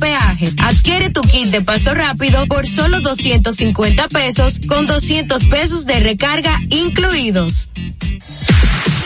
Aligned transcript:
peaje. 0.00 0.52
Adquiere 0.58 1.10
tu 1.10 1.20
kit 1.20 1.50
de 1.50 1.60
paso 1.60 1.94
rápido 1.94 2.46
por 2.46 2.66
solo 2.66 3.00
250 3.00 4.08
pesos 4.08 4.60
con 4.66 4.86
200 4.86 5.44
pesos 5.44 5.86
de 5.86 6.00
recarga 6.00 6.60
incluidos. 6.68 7.70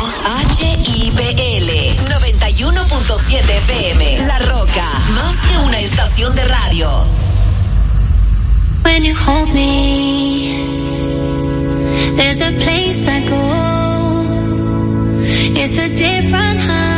HIPL 0.00 1.68
91.7 2.08 3.50
FM. 3.50 4.18
La 4.26 4.38
Roca, 4.38 4.86
más 5.14 5.34
que 5.34 5.58
una 5.58 5.78
estación 5.80 6.34
de 6.34 6.44
radio. 6.44 6.88
When 8.84 9.04
you 9.04 9.14
hold 9.14 9.52
me, 9.52 10.56
there's 12.16 12.40
a 12.40 12.50
place 12.62 13.06
I 13.06 13.20
go. 13.28 13.50
It's 15.54 15.78
a 15.78 15.88
different 15.88 16.60
high. 16.62 16.89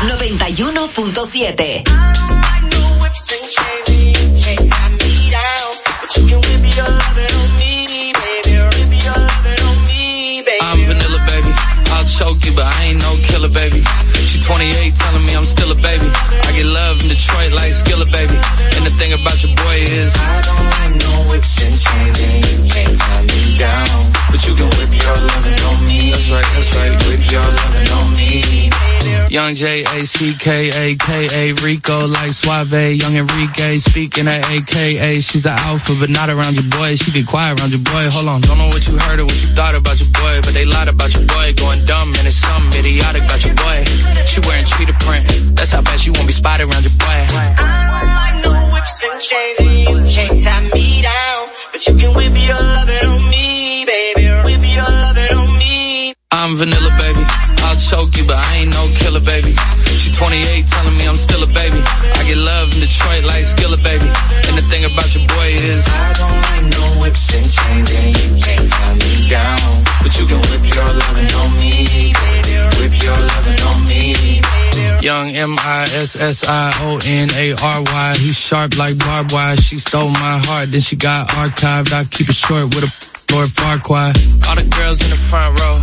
91.7. 0.00 1.84
I'm 10.62 10.78
vanilla, 10.84 11.20
baby. 11.26 11.52
I'll 11.92 12.04
choke 12.06 12.44
you, 12.46 12.54
but 12.54 12.64
I 12.64 12.84
ain't 12.84 13.02
no 13.02 13.14
killer, 13.26 13.48
baby. 13.48 13.82
She 14.50 14.56
28, 14.56 14.94
telling 14.96 15.26
me 15.26 15.36
I'm 15.36 15.44
still 15.44 15.70
a 15.70 15.74
baby. 15.76 16.10
I 16.10 16.50
get 16.50 16.66
love 16.66 17.00
in 17.02 17.08
Detroit 17.08 17.52
like 17.52 17.70
Skilla, 17.70 18.04
baby. 18.10 18.34
And 18.34 18.84
the 18.84 18.90
thing 18.98 19.12
about 19.12 19.38
your 19.42 19.54
boy 19.54 19.78
is 19.78 20.12
I 20.16 20.42
don't 20.42 20.66
like 20.74 20.94
no 20.98 21.30
whips 21.30 21.54
and 21.62 21.78
chains, 21.78 22.18
and 22.18 22.34
you 22.50 22.58
can't 22.66 22.98
tie 22.98 23.22
me 23.22 23.56
down. 23.56 24.12
But 24.26 24.42
you 24.46 24.54
can 24.58 24.66
whip 24.74 24.90
your 24.90 25.16
lovin' 25.22 25.54
on 25.54 25.78
me. 25.86 26.10
That's 26.10 26.30
right, 26.30 26.48
that's 26.50 26.74
right. 26.74 26.94
Whip 27.06 27.22
your 27.30 27.46
lovin' 27.46 27.88
on 27.94 28.16
me. 28.18 28.70
Young 29.30 29.54
J 29.54 29.84
A 29.86 30.04
C 30.04 30.34
K 30.34 30.70
A 30.74 30.96
K 30.96 31.28
A 31.30 31.54
Rico 31.62 32.08
like 32.08 32.32
Suave, 32.32 32.98
Young 32.98 33.14
Enrique 33.14 33.78
speaking 33.78 34.26
at 34.26 34.42
AKA. 34.50 35.20
She's 35.20 35.46
an 35.46 35.54
alpha, 35.54 35.94
but 36.00 36.10
not 36.10 36.28
around 36.30 36.54
your 36.54 36.66
boy. 36.66 36.96
She 36.96 37.12
get 37.12 37.28
quiet 37.28 37.60
around 37.60 37.70
your 37.70 37.78
boy. 37.86 38.10
Hold 38.10 38.26
on, 38.26 38.40
don't 38.40 38.58
know 38.58 38.66
what 38.66 38.82
you 38.88 38.98
heard 38.98 39.20
or 39.20 39.26
what 39.26 39.40
you 39.40 39.46
thought 39.54 39.76
about 39.76 40.00
your 40.00 40.10
boy, 40.10 40.42
but 40.42 40.50
they 40.52 40.64
lied 40.64 40.88
about 40.88 41.14
your 41.14 41.22
boy. 41.26 41.54
Going 41.54 41.84
dumb 41.84 42.10
and 42.18 42.26
it's 42.26 42.42
something 42.42 42.80
idiotic 42.82 43.22
about 43.22 43.44
your 43.46 43.54
boy. 43.54 43.84
She 44.26 44.39
she 44.40 44.48
wearing 44.48 44.64
cheetah 44.64 44.96
print. 45.04 45.24
That's 45.56 45.72
how 45.72 45.82
bad 45.82 46.00
she 46.00 46.10
won't 46.10 46.26
be 46.26 46.32
spotted 46.32 46.64
around 46.64 46.82
your 46.82 46.96
boy. 46.96 47.20
I 47.28 47.60
like 48.16 48.36
no 48.44 48.52
whips 48.72 48.96
and 49.04 49.20
chains, 49.20 49.58
and 49.60 49.76
you 49.84 49.96
can't 50.08 50.40
tie 50.40 50.64
me 50.72 51.02
down. 51.02 51.40
But 51.72 51.80
you 51.86 51.94
can 52.00 52.10
whip 52.16 52.32
your 52.32 52.56
lovin' 52.56 53.04
on 53.04 53.20
me, 53.28 53.84
baby. 53.84 54.24
Whip 54.44 54.64
your 54.64 54.88
lovin' 54.88 55.32
on 55.36 55.58
me. 55.58 56.14
I'm 56.32 56.56
vanilla, 56.56 56.92
baby. 56.96 57.24
I'll 57.68 57.76
choke 57.76 58.16
you, 58.16 58.24
but 58.24 58.38
I 58.38 58.64
ain't 58.64 58.72
no 58.72 58.88
killer, 58.96 59.20
baby. 59.20 59.52
She 60.00 60.08
28, 60.12 60.64
telling 60.72 60.96
me 60.96 61.04
I'm 61.04 61.20
still 61.20 61.42
a 61.42 61.50
baby. 61.52 61.80
I 61.84 62.20
get 62.24 62.38
love 62.38 62.72
in 62.72 62.80
Detroit 62.80 63.24
like 63.24 63.44
Skilla, 63.44 63.76
baby. 63.82 64.08
And 64.08 64.56
the 64.56 64.64
thing 64.72 64.88
about 64.88 65.10
your 65.12 65.26
boy 65.36 65.48
is, 65.52 65.84
I 65.84 66.16
don't 66.16 66.38
like 66.48 66.64
no 66.80 66.84
whips 67.02 67.28
and 67.36 67.44
chains, 67.44 67.88
and 67.92 68.10
you 68.16 68.30
can't 68.40 68.68
tie 68.68 68.94
me 69.04 69.28
down. 69.28 69.84
But 70.00 70.16
you 70.16 70.24
can 70.24 70.40
whip 70.48 70.64
your 70.64 70.90
lovin' 70.96 71.28
on 71.28 71.50
me, 71.60 72.14
baby 72.14 72.39
baby, 72.90 73.04
you're 73.04 73.16
loving 73.16 73.60
on 73.62 73.78
me. 73.88 74.40
Young 75.02 75.28
M 75.30 75.56
I 75.58 75.82
S 75.94 76.16
S 76.16 76.44
I 76.46 76.72
O 76.82 76.98
N 77.04 77.28
A 77.34 77.52
R 77.52 77.82
Y. 77.82 78.14
He's 78.18 78.38
sharp 78.38 78.76
like 78.76 78.98
barbed 78.98 79.32
wire. 79.32 79.56
She 79.56 79.78
stole 79.78 80.08
my 80.08 80.38
heart, 80.44 80.70
then 80.70 80.80
she 80.80 80.96
got 80.96 81.28
archived. 81.28 81.92
I 81.92 82.04
keep 82.04 82.28
it 82.28 82.34
short 82.34 82.74
with 82.74 82.84
a 82.84 83.32
Lord 83.32 83.50
Farquhar. 83.50 84.12
All 84.48 84.56
the 84.56 84.68
girls 84.76 85.00
in 85.00 85.10
the 85.10 85.16
front 85.16 85.58
row. 85.60 85.80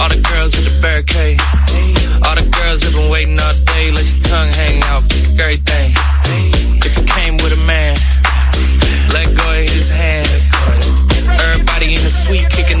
All 0.00 0.08
the 0.08 0.20
girls 0.32 0.56
in 0.56 0.64
the 0.64 0.74
barricade. 0.80 1.38
All 2.24 2.34
the 2.34 2.48
girls 2.48 2.82
have 2.82 2.94
been 2.94 3.10
waiting 3.10 3.38
all 3.38 3.54
day. 3.76 3.92
Let 3.92 4.04
your 4.08 4.22
tongue 4.24 4.48
hang 4.48 4.82
out, 4.88 5.02
pick 5.08 5.38
everything. 5.38 5.92
If 6.80 6.96
you 6.96 7.04
came 7.04 7.36
with 7.36 7.52
a 7.52 7.62
man, 7.66 7.96
let 9.12 9.28
go 9.36 9.44
of 9.44 9.68
his 9.68 9.90
hand. 9.90 10.28
Everybody 11.28 11.94
in 11.94 12.02
the 12.02 12.10
suite 12.10 12.48
kicking 12.48 12.80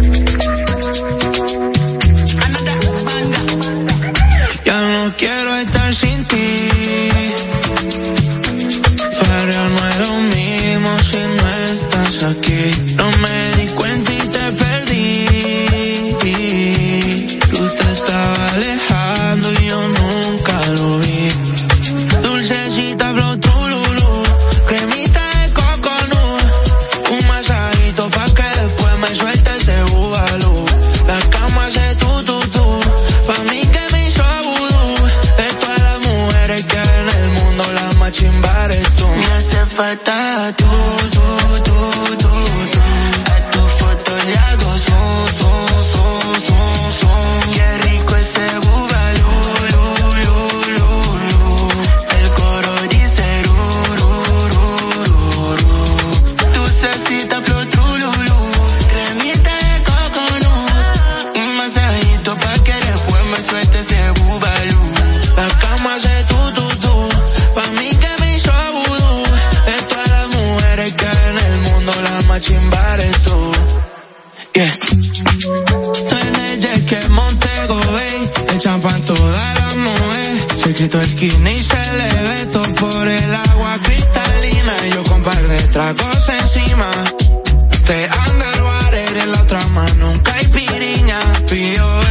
encima. 86.44 86.92
Te 87.86 88.10
underwater 88.30 89.18
en 89.18 89.32
la 89.32 89.42
otra 89.42 89.66
mano, 89.68 89.94
nunca 89.96 90.34
hay 90.36 90.48
piriña, 90.48 91.20
tú. 91.48 92.03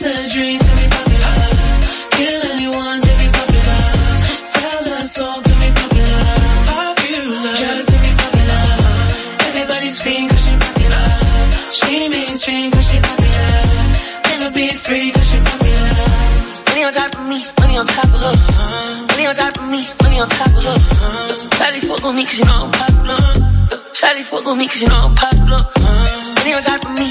to 0.00 0.08
dream 0.32 0.58
to 0.58 0.70
be 0.80 0.86
popular. 0.88 1.36
Kill 2.16 2.40
anyone 2.56 3.00
to 3.04 3.12
be 3.20 3.28
popular. 3.36 3.80
Sell 4.48 4.80
a 4.80 5.04
to 5.44 5.52
be 5.60 5.68
popular. 5.76 6.24
Popular. 6.72 7.52
Jealous 7.60 7.84
to 7.84 7.98
be 8.00 8.12
popular. 8.16 8.64
Cause 10.32 10.40
she 10.40 10.54
popular. 10.56 11.04
She 11.76 12.08
mainstream 12.08 12.70
cause 12.72 12.88
she 12.88 12.96
popular. 12.96 13.52
Never 14.24 14.50
be 14.56 14.72
free 14.72 15.12
cause 15.12 15.28
she 15.28 15.36
popular. 15.36 15.92
Money 16.64 16.84
on 16.88 16.92
top 16.96 17.12
of 17.20 17.24
me, 17.28 17.44
money 17.60 17.76
on 17.76 17.86
top 17.86 18.08
of 18.08 18.20
her. 18.24 18.36
Money 19.04 19.26
on 19.28 19.34
top 19.36 19.58
of 19.60 19.68
me, 19.68 19.84
money 20.00 20.18
on 20.20 20.28
top 20.32 20.48
of 20.48 20.64
her. 20.64 20.78
Charlie 21.60 21.80
fuck 21.84 22.00
cause 22.00 22.38
you 22.40 22.46
know 22.48 22.64
I'm 22.64 22.72
popular. 22.72 23.20
Charlie 23.92 24.22
fuck 24.22 24.46
on 24.46 24.56
me 24.56 24.66
cause 24.66 24.80
you 24.80 24.88
know 24.88 25.12
I'm 25.12 25.14
popular. 25.14 25.60
Money 26.40 26.52
on 26.56 26.62
top 26.64 26.84
of 26.88 26.92
me, 26.96 27.09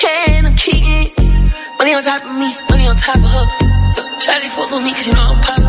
can, 0.00 0.46
I 0.46 0.54
keep 0.54 0.82
it. 0.84 1.18
Money 1.78 1.94
on 1.94 2.02
top 2.02 2.22
of 2.24 2.32
me, 2.36 2.54
money 2.70 2.86
on 2.86 2.96
top 2.96 3.16
of 3.16 3.22
her. 3.22 3.46
Charlie 4.18 4.48
fuck 4.48 4.72
on 4.72 4.84
me 4.84 4.92
cause 4.92 5.06
you 5.06 5.14
know 5.14 5.32
I'm 5.32 5.40
poppin'. 5.40 5.65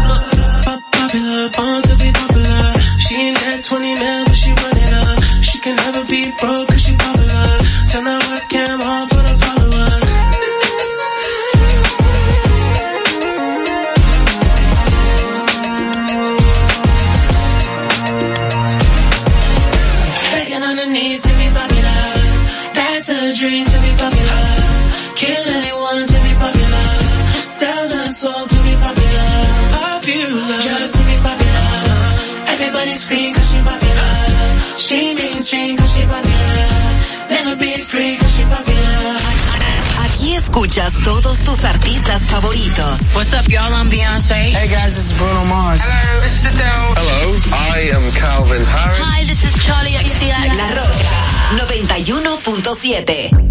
Hey 44.55 44.69
guys, 44.69 44.95
this 44.95 45.11
is 45.11 45.17
Bruno 45.17 45.43
Mars. 45.43 45.81
Hello, 45.83 46.21
this 46.21 46.45
is 46.45 46.55
Hello, 46.55 47.35
I 47.51 47.91
am 47.91 48.11
Calvin 48.15 48.63
Harris. 48.63 48.99
Hi, 49.03 49.25
this 49.25 49.43
is 49.43 49.61
Charlie 49.61 49.91
XCX. 49.91 50.55
La 50.55 50.67
Roca 50.71 51.27
91.7. 51.75 53.46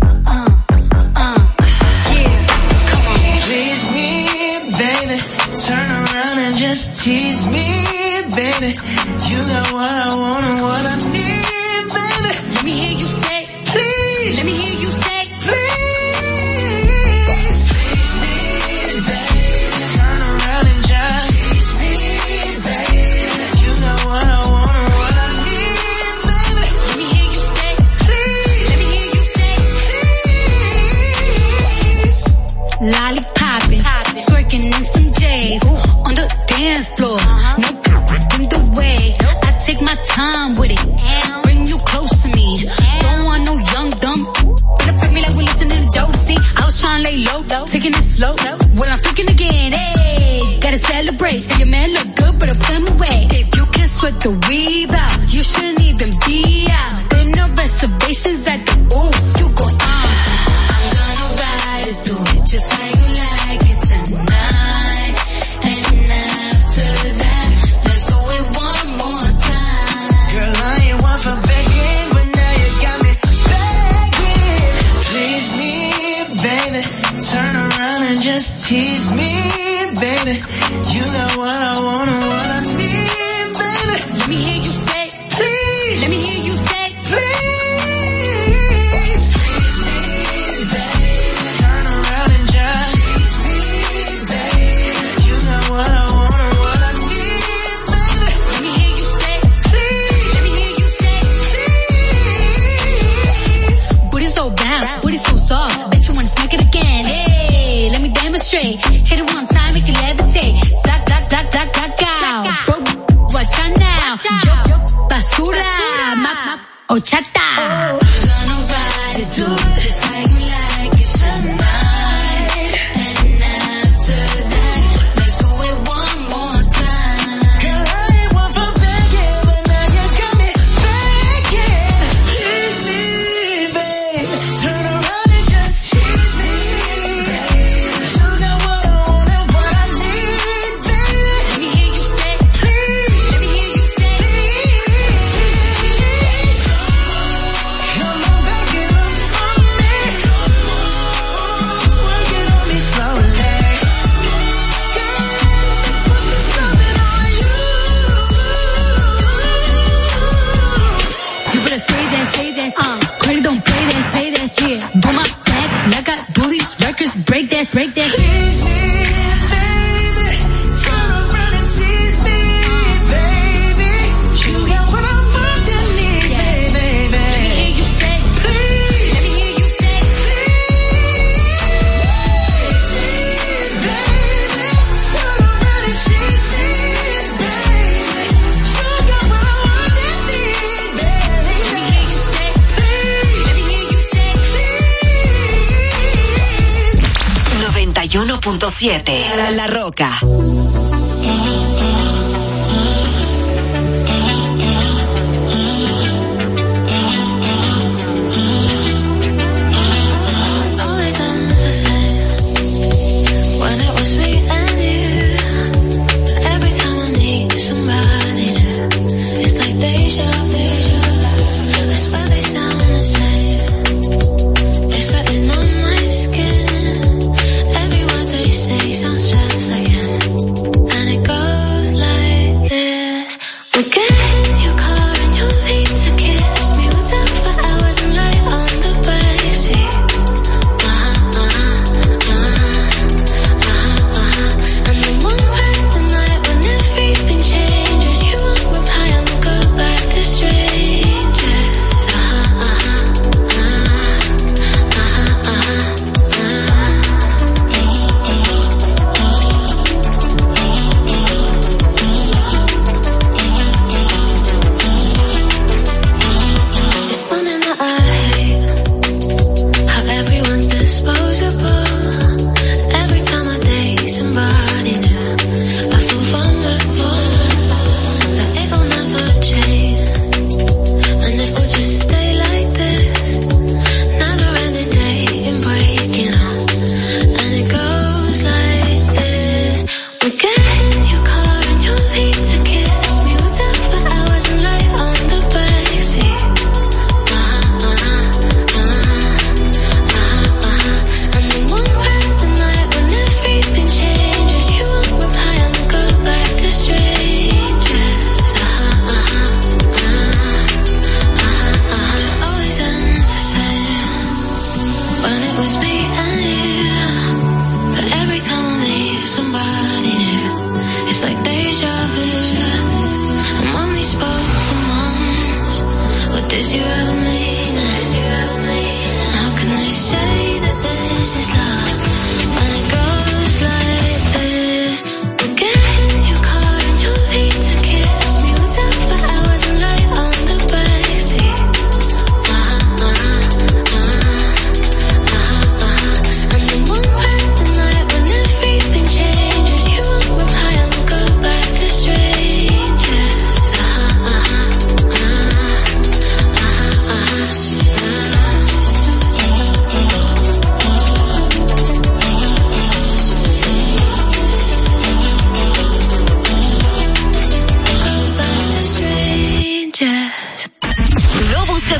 La 198.88 199.66
Roca. 199.66 200.75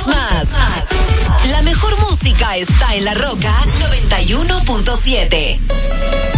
quieres 0.07 0.51
más? 0.51 0.89
La 1.51 1.63
mejor 1.63 1.99
música 2.01 2.57
está 2.57 2.95
en 2.95 3.05
La 3.05 3.15
Roca 3.15 3.65
91.7. 3.81 6.36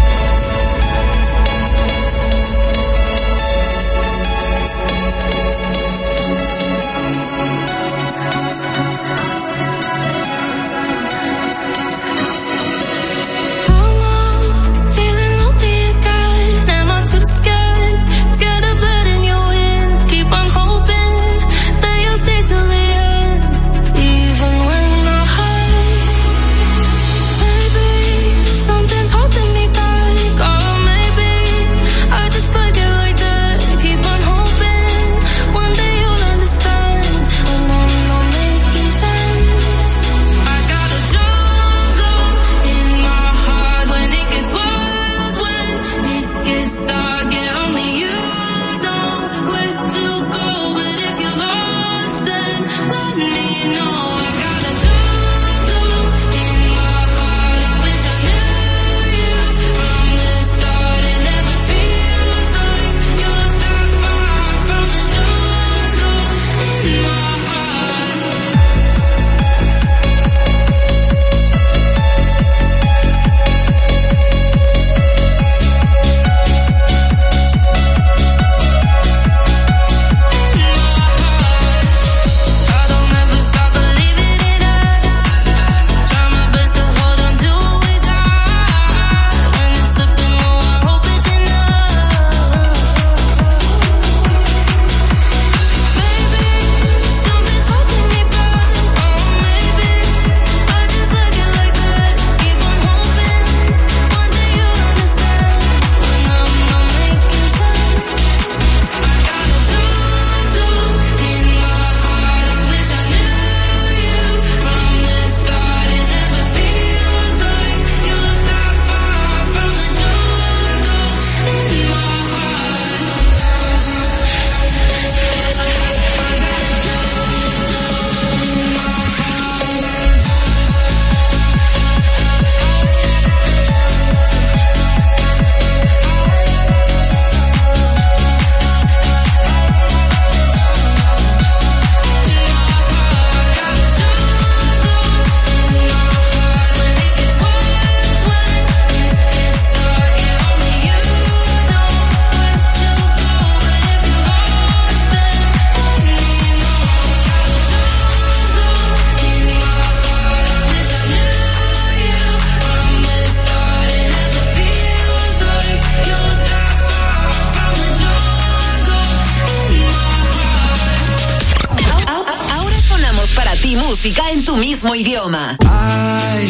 idioma. 174.94 175.56
Ay, 175.66 176.48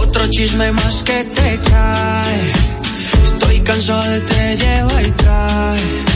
otro 0.00 0.28
chisme 0.28 0.72
más 0.72 1.02
que 1.02 1.24
te 1.24 1.58
cae. 1.70 2.52
Estoy 3.24 3.60
cansado 3.60 4.02
de 4.02 4.20
te 4.20 4.56
lleva 4.56 5.02
y 5.02 5.10
trae 5.12 6.09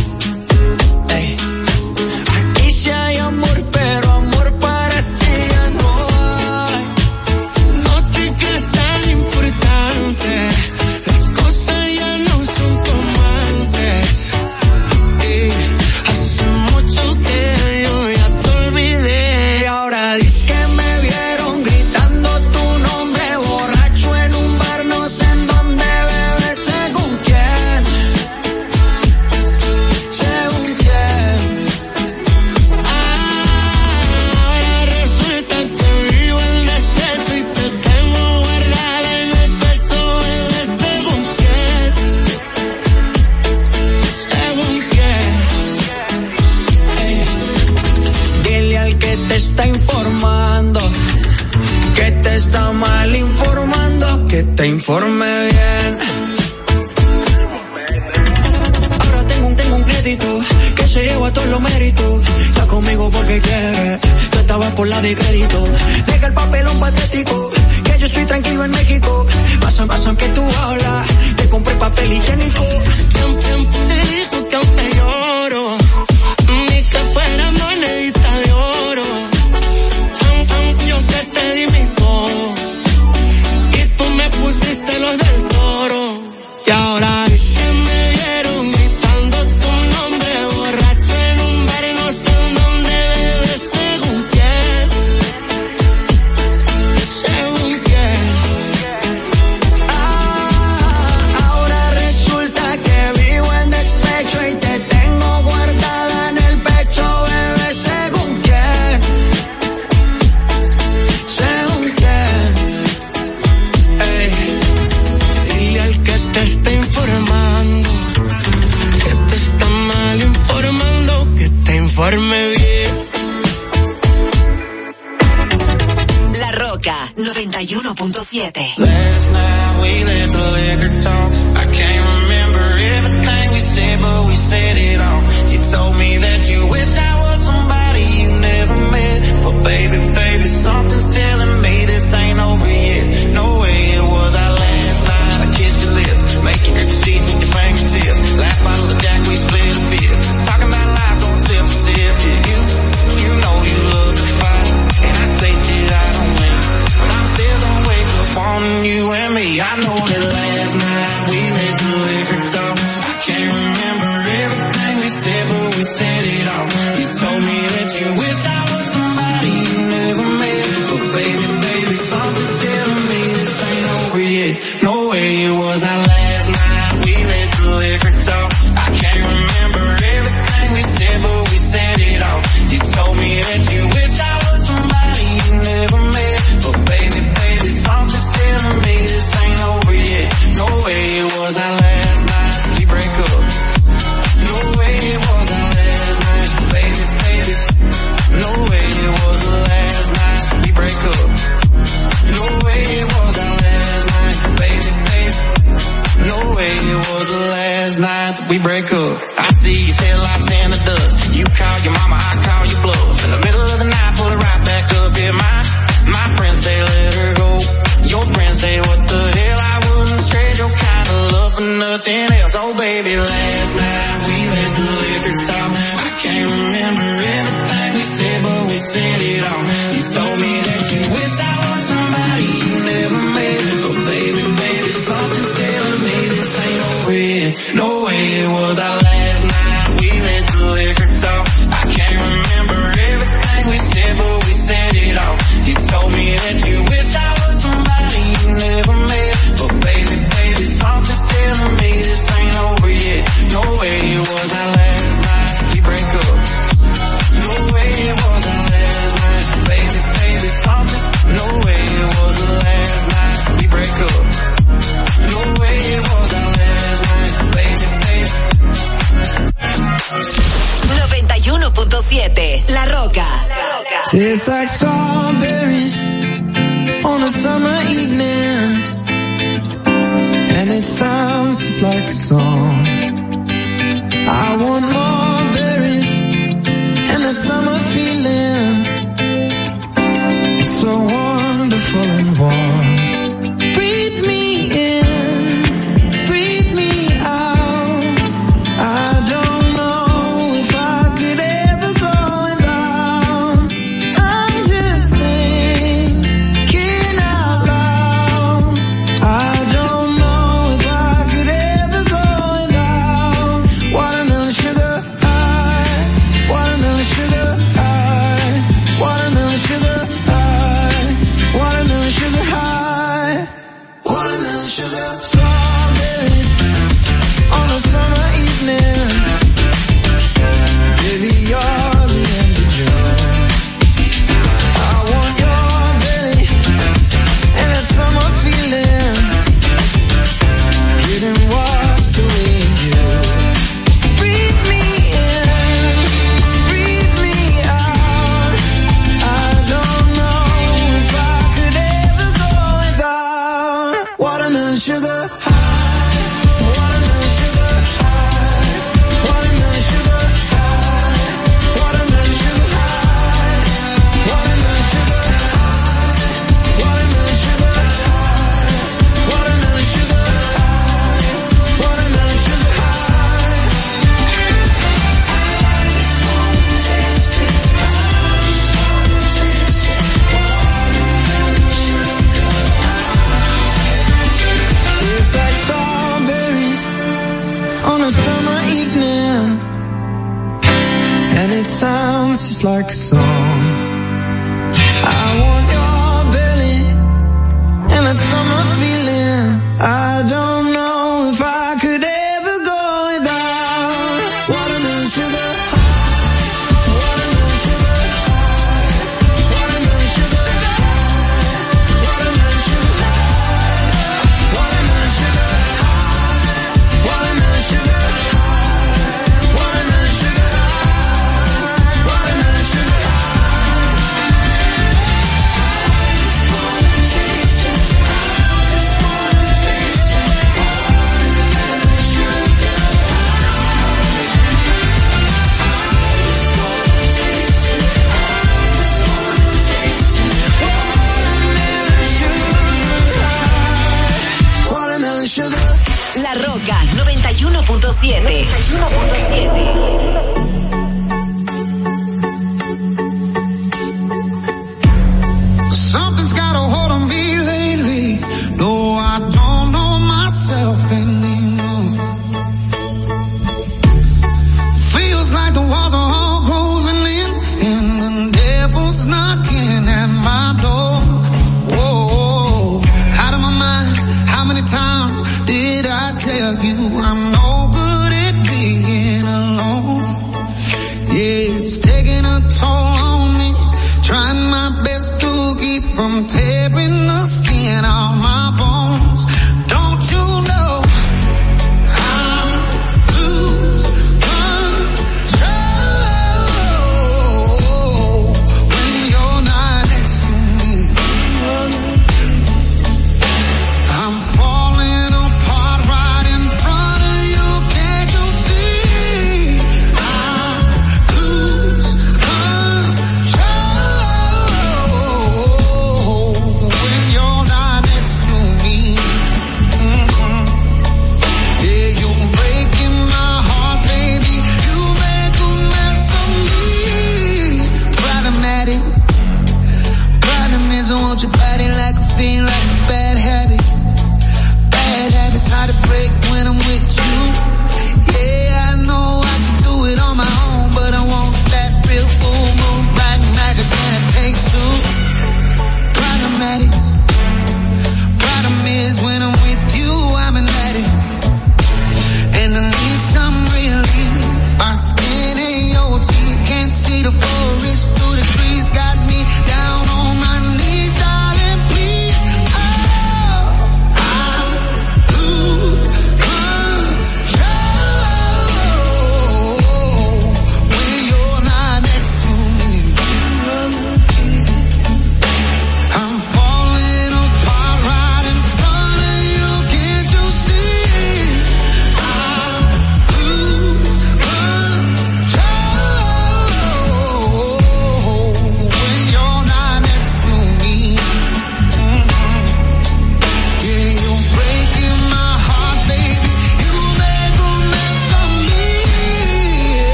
se 54.65 54.69
informe 54.69 55.27
bien. 55.51 55.99
Ahora 59.01 59.27
tengo 59.27 59.49
un, 59.49 59.57
tengo 59.57 59.77
un 59.77 59.83
crédito 59.83 60.41
que 60.75 60.89
se 60.89 61.05
lleva 61.05 61.31
todos 61.33 61.49
los 61.49 61.61
méritos. 61.61 62.23
Está 62.41 62.67
conmigo 62.67 63.11
porque 63.11 63.41
quiere, 63.43 63.99
tú 64.31 64.39
estabas 64.39 64.73
por 64.73 64.89
la 64.89 65.03
de 65.03 65.15
crédito. 65.15 65.65
Deja 66.07 66.27
el 66.29 66.33
papelón 66.33 66.81
patético, 66.81 67.51
que 67.85 67.99
yo 67.99 68.07
estoy 68.07 68.25
tranquilo 68.25 68.65
en 68.65 68.71
México. 68.71 69.27
Pasan, 69.61 69.87
pasan 69.87 70.17
que 70.17 70.29
tú 70.29 70.43
hablas, 70.63 71.07
te 71.37 71.49
compré 71.49 71.75
papel 71.75 72.13
higiénico 72.15 72.65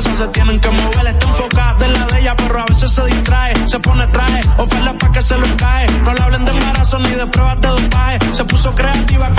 pasos 0.00 0.18
se 0.18 0.28
tienen 0.28 0.58
que 0.60 0.70
mover. 0.70 1.06
Está 1.06 1.28
enfocada 1.28 1.86
en 1.86 1.92
la 1.92 2.06
de 2.06 2.20
ella 2.20 2.36
pero 2.50 2.62
a 2.62 2.66
veces 2.66 2.90
se 2.90 3.04
distrae, 3.06 3.54
se 3.68 3.78
pone 3.78 4.04
traje, 4.08 4.40
oferta 4.58 4.92
pa' 4.98 5.12
que 5.12 5.22
se 5.22 5.38
lo 5.38 5.46
cae. 5.56 5.86
No 6.02 6.12
le 6.12 6.20
hablen 6.20 6.44
de 6.44 6.50
embarazo 6.50 6.98
ni 6.98 7.10
de 7.10 7.26
pruebas 7.28 7.60
de 7.60 7.68
dopaje. 7.68 8.18
Se 8.32 8.44
puso 8.44 8.74
creativa, 8.74 9.30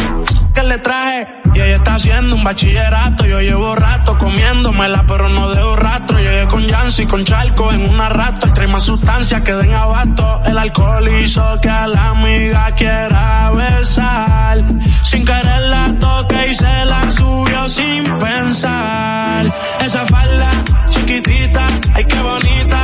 que 0.54 0.64
le 0.64 0.78
traje. 0.78 1.28
Y 1.54 1.60
ella 1.60 1.76
está 1.76 1.96
haciendo 1.96 2.38
un 2.38 2.44
bachillerato, 2.46 3.26
yo 3.26 3.42
llevo 3.42 3.76
rato 3.76 4.18
comiéndomela, 4.18 5.04
pero 5.06 5.28
no 5.28 5.50
dejo 5.50 5.76
rastro. 5.76 6.20
Llegué 6.20 6.48
con 6.48 6.66
Yancy, 6.66 7.06
con 7.06 7.26
Charco, 7.26 7.74
en 7.74 7.90
una 7.90 8.08
rato. 8.08 8.48
Trae 8.54 8.68
más 8.68 8.84
sustancias 8.84 9.42
que 9.42 9.52
den 9.56 9.74
abasto. 9.74 10.42
El 10.46 10.58
alcohol 10.58 11.06
hizo 11.10 11.60
que 11.62 11.70
a 11.70 11.88
la 11.88 12.12
amiga 12.12 12.72
quiera 12.78 13.52
besar. 13.52 14.64
Sin 15.04 15.26
querer 15.26 15.64
la 15.64 15.94
toque 16.00 16.48
y 16.48 16.54
se 16.54 16.86
la 16.86 17.12
subió 17.12 17.68
sin 17.68 18.18
pensar. 18.20 19.54
Esa 19.82 20.06
falda 20.06 20.50
chiquitita, 20.92 21.68
ay 21.94 22.06
que 22.06 22.22
bonita 22.22 22.81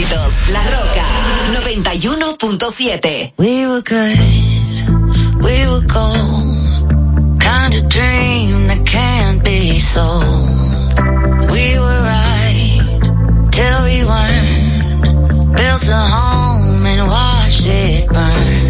La 0.00 0.62
Roca 0.62 1.04
91.7. 1.52 3.34
We 3.36 3.66
were 3.66 3.82
good, 3.82 4.18
we 5.44 5.66
were 5.66 5.84
gold. 5.86 7.38
Kind 7.38 7.74
of 7.74 7.86
dream 7.86 8.66
that 8.68 8.82
can't 8.86 9.44
be 9.44 9.78
sold. 9.78 10.24
We 11.52 11.78
were 11.78 12.02
right 12.02 12.80
till 13.52 13.84
we 13.84 14.02
weren't. 14.10 15.54
Built 15.54 15.86
a 15.88 16.02
home 16.14 16.86
and 16.86 17.06
watched 17.06 17.66
it 17.66 18.08
burn. 18.08 18.69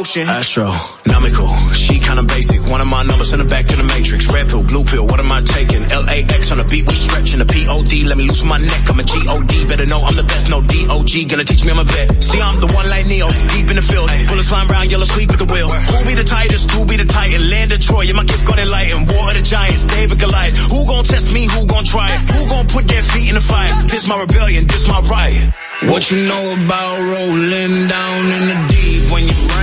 ocean. 0.00 0.24
Astronomical, 0.24 1.48
she 1.76 2.00
kinda 2.00 2.24
basic. 2.24 2.60
One 2.72 2.80
of 2.80 2.88
my 2.88 3.02
numbers 3.04 3.32
in 3.32 3.38
the 3.38 3.44
back 3.44 3.66
to 3.66 3.76
the 3.76 3.84
matrix. 3.84 4.32
Red 4.32 4.48
pill, 4.48 4.64
blue 4.64 4.84
pill, 4.84 5.04
what 5.04 5.20
am 5.20 5.30
I 5.30 5.40
taking? 5.44 5.82
LAX 5.84 6.50
on 6.50 6.58
the 6.58 6.64
beat, 6.64 6.88
we 6.88 6.94
stretching 6.94 7.40
the 7.40 7.44
POD. 7.44 8.08
Let 8.08 8.16
me 8.16 8.24
loosen 8.24 8.48
my 8.48 8.56
neck, 8.56 8.82
I'm 8.88 8.98
a 8.98 9.04
GOD. 9.04 9.68
Better 9.68 9.86
know 9.86 10.00
I'm 10.00 10.16
the 10.16 10.24
best, 10.24 10.48
no 10.48 10.64
DOG. 10.64 11.12
Gonna 11.28 11.44
teach 11.44 11.62
me 11.64 11.70
I'm 11.70 11.78
a 11.78 11.84
vet. 11.84 12.08
See, 12.24 12.40
I'm 12.40 12.58
the 12.64 12.70
one 12.72 12.88
like 12.88 13.06
Neo, 13.12 13.28
deep 13.52 13.68
in 13.68 13.76
the 13.76 13.84
field. 13.84 14.08
Bullets 14.28 14.48
flying 14.48 14.68
round, 14.72 14.90
yellow 14.90 15.04
sleep 15.04 15.30
at 15.30 15.38
the 15.38 15.48
wheel. 15.52 15.68
Who 15.68 15.96
be 16.08 16.14
the 16.16 16.24
tightest? 16.24 16.70
Who 16.72 16.88
be 16.88 16.96
the 16.96 17.04
titan? 17.04 17.44
Land 17.52 17.72
of 17.72 17.80
Troy, 17.80 18.08
yeah, 18.08 18.16
my 18.16 18.24
gift 18.24 18.46
gonna 18.48 18.64
enlighten. 18.64 19.04
War 19.12 19.28
of 19.28 19.36
the 19.36 19.44
Giants, 19.44 19.84
David 19.84 20.18
Goliath. 20.18 20.56
Who 20.72 20.80
gon' 20.88 21.04
test 21.04 21.28
me? 21.36 21.44
Who 21.52 21.66
gon' 21.66 21.84
try 21.84 22.08
it? 22.08 22.20
Who 22.32 22.48
gon' 22.48 22.66
put 22.72 22.88
their 22.88 23.04
feet 23.04 23.28
in 23.28 23.36
the 23.36 23.44
fire? 23.44 23.68
This 23.84 24.08
my 24.08 24.16
rebellion, 24.16 24.64
this 24.66 24.88
my 24.88 25.00
riot. 25.12 25.52
What 25.88 26.10
you 26.10 26.28
know 26.28 26.64
about 26.64 27.00
rolling 27.00 27.88
down 27.88 28.22
in 28.36 28.44
the 28.52 28.58
deep? 28.68 29.12
When 29.12 29.24
your 29.24 29.29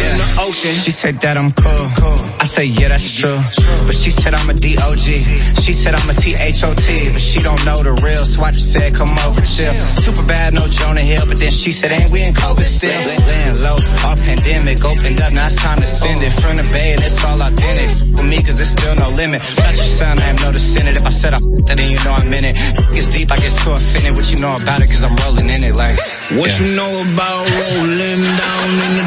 in 0.00 0.14
the 0.16 0.28
ocean. 0.40 0.74
She 0.74 0.90
said 0.90 1.20
that 1.20 1.36
I'm 1.36 1.52
cool. 1.52 1.86
I 2.40 2.44
say, 2.44 2.66
yeah, 2.66 2.88
that's 2.88 3.14
true. 3.14 3.38
But 3.86 3.94
she 3.94 4.10
said 4.10 4.34
I'm 4.34 4.48
a 4.48 4.54
D-O-G. 4.54 5.06
She 5.60 5.74
said 5.74 5.94
I'm 5.94 6.08
a 6.08 6.14
T-H-O-T. 6.14 6.86
But 7.12 7.20
she 7.20 7.40
don't 7.40 7.62
know 7.64 7.82
the 7.82 7.92
real, 8.04 8.24
so 8.24 8.44
I 8.44 8.52
just 8.52 8.72
said, 8.72 8.94
come 8.94 9.10
over, 9.26 9.42
chill. 9.42 9.74
Super 10.00 10.24
bad, 10.24 10.54
no 10.54 10.64
Jonah 10.66 11.04
Hill. 11.04 11.26
But 11.26 11.38
then 11.38 11.50
she 11.50 11.72
said, 11.72 11.92
ain't 11.92 12.10
we 12.10 12.22
in 12.22 12.32
COVID 12.32 12.64
still? 12.64 12.94
Laying 13.28 13.58
low, 13.60 13.76
all 14.04 14.16
pandemic, 14.16 14.84
opened 14.84 15.20
up, 15.20 15.32
now 15.32 15.46
it's 15.46 15.56
time 15.56 15.78
to 15.78 15.86
send 15.86 16.20
it. 16.22 16.32
From 16.38 16.56
the 16.56 16.66
bay, 16.70 16.94
and 16.94 17.02
it's 17.02 17.18
all 17.24 17.40
authentic. 17.40 18.16
For 18.16 18.24
me, 18.24 18.38
cause 18.42 18.60
it's 18.60 18.70
still 18.70 18.94
no 18.94 19.10
limit. 19.10 19.42
Not 19.58 19.74
your 19.74 19.90
son, 19.90 20.18
I 20.18 20.22
have 20.32 20.40
no 20.44 20.52
descendant. 20.52 20.96
If 20.98 21.06
I 21.06 21.10
said 21.10 21.32
I 21.34 21.40
f***ed, 21.40 21.76
then 21.76 21.90
you 21.90 21.98
know 22.04 22.14
I'm 22.14 22.30
in 22.32 22.44
it. 22.44 22.54
It's 22.94 23.08
deep, 23.08 23.30
I 23.32 23.36
get 23.36 23.50
so 23.50 23.74
offended. 23.74 24.14
What 24.14 24.30
you 24.30 24.38
know 24.38 24.54
about 24.54 24.80
it, 24.80 24.88
cause 24.88 25.02
I'm 25.02 25.16
rolling 25.26 25.50
in 25.50 25.64
it 25.64 25.74
like. 25.74 25.98
What 26.38 26.52
yeah. 26.52 26.60
you 26.62 26.76
know 26.76 26.92
about 27.02 27.44
rolling 27.48 28.22
down 28.22 28.68
in 28.86 28.92
the 29.00 29.06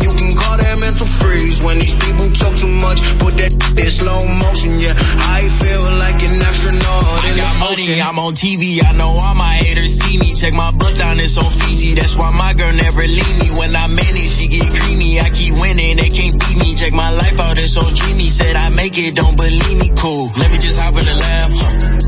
freeze. 1.31 1.63
When 1.63 1.79
these 1.79 1.95
people 1.95 2.27
talk 2.35 2.53
too 2.59 2.73
much, 2.83 2.99
put 3.19 3.33
that 3.39 3.53
in 3.83 3.89
slow 3.89 4.19
motion. 4.43 4.75
Yeah, 4.79 4.95
I 5.31 5.39
feel 5.47 5.83
like 6.03 6.19
an 6.27 6.35
astronaut 6.43 7.23
in 7.27 7.35
got 7.39 7.55
money, 7.63 8.01
I'm 8.01 8.19
on 8.19 8.33
TV. 8.35 8.83
I 8.83 8.91
know 8.93 9.15
all 9.15 9.35
my 9.35 9.55
haters 9.63 9.95
see 9.99 10.17
me. 10.17 10.35
Check 10.35 10.53
my 10.53 10.71
bust 10.71 10.99
down, 10.99 11.17
it's 11.19 11.37
on 11.37 11.47
Fiji. 11.47 11.95
That's 11.95 12.15
why 12.15 12.31
my 12.31 12.53
girl 12.53 12.73
never 12.73 13.03
leave 13.07 13.35
me. 13.39 13.49
When 13.55 13.75
I'm 13.75 13.95
in 13.95 14.15
it, 14.19 14.29
she 14.29 14.47
get 14.47 14.67
creamy. 14.67 15.19
I 15.19 15.29
keep 15.29 15.53
winning, 15.55 15.97
they 15.97 16.11
can't 16.11 16.35
beat 16.35 16.57
me. 16.59 16.75
Check 16.75 16.93
my 16.93 17.11
life 17.15 17.39
out, 17.39 17.57
it's 17.57 17.73
so 17.73 17.83
dreamy. 17.87 18.27
Said 18.27 18.55
I 18.55 18.69
make 18.69 18.97
it, 18.97 19.15
don't 19.15 19.35
believe 19.37 19.77
me. 19.79 19.91
Cool. 19.95 20.31
Let 20.35 20.51
me 20.51 20.57
just 20.57 20.79
hop 20.79 20.97
in 20.99 21.05
the 21.05 21.15
lab. 21.15 21.51
Huh. 21.53 22.00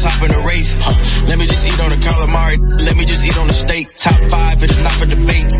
Just 0.00 0.16
hop 0.16 0.24
in 0.24 0.32
the 0.32 0.40
Wraith. 0.48 0.72
Huh. 0.80 0.96
Let 1.28 1.36
me 1.36 1.44
just 1.44 1.60
eat 1.60 1.76
on 1.76 1.92
the 1.92 2.00
calamari. 2.00 2.56
Let 2.88 2.96
me 2.96 3.04
just 3.04 3.20
eat 3.20 3.36
on 3.36 3.52
the 3.52 3.52
steak. 3.52 3.84
Top 4.00 4.16
five, 4.32 4.56
it 4.64 4.72
is 4.72 4.80
not 4.80 4.96
for 4.96 5.04
debate. 5.04 5.52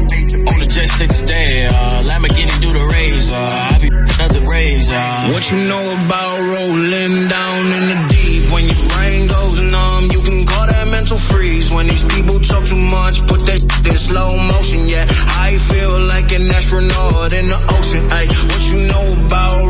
On 0.49 0.57
the 0.57 0.65
jet 0.65 0.89
stick 0.89 1.13
today. 1.13 1.69
Uh, 1.69 2.09
Lamborghini 2.09 2.49
do 2.65 2.73
the. 2.73 2.81
Uh, 2.81 3.37
I 3.37 3.77
be 3.85 3.93
another. 3.93 4.41
Uh. 4.41 5.37
What 5.37 5.45
you 5.53 5.61
know 5.69 5.85
about 5.93 6.41
rolling 6.41 7.29
down 7.29 7.63
in 7.69 7.85
the 7.93 7.99
deep? 8.09 8.49
When 8.49 8.65
your 8.65 8.81
brain 8.97 9.29
goes 9.29 9.61
numb, 9.61 10.09
you 10.09 10.25
can 10.25 10.41
call 10.49 10.65
that 10.73 10.89
mental 10.89 11.21
freeze. 11.21 11.69
When 11.69 11.85
these 11.85 12.09
people 12.09 12.41
talk 12.41 12.65
too 12.65 12.81
much, 12.81 13.21
put 13.29 13.45
that 13.45 13.61
in 13.61 13.97
slow 14.01 14.41
motion. 14.57 14.89
Yeah, 14.89 15.05
I 15.37 15.53
feel 15.69 16.01
like 16.09 16.33
an 16.33 16.49
astronaut 16.49 17.37
in 17.37 17.45
the 17.45 17.61
ocean. 17.77 18.09
Ay, 18.09 18.25
what 18.25 18.63
you 18.73 18.89
know 18.89 19.05
about 19.21 19.70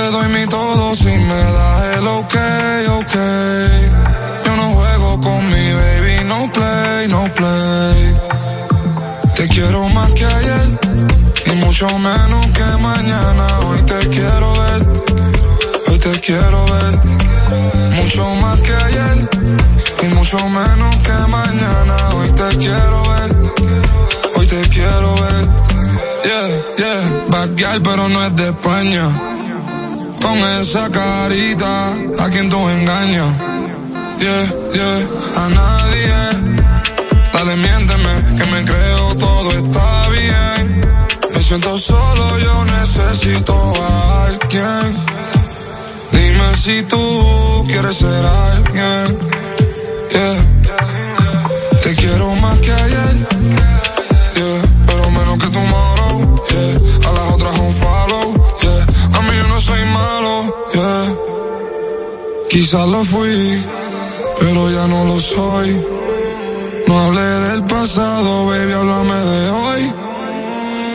te 0.00 0.10
doy 0.10 0.28
mi 0.28 0.46
todo 0.46 0.94
si 0.94 1.04
me 1.30 1.42
das 1.56 1.98
el 1.98 2.06
ok, 2.06 2.36
ok. 3.00 3.14
Yo 4.46 4.56
no 4.56 4.66
juego 4.78 5.20
con 5.20 5.40
mi 5.52 5.66
baby, 5.80 6.16
no 6.24 6.38
play, 6.56 7.08
no 7.08 7.22
play. 7.38 8.16
Te 9.36 9.48
quiero 9.48 9.88
más 9.90 10.10
que 10.14 10.24
ayer 10.24 10.68
y 11.46 11.50
mucho 11.64 11.86
menos 11.98 12.46
que 12.56 12.68
mañana. 12.88 13.46
Hoy 13.68 13.82
te 13.92 14.00
quiero 14.14 14.48
ver, 14.62 14.80
hoy 15.88 15.98
te 15.98 16.12
quiero 16.26 16.58
ver. 16.74 16.94
Mucho 17.98 18.24
más 18.36 18.60
que 18.60 18.74
ayer 18.86 19.16
y 20.04 20.06
mucho 20.14 20.38
menos 20.48 20.96
que 21.06 21.18
mañana. 21.38 21.96
Hoy 22.16 22.30
te 22.40 22.48
quiero 22.56 22.98
ver, 23.12 23.30
hoy 24.36 24.46
te 24.46 24.60
quiero 24.74 25.10
ver. 25.22 25.44
Yeah, 26.24 26.48
yeah, 26.78 27.26
backyard 27.28 27.82
pero 27.82 28.08
no 28.08 28.24
es 28.26 28.36
de 28.36 28.48
España. 28.48 29.29
Con 30.20 30.38
esa 30.60 30.90
carita, 30.90 31.92
a 32.18 32.30
quien 32.30 32.50
tú 32.50 32.68
engañas. 32.68 33.38
Yeah, 34.18 34.44
yeah, 34.74 34.98
a 35.36 35.48
nadie. 35.48 36.20
Dale, 37.32 37.56
miénteme, 37.56 38.14
que 38.36 38.44
me 38.52 38.64
creo 38.64 39.16
todo 39.16 39.50
está 39.50 40.08
bien. 40.10 40.80
Me 41.32 41.40
siento 41.42 41.78
solo, 41.78 42.38
yo 42.38 42.64
necesito 42.66 43.54
a 43.82 44.26
alguien. 44.26 44.96
Dime 46.12 46.56
si 46.62 46.82
tú 46.82 47.64
quieres 47.66 47.96
ser 47.96 48.24
alguien. 48.26 49.18
Yeah. 50.10 51.80
Te 51.82 51.94
quiero 51.96 52.34
más 52.36 52.60
que 52.60 52.72
ayer. 52.72 53.39
Quizás 62.60 62.86
lo 62.88 63.02
fui, 63.06 63.64
pero 64.38 64.70
ya 64.70 64.86
no 64.86 65.06
lo 65.06 65.18
soy. 65.18 65.82
No 66.86 67.00
hablé 67.00 67.22
del 67.22 67.64
pasado, 67.64 68.48
baby, 68.48 68.72
háblame 68.74 69.14
de 69.14 69.50
hoy. 69.50 69.94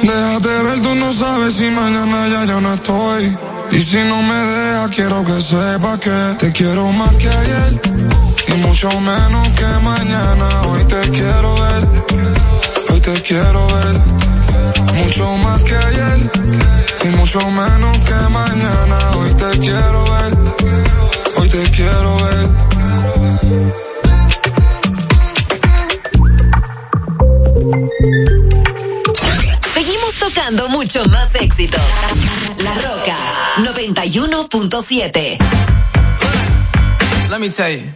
Déjate 0.04 0.64
ver, 0.64 0.82
tú 0.82 0.94
no 0.94 1.12
sabes 1.12 1.56
si 1.56 1.72
mañana 1.72 2.28
ya 2.28 2.46
yo 2.46 2.62
no 2.62 2.72
estoy. 2.72 3.36
Y 3.72 3.80
si 3.80 3.98
no 3.98 4.22
me 4.22 4.36
dejas, 4.36 4.90
quiero 4.96 5.26
que 5.26 5.42
sepas 5.42 6.00
que 6.02 6.36
te 6.38 6.52
quiero 6.52 6.92
más 6.92 7.16
que 7.16 7.30
ayer. 7.30 7.82
Y 8.48 8.54
mucho 8.62 8.90
menos 9.02 9.48
que 9.50 9.80
mañana. 9.82 10.48
Hoy 10.70 10.86
te 10.86 11.02
quiero 11.10 11.56
ver. 11.56 12.04
Hoy 12.92 13.00
te 13.00 13.22
quiero 13.24 13.68
ver. 13.76 14.02
Mucho 14.94 15.38
más 15.38 15.64
que 15.64 15.76
ayer. 15.76 16.32
Y 17.06 17.08
mucho 17.18 17.40
menos 17.50 17.98
que 17.98 18.30
mañana. 18.30 18.98
Hoy 19.18 19.34
te 19.34 19.60
quiero 19.60 20.04
ver. 20.14 20.95
Hoy 21.46 21.52
te 21.52 21.62
quiero 21.76 22.18
ver. 22.18 22.50
Seguimos 29.76 30.14
tocando 30.20 30.70
mucho 30.70 31.06
más 31.06 31.36
éxitos. 31.36 31.82
La 32.64 32.74
Roca 32.74 33.16
91.7. 33.60 35.38
Let 37.30 37.40
me 37.40 37.50
tell 37.50 37.72
you. 37.72 37.94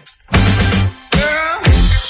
Girl, 1.09 1.59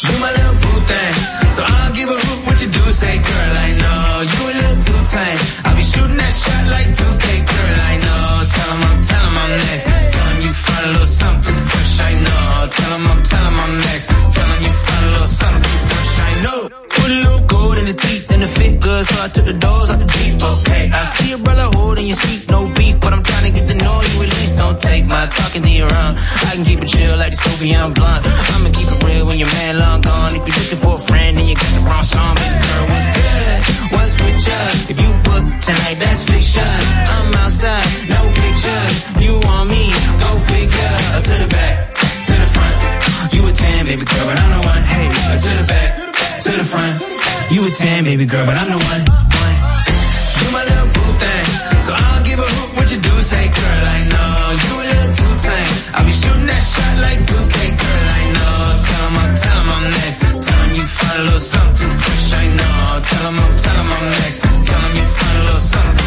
you 0.01 0.19
my 0.19 0.31
little 0.31 0.55
boo 0.59 0.81
thing. 0.87 1.13
So 1.55 1.63
I 1.63 1.85
don't 1.85 1.95
give 1.95 2.09
a 2.09 2.15
hoot 2.15 2.47
what 2.47 2.61
you 2.61 2.67
do. 2.67 2.91
Say, 2.91 3.17
girl, 3.17 3.55
I 3.55 3.71
know 3.79 4.23
you 4.23 4.43
a 4.43 4.53
little 4.59 4.83
too 4.83 5.03
tame. 5.09 5.39
I'll 5.63 5.75
be 5.77 5.83
shooting 5.83 6.17
that 6.17 6.33
shot 6.33 6.67
like 6.67 6.87
2K, 6.87 7.45
girl, 7.47 7.79
I 7.79 7.95
know. 7.95 8.43
Tell 8.51 8.71
I'm, 8.75 9.01
tell 9.03 9.25
I'm 9.25 9.51
next. 9.51 9.85
Tell 10.13 10.38
you 10.49 10.55
find 10.65 10.85
a 10.85 10.89
little 10.89 11.05
something 11.05 11.59
fresh, 11.69 11.99
I 12.09 12.11
know. 12.25 12.69
Tell 12.75 12.89
Tell 12.89 12.93
'em 12.97 13.07
I'm, 13.11 13.19
tell 13.23 13.45
'em 13.49 13.59
I'm 13.63 13.73
next. 13.77 14.05
Tell 14.33 14.49
'em 14.53 14.59
you 14.65 14.73
find 14.85 15.03
a 15.05 15.11
little 15.13 15.33
something 15.41 15.77
fresh, 15.89 16.13
I 16.27 16.31
know. 16.43 16.59
Put 16.95 17.09
a 17.15 17.17
little 17.23 17.43
gold 17.53 17.77
in 17.81 17.85
the 17.91 17.97
teeth 18.03 18.25
and 18.33 18.41
the 18.41 18.49
fit 18.57 18.79
good, 18.79 19.03
so 19.09 19.15
I 19.25 19.27
took 19.35 19.45
the 19.45 19.57
doors 19.65 19.89
out 19.91 19.99
the 20.03 20.09
deep, 20.17 20.41
okay. 20.53 20.83
I 21.01 21.03
see 21.15 21.29
a 21.33 21.37
brother 21.37 21.67
holding 21.77 22.07
your 22.11 22.19
seat, 22.23 22.49
no 22.49 22.59
beef, 22.77 22.95
but 22.99 23.11
I'm 23.13 23.23
trying 23.29 23.45
to 23.49 23.53
get 23.57 23.65
the 23.71 23.77
know 23.83 23.97
you 24.09 24.17
at 24.25 24.29
least. 24.37 24.53
Don't 24.57 24.79
take 24.89 25.05
my 25.05 25.23
talking 25.37 25.63
to 25.67 25.73
your 25.81 25.91
own. 26.01 26.13
I 26.47 26.51
can 26.55 26.63
keep 26.69 26.79
it 26.81 26.89
chill 26.93 27.15
like 27.21 27.33
the 27.35 27.41
Soviet 27.47 27.89
blunt. 27.97 28.21
I'ma 28.53 28.69
keep 28.77 28.89
it 28.93 28.99
real 29.05 29.25
when 29.29 29.37
your 29.37 29.51
man 29.59 29.73
long 29.77 30.01
gone. 30.01 30.33
If 30.37 30.43
you're 30.47 30.57
looking 30.61 30.81
for 30.85 30.95
a 30.95 31.03
friend, 31.09 31.37
then 31.37 31.45
you 31.49 31.55
got 31.61 31.71
the 31.77 31.81
wrong 31.87 32.05
song. 32.13 32.33
Baby 32.41 32.57
girl, 32.65 32.85
what's 32.89 33.07
good? 33.17 33.88
With 34.24 34.47
you? 34.47 34.61
If 34.91 34.97
you 35.03 35.11
book 35.28 35.43
tonight, 35.61 35.97
that's 35.99 36.22
fiction. 36.30 36.63
I'm 36.63 37.34
outside, 37.43 37.88
no 38.09 38.22
pictures. 38.39 38.95
You 39.24 39.34
want 39.47 39.70
me? 39.70 39.84
Go 40.24 40.30
figure. 40.49 40.95
To 41.28 41.34
the 41.43 41.49
back, 41.51 41.76
to 42.28 42.34
the 42.41 42.49
front. 42.55 42.76
You 43.34 43.41
a 43.47 43.51
10, 43.51 43.86
baby 43.86 44.05
girl, 44.05 44.26
but 44.30 44.38
I'm 44.39 44.51
the 44.55 44.61
one. 44.72 44.82
Hey, 44.93 45.07
to 45.43 45.49
the 45.59 45.65
back, 45.67 45.89
to 46.43 46.51
the 46.59 46.65
front. 46.72 46.93
You 47.51 47.61
a 47.67 47.70
10, 47.70 48.03
baby 48.05 48.26
girl, 48.26 48.45
but 48.45 48.55
I'm 48.57 48.70
the 48.70 48.80
one. 48.80 49.01
one. 49.09 49.57
You 50.39 50.47
my 50.55 50.63
little 50.63 50.89
boo 50.95 51.11
thing. 51.20 51.45
So 51.86 51.91
I 51.93 52.01
don't 52.15 52.26
give 52.26 52.39
a 52.39 52.47
hoot 52.55 52.70
what 52.78 52.88
you 52.91 52.99
do. 53.03 53.13
Say, 53.22 53.45
girl, 53.47 53.82
I 53.95 53.99
know 54.13 54.34
you 54.63 54.74
a 54.80 54.86
little 54.89 55.11
too 55.20 55.34
tame. 55.43 55.74
I'll 55.95 56.05
be 56.07 56.13
shooting 56.15 56.47
that 56.47 56.63
shot 56.72 56.93
like 57.05 57.20
2K, 57.30 57.55
girl, 57.84 58.05
I 58.20 58.22
know. 58.36 58.55
Tell 58.88 59.05
'em 59.09 59.17
I'm, 59.20 59.70
I'm 59.76 59.84
next. 59.91 60.28
You 60.80 60.88
find 60.88 61.19
a 61.19 61.23
little 61.23 61.39
something 61.39 61.89
too 61.89 61.93
fresh, 62.03 62.34
I 62.41 62.45
know. 62.55 63.01
Tell 63.09 63.27
'em 63.27 63.39
I'm, 63.39 63.57
tell 63.57 63.77
'em 63.82 63.91
I'm 63.91 64.05
next. 64.05 64.39
Tell 64.67 64.86
'em 64.86 64.95
you 64.95 65.05
find 65.17 65.38
a 65.38 65.43
little 65.43 65.59
something 65.59 65.98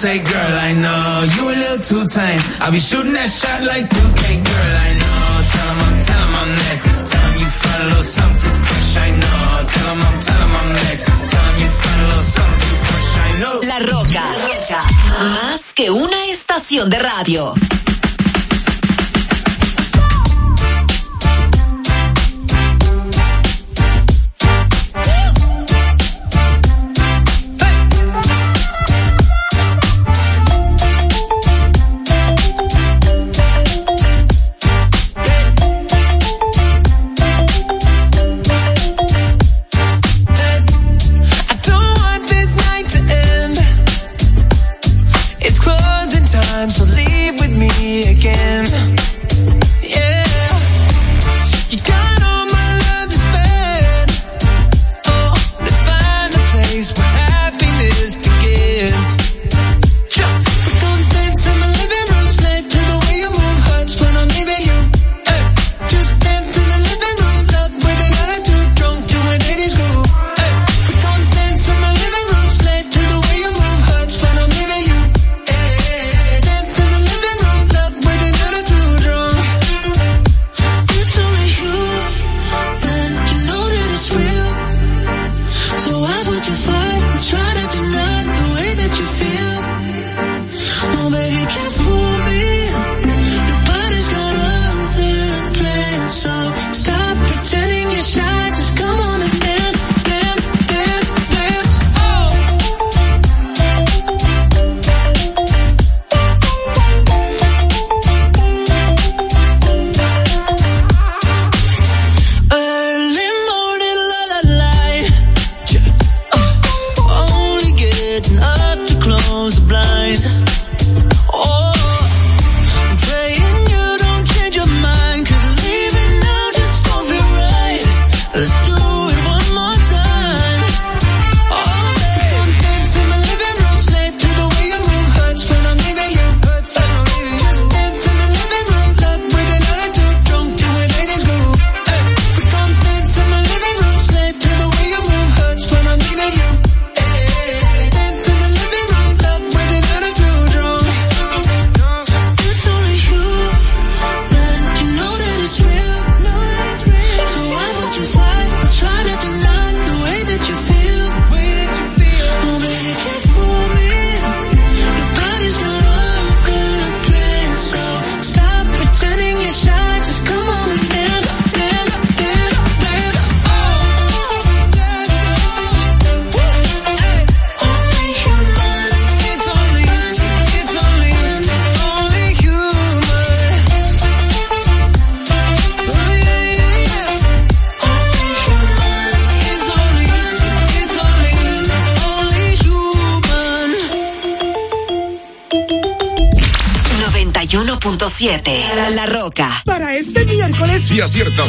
Say, 0.00 0.18
girl, 0.18 0.32
I 0.32 0.72
know 0.72 1.26
you 1.36 1.44
a 1.44 1.56
little 1.60 1.84
too 1.84 2.04
tame. 2.06 2.40
I'll 2.62 2.72
be 2.72 2.80
shooting 2.80 3.12
that 3.12 3.28
shot 3.28 3.60
like 3.68 3.84
2K, 3.84 4.22
girl, 4.48 4.76
I 4.88 4.90
know. 4.96 5.20
Tell 5.52 5.68
'em 5.68 5.80
'em 6.24 6.36
I'm 6.40 6.50
next. 6.56 6.84
Tell 7.10 7.26
'em 7.28 7.36
something 8.02 8.56
I 8.96 9.10
know. 9.20 9.66
Tell 9.68 9.88
'em 9.92 10.56
I'm, 10.56 10.72
next. 10.72 11.04
La 13.66 13.78
Roca. 13.80 14.24
Más 15.20 15.60
que 15.74 15.90
una 15.90 16.24
estación 16.26 16.88
de 16.88 16.98
radio. 16.98 17.54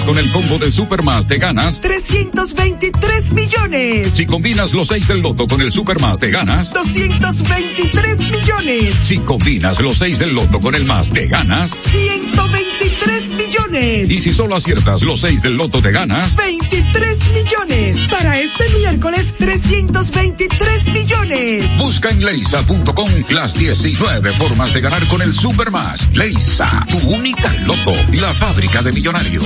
Con 0.06 0.18
el 0.18 0.32
combo 0.32 0.58
de 0.58 0.72
Supermas, 0.72 1.28
te 1.28 1.38
ganas. 1.38 1.80
323 1.80 3.32
millones. 3.34 4.12
Si 4.14 4.26
combinas 4.26 4.74
los 4.74 4.88
6 4.88 5.08
del 5.08 5.20
loto 5.22 5.48
con 5.48 5.62
el 5.62 5.72
Supermas, 5.72 6.20
te 6.20 6.30
ganas. 6.30 6.74
223 6.74 8.18
millones. 8.18 8.96
Si 9.04 9.20
combinas 9.20 9.80
los 9.80 9.98
6 9.98 10.20
del 10.20 10.34
loto 10.34 10.60
con 10.60 10.76
el 10.76 10.86
más, 10.86 11.12
te 11.12 11.28
ganas. 11.28 11.72
123 11.92 13.30
millones. 13.30 14.10
Y 14.10 14.20
si 14.20 14.34
solo 14.34 14.56
aciertas 14.56 15.02
los 15.04 15.22
6 15.22 15.44
del 15.44 15.56
loto, 15.56 15.82
te 15.82 15.92
ganas. 15.92 16.36
23 16.36 17.18
millones. 17.34 17.98
Para 18.10 18.40
este 18.40 18.70
miércoles, 18.70 19.34
323 19.38 20.88
millones. 20.94 21.78
Busca 21.78 22.10
en 22.10 22.26
leisa.com 22.26 23.12
las 23.30 23.56
19 23.56 24.32
formas 24.34 24.74
de 24.74 24.82
ganar 24.82 25.08
con 25.08 25.22
el 25.22 25.34
Supermas. 25.34 26.10
Leisa, 26.14 26.86
tu 26.90 26.98
única 27.10 27.54
loto, 27.66 27.94
la 28.14 28.34
fábrica 28.34 28.82
de 28.82 28.92
millonarios. 28.92 29.46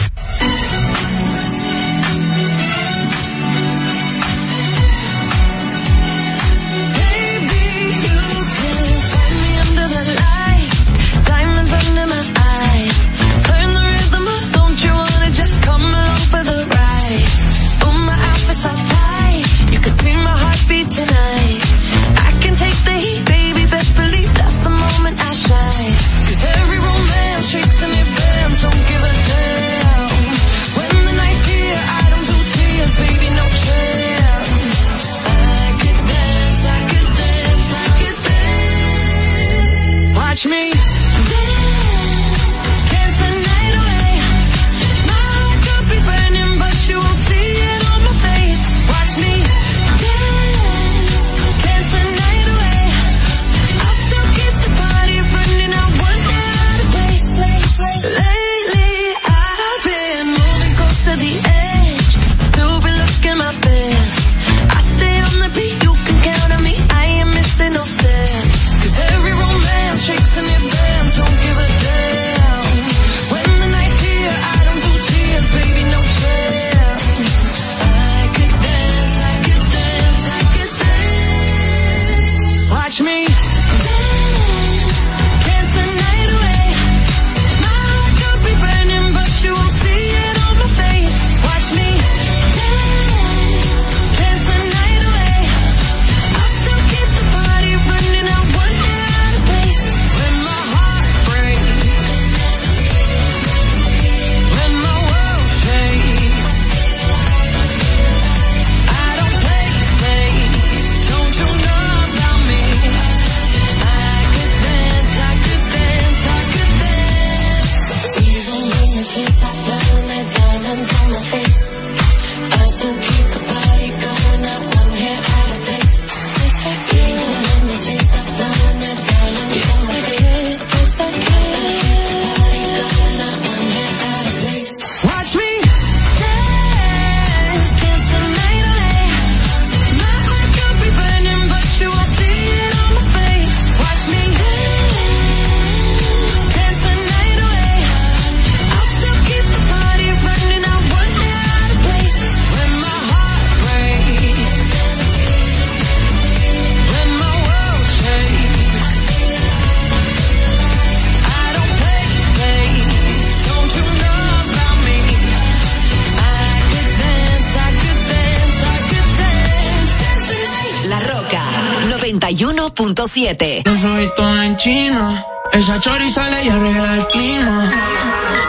102.7. 172.73 173.63
Yo 173.65 173.77
soy 173.77 174.09
todo 174.15 174.41
en 174.41 174.55
China. 174.57 175.25
Esa 175.51 175.79
chori 175.79 176.09
sale 176.09 176.45
y 176.45 176.49
arregla 176.49 176.95
el 176.95 177.07
clima. 177.07 177.71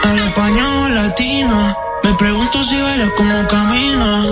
Al 0.05 0.19
español 0.19 0.95
latino. 0.95 1.77
Me 2.05 2.15
pregunto 2.15 2.63
si 2.63 2.81
baila 2.81 3.09
como 3.17 3.47
camina. 3.49 4.27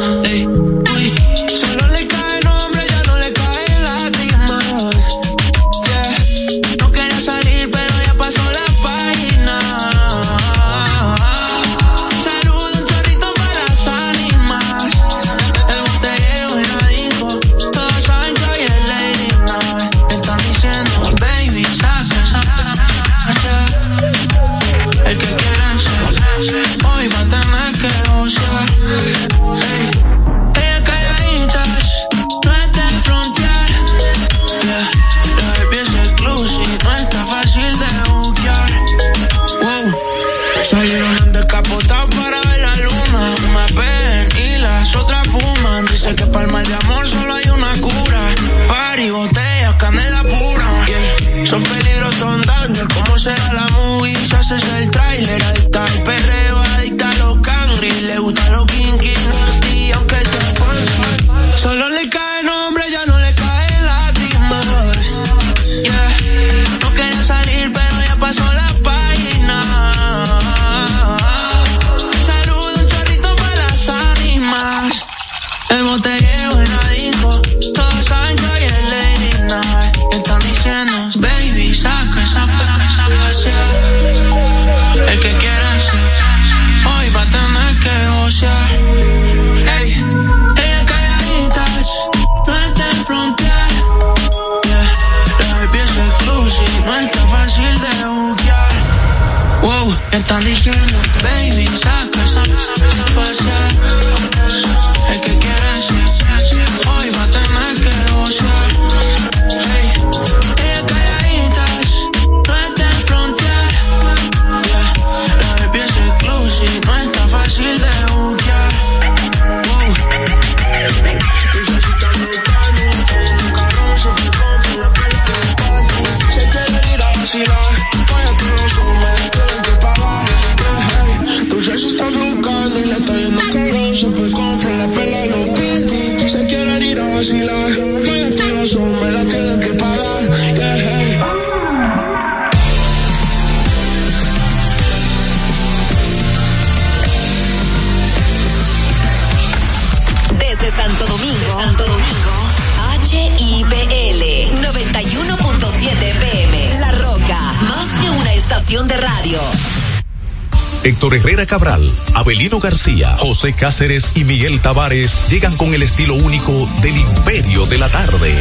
Cáceres 163.53 164.13
y 164.15 164.25
Miguel 164.25 164.61
Tavares 164.61 165.29
llegan 165.29 165.57
con 165.57 165.75
el 165.75 165.83
estilo 165.83 166.15
único 166.15 166.71
del 166.83 166.97
Imperio 166.97 167.67
de 167.67 167.79
la 167.79 167.89
Tarde. 167.89 168.35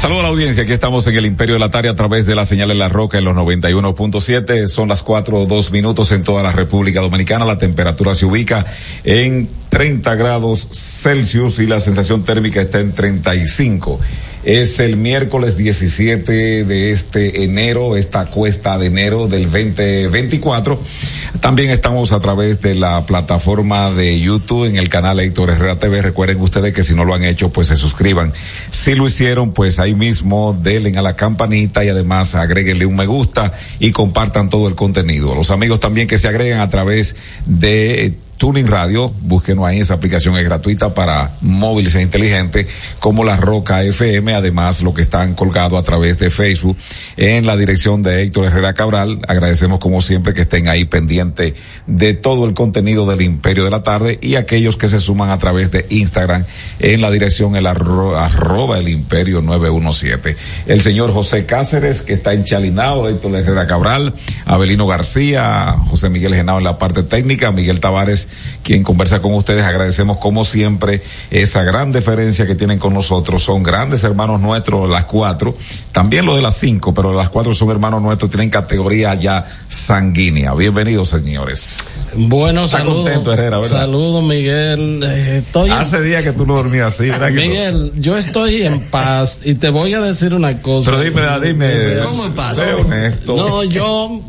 Saludos 0.00 0.20
a 0.20 0.22
la 0.22 0.28
audiencia, 0.30 0.62
aquí 0.62 0.72
estamos 0.72 1.06
en 1.08 1.16
el 1.16 1.26
Imperio 1.26 1.56
de 1.56 1.58
la 1.58 1.68
Tarea 1.68 1.92
a 1.92 1.94
través 1.94 2.24
de 2.24 2.34
la 2.34 2.46
señal 2.46 2.68
de 2.68 2.74
la 2.74 2.88
Roca 2.88 3.18
en 3.18 3.24
los 3.24 3.36
91.7, 3.36 4.66
son 4.66 4.88
las 4.88 5.02
4 5.02 5.40
o 5.40 5.44
2 5.44 5.72
minutos 5.72 6.10
en 6.12 6.24
toda 6.24 6.42
la 6.42 6.52
República 6.52 7.02
Dominicana, 7.02 7.44
la 7.44 7.58
temperatura 7.58 8.14
se 8.14 8.24
ubica 8.24 8.64
en 9.04 9.50
30 9.68 10.14
grados 10.16 10.68
Celsius 10.72 11.58
y 11.58 11.66
la 11.66 11.80
sensación 11.80 12.24
térmica 12.24 12.60
está 12.60 12.80
en 12.80 12.92
35. 12.92 14.00
Es 14.42 14.80
el 14.80 14.96
miércoles 14.96 15.58
17 15.58 16.64
de 16.64 16.90
este 16.92 17.44
enero, 17.44 17.96
esta 17.96 18.26
cuesta 18.26 18.78
de 18.78 18.86
enero 18.86 19.28
del 19.28 19.44
2024. 19.44 20.80
También 21.40 21.70
estamos 21.70 22.12
a 22.12 22.20
través 22.20 22.60
de 22.62 22.74
la 22.74 23.04
plataforma 23.04 23.90
de 23.90 24.18
YouTube 24.18 24.64
en 24.64 24.76
el 24.76 24.88
canal 24.88 25.20
Héctor 25.20 25.50
Herrera 25.50 25.78
TV. 25.78 26.02
Recuerden 26.02 26.40
ustedes 26.40 26.72
que 26.72 26.82
si 26.82 26.94
no 26.94 27.04
lo 27.04 27.14
han 27.14 27.22
hecho, 27.22 27.50
pues 27.50 27.68
se 27.68 27.76
suscriban. 27.76 28.32
Si 28.80 28.94
lo 28.94 29.06
hicieron, 29.06 29.52
pues 29.52 29.78
ahí 29.78 29.92
mismo 29.92 30.58
denle 30.58 30.96
a 30.96 31.02
la 31.02 31.14
campanita 31.14 31.84
y 31.84 31.90
además 31.90 32.34
agréguenle 32.34 32.86
un 32.86 32.96
me 32.96 33.04
gusta 33.04 33.52
y 33.78 33.92
compartan 33.92 34.48
todo 34.48 34.68
el 34.68 34.74
contenido. 34.74 35.34
Los 35.34 35.50
amigos 35.50 35.80
también 35.80 36.08
que 36.08 36.16
se 36.16 36.28
agregan 36.28 36.60
a 36.60 36.70
través 36.70 37.14
de 37.44 38.14
Tuning 38.40 38.68
Radio, 38.68 39.12
búsquenos 39.20 39.66
ahí, 39.66 39.80
esa 39.80 39.92
aplicación 39.92 40.34
es 40.38 40.44
gratuita 40.46 40.94
para 40.94 41.32
móviles 41.42 41.94
inteligentes 41.96 42.68
como 42.98 43.22
la 43.22 43.36
Roca 43.36 43.82
FM, 43.82 44.32
además 44.34 44.80
lo 44.80 44.94
que 44.94 45.02
están 45.02 45.34
colgado 45.34 45.76
a 45.76 45.82
través 45.82 46.18
de 46.18 46.30
Facebook 46.30 46.74
en 47.18 47.44
la 47.44 47.54
dirección 47.58 48.02
de 48.02 48.22
Héctor 48.22 48.46
Herrera 48.46 48.72
Cabral. 48.72 49.20
Agradecemos 49.28 49.78
como 49.78 50.00
siempre 50.00 50.32
que 50.32 50.40
estén 50.40 50.68
ahí 50.68 50.86
pendientes 50.86 51.52
de 51.86 52.14
todo 52.14 52.46
el 52.46 52.54
contenido 52.54 53.04
del 53.04 53.20
Imperio 53.20 53.64
de 53.64 53.70
la 53.72 53.82
Tarde 53.82 54.18
y 54.22 54.36
aquellos 54.36 54.76
que 54.78 54.88
se 54.88 54.98
suman 55.00 55.28
a 55.28 55.36
través 55.36 55.70
de 55.70 55.84
Instagram 55.90 56.46
en 56.78 57.02
la 57.02 57.10
dirección 57.10 57.56
el 57.56 57.66
arro- 57.66 58.16
arroba 58.16 58.78
el 58.78 58.88
Imperio 58.88 59.42
917. 59.42 60.34
El 60.66 60.80
señor 60.80 61.12
José 61.12 61.44
Cáceres 61.44 62.00
que 62.00 62.14
está 62.14 62.32
enchalinado, 62.32 63.06
Héctor 63.06 63.36
Herrera 63.36 63.66
Cabral, 63.66 64.14
Abelino 64.46 64.86
García, 64.86 65.76
José 65.90 66.08
Miguel 66.08 66.34
Genao 66.34 66.56
en 66.56 66.64
la 66.64 66.78
parte 66.78 67.02
técnica, 67.02 67.52
Miguel 67.52 67.80
Tavares 67.80 68.29
quien 68.62 68.82
conversa 68.82 69.20
con 69.20 69.34
ustedes. 69.34 69.64
Agradecemos 69.64 70.18
como 70.18 70.44
siempre 70.44 71.02
esa 71.30 71.62
gran 71.62 71.92
deferencia 71.92 72.46
que 72.46 72.54
tienen 72.54 72.78
con 72.78 72.94
nosotros. 72.94 73.42
Son 73.42 73.62
grandes 73.62 74.04
hermanos 74.04 74.40
nuestros 74.40 74.88
las 74.88 75.04
cuatro, 75.04 75.56
también 75.92 76.26
los 76.26 76.36
de 76.36 76.42
las 76.42 76.56
cinco, 76.56 76.92
pero 76.94 77.14
las 77.14 77.28
cuatro 77.30 77.54
son 77.54 77.70
hermanos 77.70 78.02
nuestros, 78.02 78.30
tienen 78.30 78.50
categoría 78.50 79.14
ya 79.14 79.44
sanguínea. 79.68 80.54
Bienvenidos 80.54 81.10
señores. 81.10 82.10
Bueno, 82.16 82.64
Está 82.64 82.78
saludos. 82.78 83.04
contento, 83.04 83.32
Herrera, 83.32 83.58
¿verdad? 83.58 83.80
Saludos, 83.80 84.24
Miguel. 84.24 85.00
Eh, 85.04 85.42
estoy 85.44 85.70
Hace 85.70 86.02
días 86.02 86.24
que 86.24 86.32
tú 86.32 86.46
no 86.46 86.54
dormías 86.54 86.94
así, 86.94 87.08
¿verdad? 87.08 87.30
Miguel, 87.30 87.92
yo 87.96 88.16
estoy 88.16 88.62
en 88.62 88.80
paz 88.90 89.40
y 89.44 89.54
te 89.54 89.70
voy 89.70 89.94
a 89.94 90.00
decir 90.00 90.34
una 90.34 90.60
cosa. 90.60 90.90
Pero 90.90 91.02
dime, 91.02 91.22
dime. 91.40 92.02
¿Cómo 92.04 92.26
en 92.26 92.34
paz? 92.34 92.56
Sé 92.56 92.74
honesto. 92.74 93.36
No, 93.36 93.64
yo 93.64 94.20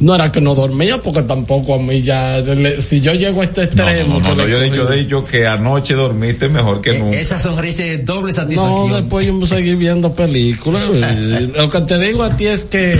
no 0.00 0.14
era 0.14 0.32
que 0.32 0.40
no 0.40 0.54
dormía 0.54 1.00
porque 1.00 1.22
tampoco 1.22 1.74
a 1.74 1.78
mí 1.78 2.02
ya, 2.02 2.38
le- 2.40 2.82
si 2.82 3.00
yo 3.00 3.14
llego 3.14 3.40
a 3.40 3.44
este 3.44 3.64
extremo. 3.64 4.18
No, 4.20 4.28
no, 4.30 4.34
no, 4.34 4.48
yo 4.48 4.56
he 4.60 4.64
dicho, 4.70 4.86
dicho 4.86 5.24
que 5.24 5.46
anoche 5.46 5.94
dormiste 5.94 6.48
mejor 6.48 6.80
que 6.80 6.98
nunca. 6.98 7.16
Esa 7.16 7.38
sonrisa 7.38 7.84
es 7.84 8.04
doble 8.04 8.32
No, 8.32 8.36
satisfacción. 8.40 8.92
después 8.92 9.26
yo 9.26 9.46
seguí 9.46 9.74
viendo 9.76 10.12
películas. 10.12 10.90
Lo 11.56 11.68
que 11.68 11.80
te 11.82 11.98
digo 11.98 12.22
a 12.24 12.36
ti 12.36 12.46
es 12.46 12.64
que 12.64 12.98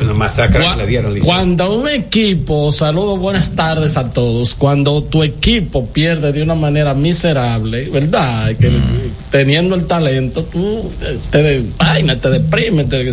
Una 0.00 0.12
masacre 0.14 0.64
Cua- 0.64 0.72
que 0.76 0.82
le 0.82 0.86
dieron. 0.86 1.18
Cuando 1.20 1.80
un 1.80 1.88
equipo, 1.88 2.70
saludo, 2.72 3.16
buenas 3.16 3.56
tardes 3.56 3.96
a 3.96 4.10
todos, 4.10 4.54
cuando 4.54 5.02
tu 5.02 5.22
equipo 5.24 5.86
pierde 5.86 6.32
de 6.32 6.42
una 6.42 6.54
manera 6.54 6.94
miserable, 6.94 7.88
¿verdad? 7.90 8.54
Que 8.56 8.70
teniendo 9.30 9.74
el 9.74 9.86
talento, 9.86 10.44
tú 10.44 10.90
eh, 11.02 11.18
te, 11.30 11.42
de, 11.42 11.64
vaina, 11.76 12.16
te 12.20 12.30
deprimes, 12.30 12.88
te- 12.88 13.04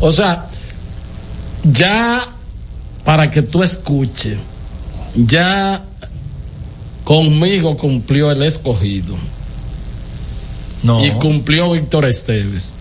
o 0.00 0.12
sea, 0.12 0.48
ya 1.64 2.34
para 3.04 3.30
que 3.30 3.42
tú 3.42 3.62
escuches, 3.62 4.38
ya 5.14 5.84
conmigo 7.04 7.76
cumplió 7.76 8.30
el 8.30 8.42
escogido. 8.42 9.16
No. 10.82 11.04
Y 11.04 11.10
cumplió 11.12 11.72
Víctor 11.72 12.04
Esteves. 12.06 12.74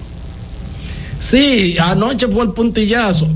Sí, 1.20 1.78
anoche 1.80 2.28
fue 2.28 2.44
el 2.44 2.52
puntillazo. 2.52 3.30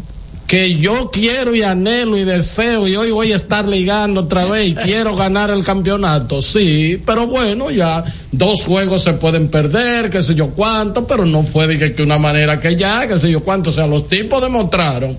Que 0.48 0.76
yo 0.78 1.10
quiero 1.12 1.56
y 1.56 1.64
anhelo 1.64 2.18
y 2.18 2.24
deseo 2.24 2.88
y 2.88 2.96
hoy 2.96 3.10
voy 3.10 3.34
a 3.34 3.36
estar 3.36 3.68
ligando 3.68 4.22
otra 4.22 4.46
vez 4.46 4.68
y 4.70 4.76
quiero 4.76 5.16
ganar 5.16 5.50
el 5.50 5.64
campeonato. 5.64 6.40
Sí, 6.40 7.02
pero 7.04 7.26
bueno, 7.26 7.72
ya 7.72 8.04
dos 8.32 8.64
juegos 8.64 9.04
se 9.04 9.14
pueden 9.14 9.48
perder, 9.50 10.12
qué 10.12 10.22
sé 10.22 10.36
yo 10.36 10.50
cuánto, 10.52 11.08
pero 11.08 11.26
no 11.26 11.42
fue 11.42 11.66
de 11.66 11.80
que, 11.80 11.96
que 11.96 12.04
una 12.04 12.20
manera 12.20 12.60
que 12.60 12.76
ya, 12.76 13.08
qué 13.08 13.18
sé 13.18 13.32
yo 13.32 13.40
cuánto. 13.42 13.72
O 13.72 13.74
sea, 13.74 13.88
los 13.88 14.08
tipos 14.08 14.40
demostraron 14.40 15.18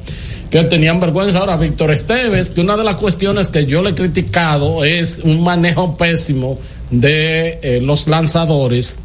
que 0.49 0.63
tenían 0.63 1.01
vergüenza. 1.01 1.41
Ahora, 1.41 1.57
Víctor 1.57 1.91
Esteves, 1.91 2.51
que 2.51 2.61
una 2.61 2.77
de 2.77 2.85
las 2.85 2.95
cuestiones 2.95 3.49
que 3.49 3.67
yo 3.67 3.83
le 3.83 3.91
he 3.91 3.95
criticado 3.97 4.85
es 4.85 5.19
un 5.25 5.43
manejo 5.43 5.97
pésimo 5.97 6.57
de 6.93 7.59
eh, 7.63 7.81
los 7.83 8.07
lanzadores. 8.07 9.01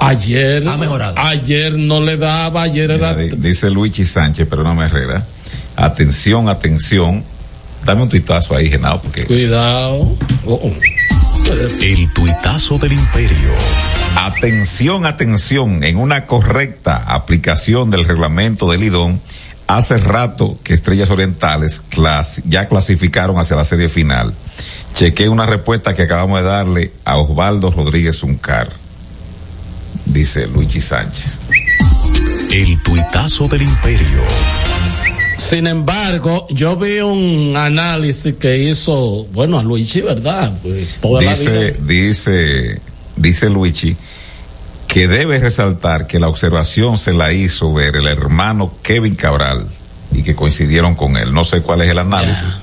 Ayer, 0.00 0.66
Ha 0.68 0.76
mejorado. 0.76 1.14
ayer 1.16 1.72
no 1.78 2.00
le 2.02 2.16
daba, 2.16 2.62
ayer 2.62 2.90
Mira, 2.90 3.12
era 3.12 3.14
di- 3.22 3.30
dice 3.36 3.70
Luigi 3.70 4.04
Sánchez, 4.04 4.46
pero 4.50 4.62
no 4.64 4.74
me 4.74 4.84
Herrera. 4.86 5.24
Atención, 5.76 6.48
atención. 6.48 7.24
Dame 7.84 8.02
un 8.02 8.08
tuitazo 8.08 8.56
ahí, 8.56 8.68
Genao, 8.68 9.00
porque. 9.00 9.24
Cuidado. 9.24 10.16
Oh, 10.46 10.72
El 11.80 12.12
tuitazo 12.12 12.78
del 12.78 12.92
imperio. 12.92 13.50
Atención, 14.16 15.06
atención. 15.06 15.84
En 15.84 15.96
una 15.98 16.26
correcta 16.26 16.96
aplicación 17.06 17.90
del 17.90 18.04
reglamento 18.04 18.70
del 18.70 18.82
IDON, 18.84 19.20
hace 19.68 19.98
rato 19.98 20.58
que 20.64 20.74
Estrellas 20.74 21.10
Orientales 21.10 21.82
clas- 21.90 22.42
ya 22.46 22.66
clasificaron 22.66 23.38
hacia 23.38 23.56
la 23.56 23.64
serie 23.64 23.88
final. 23.88 24.34
Chequé 24.94 25.28
una 25.28 25.44
respuesta 25.46 25.94
que 25.94 26.02
acabamos 26.02 26.40
de 26.40 26.46
darle 26.46 26.92
a 27.04 27.18
Osvaldo 27.18 27.70
Rodríguez 27.70 28.22
Uncar. 28.22 28.70
Dice 30.06 30.46
Luigi 30.46 30.80
Sánchez. 30.80 31.38
El 32.50 32.80
tuitazo 32.82 33.46
del 33.48 33.62
imperio. 33.62 34.22
Sin 35.48 35.68
embargo, 35.68 36.46
yo 36.50 36.76
vi 36.76 36.98
un 36.98 37.54
análisis 37.56 38.34
que 38.34 38.58
hizo, 38.58 39.26
bueno, 39.32 39.60
a 39.60 39.62
Luigi, 39.62 40.00
¿verdad? 40.00 40.58
Pues, 40.60 40.98
toda 41.00 41.22
la 41.22 41.30
dice, 41.30 41.76
vida. 41.78 42.02
dice, 42.04 42.80
dice 43.16 43.48
Luigi 43.48 43.96
que 44.88 45.08
debe 45.08 45.38
resaltar 45.38 46.06
que 46.06 46.18
la 46.18 46.28
observación 46.28 46.98
se 46.98 47.12
la 47.12 47.32
hizo 47.32 47.72
ver 47.72 47.96
el 47.96 48.06
hermano 48.06 48.74
Kevin 48.82 49.14
Cabral 49.14 49.66
y 50.12 50.22
que 50.22 50.34
coincidieron 50.34 50.94
con 50.94 51.16
él. 51.16 51.32
No 51.32 51.44
sé 51.44 51.60
cuál 51.60 51.82
es 51.82 51.90
el 51.90 51.98
análisis 51.98 52.60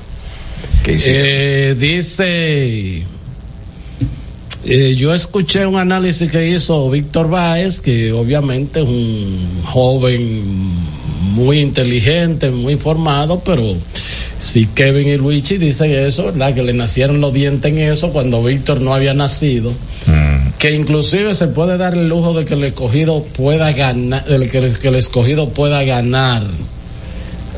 que 0.84 0.94
hicieron. 0.94 1.22
Eh, 1.26 1.76
dice, 1.78 3.06
eh, 4.66 4.96
yo 4.96 5.14
escuché 5.14 5.66
un 5.66 5.76
análisis 5.78 6.32
que 6.32 6.50
hizo 6.50 6.90
Víctor 6.90 7.30
Báez, 7.30 7.80
que 7.82 8.12
obviamente 8.12 8.82
es 8.82 8.88
un 8.88 9.62
joven 9.66 10.74
muy 11.34 11.60
inteligente, 11.60 12.52
muy 12.52 12.78
formado, 12.78 13.42
pero 13.44 13.76
si 14.40 14.68
Kevin 14.68 15.08
y 15.08 15.18
Luigi 15.18 15.58
dicen 15.58 15.92
eso, 15.92 16.26
¿verdad? 16.26 16.54
Que 16.54 16.64
le 16.64 16.74
nacieron 16.74 17.22
los 17.22 17.34
dientes 17.34 17.72
en 17.72 17.80
eso 17.80 18.12
cuando 18.12 18.44
Víctor 18.44 18.82
no 18.82 18.94
había 18.94 19.14
nacido. 19.14 19.72
Que 20.60 20.72
inclusive 20.72 21.34
se 21.36 21.48
puede 21.48 21.78
dar 21.78 21.94
el 21.94 22.08
lujo 22.08 22.34
de 22.34 22.46
que 22.46 22.54
el 22.54 22.64
escogido 22.64 23.24
pueda 23.24 23.72
ganar, 23.72 24.24
el 24.28 24.50
que, 24.50 24.74
que 24.74 24.88
el 24.90 24.96
escogido 24.96 25.50
pueda 25.50 25.84
ganar 25.84 26.44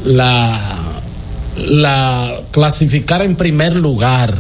la, 0.04 0.78
la 1.58 2.42
clasificar 2.52 3.22
en 3.22 3.36
primer 3.36 3.76
lugar. 3.76 4.36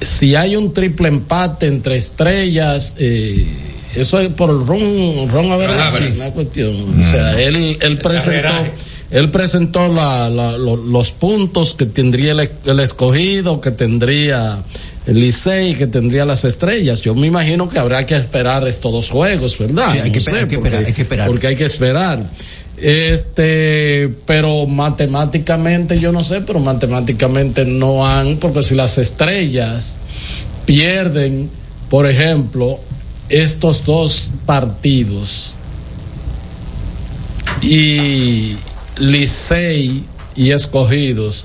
Si 0.00 0.34
hay 0.34 0.56
un 0.56 0.72
triple 0.74 1.08
empate 1.08 1.66
entre 1.66 1.96
estrellas, 1.96 2.96
eh, 2.98 3.46
eso 3.94 4.18
es 4.20 4.32
por 4.32 4.50
el 4.50 4.66
ron, 4.66 5.28
ron 5.30 5.52
average, 5.52 6.12
una 6.16 6.30
cuestión. 6.30 7.00
O 7.00 7.04
sea, 7.04 7.40
él, 7.40 7.76
él 7.80 7.98
presentó, 7.98 8.48
él 9.10 9.30
presentó 9.30 9.88
la, 9.92 10.28
la- 10.30 10.56
lo- 10.56 10.76
los 10.76 11.12
puntos 11.12 11.74
que 11.74 11.86
tendría 11.86 12.32
el, 12.32 12.50
el 12.64 12.80
escogido, 12.80 13.60
que 13.60 13.70
tendría 13.70 14.62
el 15.06 15.18
Licey, 15.20 15.74
que 15.74 15.86
tendría 15.88 16.24
las 16.24 16.44
estrellas. 16.44 17.00
Yo 17.02 17.14
me 17.14 17.26
imagino 17.26 17.68
que 17.68 17.78
habrá 17.78 18.06
que 18.06 18.14
esperar 18.14 18.66
estos 18.68 18.92
dos 18.92 19.10
juegos, 19.10 19.58
¿verdad? 19.58 19.92
Sí, 19.92 19.98
hay 19.98 20.08
No 20.10 20.12
que 20.14 20.20
sé, 20.20 20.30
esperar, 20.30 20.42
hay 20.44 20.48
que 20.48 20.56
porque- 20.56 20.68
esperar, 20.68 20.86
hay 20.86 20.92
que 20.94 21.02
esperar. 21.02 21.26
Porque 21.28 21.46
hay 21.48 21.56
que 21.56 21.64
esperar. 21.64 22.30
Este, 22.76 24.08
pero 24.26 24.66
matemáticamente, 24.66 25.98
yo 26.00 26.12
no 26.12 26.22
sé, 26.24 26.40
pero 26.40 26.60
matemáticamente 26.60 27.64
no 27.64 28.06
han, 28.06 28.38
porque 28.38 28.62
si 28.62 28.74
las 28.74 28.96
estrellas 28.98 29.98
pierden, 30.66 31.50
por 31.90 32.08
ejemplo, 32.08 32.80
estos 33.32 33.84
dos 33.84 34.30
partidos 34.46 35.56
y 37.60 38.56
Licey 38.98 40.04
y 40.36 40.50
Escogidos 40.50 41.44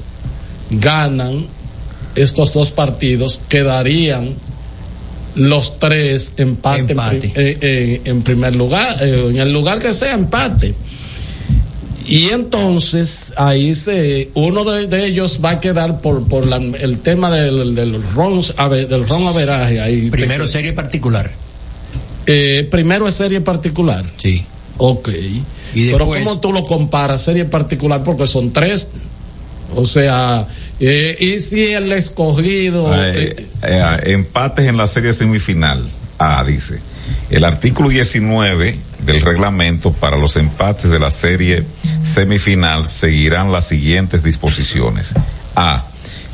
ganan 0.70 1.48
estos 2.16 2.54
dos 2.54 2.72
partidos, 2.72 3.42
quedarían 3.48 4.34
los 5.36 5.78
tres 5.80 6.34
empate, 6.38 6.80
en 6.82 6.90
Empate. 6.90 7.28
eh, 7.36 7.58
eh, 7.62 8.02
en, 8.06 8.22
primer 8.24 8.56
lugar, 8.56 8.98
eh, 9.04 9.28
en 9.30 9.38
el 9.38 9.54
lugar 9.54 9.78
que 9.80 9.94
sea 9.94 10.14
empate. 10.16 10.74
Y 12.08 12.30
entonces 12.30 13.34
ahí 13.36 13.76
se 13.76 14.32
uno 14.34 14.64
de, 14.64 14.88
de 14.88 15.06
ellos 15.06 15.40
va 15.44 15.52
a 15.52 15.60
quedar 15.60 16.00
por 16.02 16.28
por 16.28 16.48
la- 16.48 16.56
el 16.58 17.00
tema 17.00 17.30
del 17.30 17.76
del 17.76 18.02
ron 18.16 18.42
del 18.42 19.08
ron 19.08 19.28
averaje 19.28 19.80
ahí 19.82 20.10
Primero 20.10 20.48
serie 20.48 20.72
particular. 20.74 21.30
Eh, 22.28 22.68
primero 22.70 23.08
es 23.08 23.16
serie 23.16 23.42
particular. 23.42 24.06
Sí. 24.18 24.46
Ok. 24.78 25.10
Y 25.74 25.92
Pero 25.92 26.06
¿cómo 26.06 26.40
tú 26.40 26.54
lo 26.54 26.64
comparas 26.66 27.24
serie 27.24 27.46
particular? 27.46 28.04
Porque 28.04 28.28
son 28.28 28.54
tres. 28.54 28.92
O 29.76 29.86
sea, 29.86 30.48
eh, 30.80 31.18
y 31.20 31.40
si 31.40 31.74
el 31.74 31.92
escogido... 31.92 32.94
Eh, 32.96 33.36
eh, 33.38 33.48
eh, 33.64 34.00
empates 34.06 34.68
en 34.68 34.78
la 34.78 34.88
serie 34.88 35.14
semifinal. 35.14 35.88
Ah, 36.20 36.44
dice. 36.46 36.80
El 37.30 37.44
artículo 37.44 37.90
19 37.90 38.78
del 39.04 39.22
reglamento 39.22 39.92
para 39.94 40.18
los 40.18 40.36
empates 40.36 40.90
de 40.90 41.00
la 41.00 41.12
serie 41.12 41.64
semifinal 42.04 42.88
seguirán 42.88 43.52
las 43.52 43.68
siguientes 43.68 44.24
disposiciones. 44.24 45.14
A. 45.56 45.88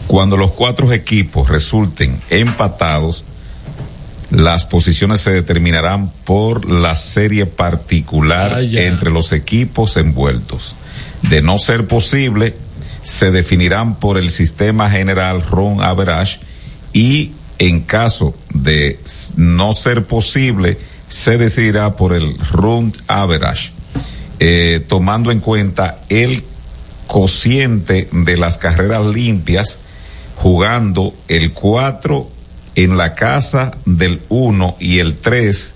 Cuando 0.07 0.37
los 0.37 0.51
cuatro 0.51 0.91
equipos 0.91 1.49
resulten 1.49 2.21
empatados, 2.29 3.23
las 4.33 4.65
posiciones 4.65 5.21
se 5.21 5.31
determinarán 5.31 6.11
por 6.25 6.69
la 6.69 6.95
serie 6.95 7.45
particular 7.45 8.53
Ah, 8.55 8.61
entre 8.61 9.11
los 9.11 9.31
equipos 9.31 9.95
envueltos. 9.95 10.75
De 11.21 11.41
no 11.43 11.59
ser 11.59 11.87
posible, 11.87 12.55
se 13.03 13.29
definirán 13.29 13.95
por 13.95 14.17
el 14.17 14.31
sistema 14.31 14.89
general 14.89 15.43
run 15.43 15.81
average 15.83 16.39
y 16.93 17.31
en 17.59 17.81
caso 17.81 18.33
de 18.53 18.99
no 19.37 19.73
ser 19.73 20.05
posible, 20.05 20.79
se 21.09 21.37
decidirá 21.37 21.95
por 21.95 22.11
el 22.13 22.37
run 22.39 22.91
average, 23.07 23.71
eh, 24.39 24.83
tomando 24.87 25.31
en 25.31 25.41
cuenta 25.41 25.99
el 26.09 26.43
cociente 27.05 28.09
de 28.11 28.37
las 28.37 28.57
carreras 28.57 29.05
limpias, 29.05 29.77
jugando 30.35 31.13
el 31.27 31.53
4 31.53 32.32
en 32.75 32.97
la 32.97 33.15
casa 33.15 33.71
del 33.85 34.21
1 34.29 34.77
y 34.79 34.99
el 34.99 35.17
3 35.17 35.75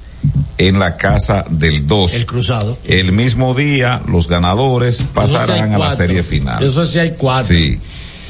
en 0.57 0.79
la 0.79 0.97
casa 0.97 1.45
del 1.49 1.87
2. 1.87 2.13
El 2.13 2.25
cruzado. 2.25 2.77
El 2.83 3.11
mismo 3.11 3.53
día, 3.53 4.01
los 4.07 4.27
ganadores 4.27 5.03
pasarán 5.13 5.73
a 5.73 5.77
la 5.77 5.95
serie 5.95 6.23
final. 6.23 6.63
Eso 6.63 6.85
sí 6.85 6.99
hay 6.99 7.11
cuatro. 7.17 7.55
Sí. 7.55 7.79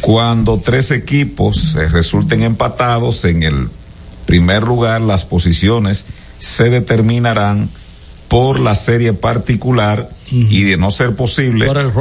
Cuando 0.01 0.59
tres 0.59 0.91
equipos 0.91 1.75
eh, 1.75 1.87
resulten 1.87 2.43
empatados 2.43 3.25
en 3.25 3.43
el 3.43 3.69
primer 4.25 4.63
lugar, 4.63 5.01
las 5.01 5.25
posiciones 5.25 6.05
se 6.37 6.69
determinarán 6.69 7.69
por 8.27 8.59
la 8.59 8.75
serie 8.75 9.13
particular 9.13 10.09
y 10.29 10.63
de 10.63 10.75
no 10.75 10.91
ser 10.91 11.15
posible 11.15 11.65
Por 11.65 11.77
el 11.77 11.91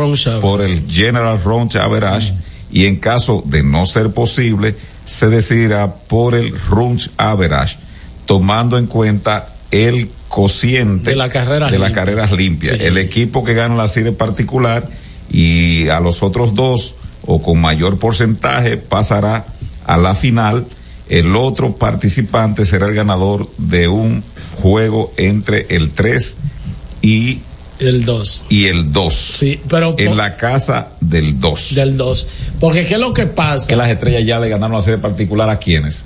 por 0.41 0.61
el 0.61 0.91
General 0.91 1.41
Round 1.43 1.77
Average 1.77 2.35
y 2.73 2.87
en 2.87 2.97
caso 2.97 3.45
de 3.47 3.63
no 3.63 3.87
ser 3.87 4.11
posible 4.11 4.75
se 5.07 5.29
decidirá 5.29 5.95
por 5.95 6.35
el 6.35 6.55
Round 6.69 7.11
Average 7.17 7.79
tomando 8.27 8.77
en 8.77 8.87
cuenta 8.87 9.55
el 9.71 10.11
cociente 10.29 11.11
De 11.11 11.17
la 11.17 11.31
carrera 11.31 11.71
de 11.71 11.79
las 11.79 11.93
carreras 11.93 12.33
limpias. 12.33 12.77
Sí. 12.77 12.85
El 12.85 12.99
equipo 12.99 13.45
que 13.45 13.55
gana 13.55 13.75
la 13.77 13.89
serie 13.89 14.13
particular 14.13 14.91
y 15.31 15.89
a 15.89 16.01
los 16.01 16.23
otros 16.23 16.55
dos 16.55 16.95
o 17.25 17.41
con 17.41 17.61
mayor 17.61 17.99
porcentaje 17.99 18.77
pasará 18.77 19.47
a 19.87 19.97
la 19.97 20.15
final. 20.15 20.67
El 21.09 21.37
otro 21.37 21.77
participante 21.77 22.65
será 22.65 22.87
el 22.87 22.95
ganador 22.95 23.49
de 23.59 23.89
un 23.89 24.25
juego 24.61 25.13
entre 25.17 25.67
el 25.71 25.91
3 25.93 26.37
y 27.01 27.41
el 27.79 28.05
2 28.05 28.45
y 28.49 28.67
el 28.67 28.93
2. 28.93 29.15
Sí, 29.15 29.61
pero 29.69 29.95
en 29.99 30.17
la 30.17 30.37
casa 30.37 30.89
del 31.01 31.39
2. 31.41 31.75
del 31.75 31.97
2. 31.97 32.29
Porque 32.61 32.87
¿qué 32.87 32.95
es 32.95 33.01
lo 33.01 33.13
que 33.13 33.27
pasa? 33.27 33.67
Que 33.67 33.77
las 33.77 33.91
estrellas 33.91 34.25
ya 34.25 34.39
le 34.39 34.49
ganaron 34.49 34.77
la 34.77 34.83
serie 34.83 34.99
particular 34.99 35.49
a 35.51 35.59
quienes. 35.59 36.05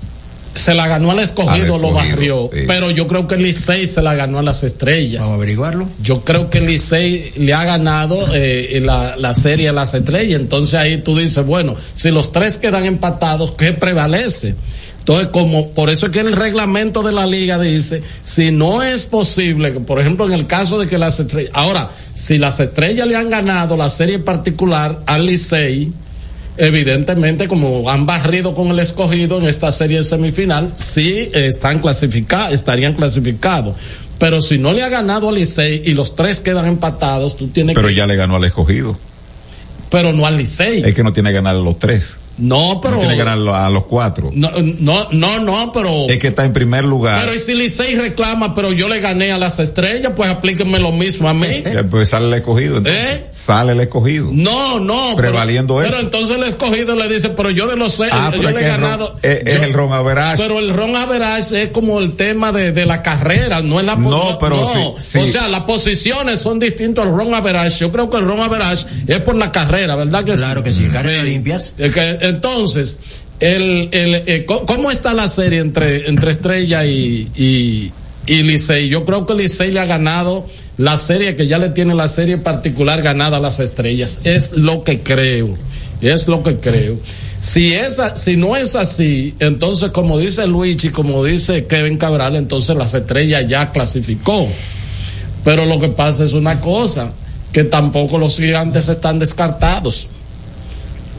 Se 0.53 0.75
la 0.75 0.89
ganó 0.89 1.13
al 1.13 1.21
escogido, 1.21 1.77
Al 1.77 1.81
lo 1.81 1.89
escogido, 1.91 1.93
barrió. 2.13 2.51
sí. 2.53 2.61
Pero 2.67 2.91
yo 2.91 3.07
creo 3.07 3.29
que 3.29 3.37
el 3.37 3.45
Licey 3.45 3.87
se 3.87 4.03
la 4.03 4.15
ganó 4.15 4.41
a 4.41 4.43
las 4.43 4.65
estrellas. 4.65 5.21
Vamos 5.21 5.35
a 5.35 5.37
averiguarlo. 5.37 5.89
Yo 6.03 6.25
creo 6.25 6.51
que 6.51 6.59
el 6.59 6.67
Licey 6.67 7.35
le 7.37 7.55
ha 7.55 7.63
ganado 7.65 8.19
eh, 8.35 8.81
la, 8.83 9.15
la 9.17 9.33
serie 9.33 9.69
a 9.69 9.73
las 9.73 9.95
estrellas. 9.95 10.41
Entonces 10.41 10.75
ahí 10.75 10.97
tú 10.99 11.17
dices, 11.17 11.47
bueno, 11.47 11.77
si 11.95 12.11
los 12.11 12.33
tres 12.33 12.59
quedan 12.59 12.85
empatados, 12.85 13.53
¿qué 13.53 13.73
prevalece? 13.75 14.57
Entonces, 15.01 15.29
como 15.29 15.71
por 15.71 15.91
eso 15.91 16.07
es 16.07 16.13
que 16.13 16.21
el 16.21 16.33
reglamento 16.33 17.03
de 17.03 17.13
la 17.13 17.27
liga 17.27 17.59
dice, 17.59 18.03
si 18.23 18.53
no 18.53 18.83
es 18.83 19.07
posible, 19.07 19.73
por 19.73 19.99
ejemplo, 19.99 20.27
en 20.27 20.33
el 20.33 20.47
caso 20.47 20.79
de 20.79 20.87
que 20.87 20.99
las 20.99 21.19
estrellas, 21.19 21.51
ahora, 21.55 21.91
si 22.13 22.39
las 22.39 22.61
estrellas 22.61 23.09
le 23.09 23.17
han 23.17 23.31
ganado 23.31 23.77
la 23.77 23.89
serie 23.89 24.19
particular 24.19 25.01
al 25.07 25.27
Licey, 25.27 25.91
evidentemente 26.59 27.49
como 27.49 27.89
han 27.89 28.05
barrido 28.05 28.55
con 28.55 28.69
el 28.69 28.79
escogido 28.79 29.39
en 29.39 29.47
esta 29.47 29.73
serie 29.73 29.99
de 29.99 30.05
semifinal, 30.05 30.73
sí 30.77 31.31
están 31.33 31.81
clasificados, 31.81 32.55
estarían 32.55 32.95
clasificados. 32.95 33.77
Pero 34.19 34.43
si 34.43 34.59
no 34.59 34.75
le 34.75 34.83
ha 34.83 34.91
ganado 34.91 35.31
al 35.31 35.37
Licey 35.37 35.83
y 35.87 35.95
los 35.95 36.15
tres 36.15 36.41
quedan 36.41 36.67
empatados, 36.67 37.37
tú 37.39 37.49
tienes 37.49 37.75
Pero 37.75 37.89
que, 37.89 37.95
ya 37.95 38.07
le 38.07 38.17
ganó 38.17 38.37
al 38.37 38.45
escogido. 38.45 38.99
pero 39.91 40.13
no 40.13 40.27
al 40.27 40.37
Licey. 40.37 40.83
Es 40.85 40.95
que 40.95 41.03
no 41.03 41.15
tiene 41.15 41.31
que 41.31 41.37
ganar 41.37 41.57
a 41.57 41.59
los 41.59 41.79
tres. 41.79 42.19
No, 42.41 42.81
pero 42.81 42.95
No 42.97 43.01
tiene 43.03 43.17
que 43.17 43.25
ganar 43.25 43.55
a 43.55 43.71
los 43.71 43.85
cuatro. 43.85 44.31
no, 44.33 44.51
no, 44.81 45.09
no, 45.12 45.39
no, 45.41 45.73
pero 45.73 46.09
Es 46.09 46.19
que 46.19 46.29
está 46.29 46.45
en 46.45 46.53
primer 46.53 46.85
lugar. 46.85 47.21
pero 47.21 47.35
y 47.35 47.39
si 47.39 47.55
Licey 47.55 47.95
reclama, 47.97 48.55
pero 48.55 48.73
yo 48.73 48.89
le 48.89 49.01
gané 49.01 49.33
a 49.33 49.39
las 49.39 49.59
estrellas, 49.59 50.12
pues 50.17 50.31
aplíquenme 50.31 50.79
lo 50.81 50.93
mismo 50.93 51.29
a 51.29 51.35
mí. 51.35 51.47
Pues 51.91 52.11
sale 52.11 52.27
el 52.29 52.35
escogido. 52.35 52.79
entonces. 52.79 53.03
¿Eh? 53.05 53.25
Sale 53.31 53.73
el 53.73 53.81
escogido. 53.81 54.29
No, 54.33 54.79
no. 54.81 55.17
Prevaliendo 55.17 55.77
pero, 55.77 55.87
eso. 55.89 55.91
Pero 55.97 56.05
entonces 56.05 56.37
el 56.37 56.45
escogido 56.45 56.95
le 56.97 57.09
dice, 57.09 57.31
pero 57.31 57.51
yo 57.51 57.67
de 57.69 57.77
los 57.77 57.93
seis, 57.95 58.11
Ah, 58.12 58.31
yo 58.35 58.43
le 58.51 58.61
he 58.61 58.62
es 58.65 58.69
ganado. 58.69 59.17
es- 59.23 59.41
el 59.47 59.73
ron 59.73 59.93
average. 59.93 60.43
Pero 60.43 60.59
el 60.59 60.71
ron 60.71 60.95
average 60.97 61.62
es 61.62 61.69
como 61.71 61.99
el 62.01 62.15
tema 62.17 62.53
de, 62.53 62.73
de 62.73 62.87
la 62.87 63.03
carrera, 63.03 63.61
no 63.62 63.81
es 63.81 63.87
la 63.87 63.97
No, 63.97 64.39
pero 64.39 64.57
no. 64.57 64.95
sí, 64.99 65.11
sí. 65.12 65.19
O 65.19 65.27
sea, 65.27 65.49
las 65.49 65.62
posiciones 65.62 66.41
son 66.41 66.59
distintas 66.59 67.05
al 67.07 67.12
ron 67.17 67.35
average. 67.35 67.79
Yo 67.81 67.91
creo 67.93 68.09
que 68.11 68.17
el 68.19 68.25
ron 68.25 68.41
average 68.41 68.87
es 69.07 69.21
por 69.21 69.35
la 69.37 69.51
carrera, 69.53 69.97
¿verdad 69.97 70.25
que 70.25 70.35
Claro 70.35 70.62
que 70.62 70.73
sí, 70.73 70.87
carreras 70.89 71.25
limpias. 71.25 71.75
Es 71.77 71.93
que, 71.95 72.19
entonces, 72.31 72.98
el, 73.39 73.89
el, 73.93 74.15
eh, 74.27 74.44
¿cómo- 74.47 74.66
¿cómo 74.66 74.90
está 74.90 75.12
la 75.15 75.28
serie 75.28 75.59
entre, 75.61 76.09
entre 76.09 76.31
Estrella 76.31 76.85
y, 76.86 77.28
y, 77.36 77.93
y? 78.27 78.89
Yo 78.89 79.05
creo 79.05 79.27
que 79.27 79.35
Licey 79.35 79.73
le 79.73 79.81
ha 79.81 79.85
ganado 79.86 80.47
la 80.78 80.97
serie, 80.97 81.36
que 81.36 81.47
ya 81.47 81.59
le 81.59 81.69
tiene 81.70 81.94
la 81.94 82.09
serie 82.09 82.39
particular 82.39 83.02
ganada 83.02 83.36
a 83.36 83.40
las 83.40 83.61
estrellas. 83.61 84.20
Es 84.24 84.52
lo 84.52 84.82
que 84.85 85.02
creo. 85.02 85.57
Es 86.01 86.27
lo 86.28 86.43
que 86.43 86.57
creo. 86.57 86.98
Si 87.40 87.73
esa, 87.74 88.16
si 88.16 88.36
no 88.36 88.57
es 88.57 88.74
así, 88.77 89.35
entonces 89.39 89.90
como 89.90 90.19
dice 90.19 90.47
Luigi, 90.47 90.90
como 90.90 91.24
dice 91.24 91.66
Kevin 91.66 91.97
Cabral, 91.98 92.36
entonces 92.36 92.77
las 92.77 92.93
estrellas 92.94 93.47
ya 93.48 93.70
clasificó. 93.73 94.47
Pero 95.44 95.65
lo 95.66 95.81
que 95.81 95.89
pasa 95.89 96.24
es 96.24 96.32
una 96.35 96.61
cosa, 96.61 97.12
que 97.52 97.65
tampoco 97.65 98.19
los 98.19 98.36
gigantes 98.36 98.89
están 98.89 99.19
descartados. 99.19 100.09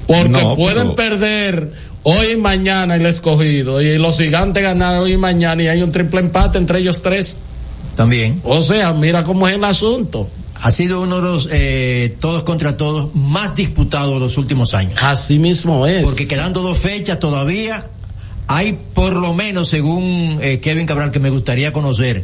Porque 0.08 0.30
No, 0.30 0.56
pueden 0.56 0.94
pero- 0.94 0.96
perder 0.96 1.72
hoy 2.04 2.28
y 2.34 2.38
mañana 2.38 2.96
el 2.96 3.06
escogido 3.06 3.82
y 3.82 3.98
los 3.98 4.18
gigantes 4.18 4.64
ganar 4.64 4.98
hoy 5.00 5.14
y 5.14 5.18
mañana 5.18 5.62
y 5.64 5.68
hay 5.68 5.82
un 5.84 5.92
triple 5.92 6.20
empate 6.22 6.58
entre 6.58 6.80
ellos 6.80 7.02
tres. 7.02 7.38
También. 7.96 8.40
O 8.44 8.62
sea, 8.62 8.94
mira 8.94 9.24
cómo 9.24 9.48
es 9.48 9.56
el 9.56 9.64
asunto. 9.64 10.30
Ha 10.64 10.72
sido 10.72 11.02
uno 11.02 11.18
de 11.18 11.22
los 11.24 11.50
eh, 11.52 12.16
todos 12.20 12.44
contra 12.44 12.78
todos 12.78 13.14
más 13.16 13.56
disputados 13.56 14.20
los 14.20 14.38
últimos 14.38 14.74
años. 14.74 15.00
Así 15.04 15.40
mismo 15.40 15.86
es. 15.88 16.04
Porque 16.04 16.28
quedando 16.28 16.62
dos 16.62 16.78
fechas 16.78 17.20
todavía, 17.20 17.88
hay 18.48 18.78
por 18.94 19.16
lo 19.16 19.34
menos, 19.34 19.70
según 19.70 20.38
eh, 20.42 20.60
Kevin 20.60 20.86
Cabral, 20.86 21.10
que 21.12 21.20
me 21.20 21.30
gustaría 21.32 21.74
conocer 21.74 22.24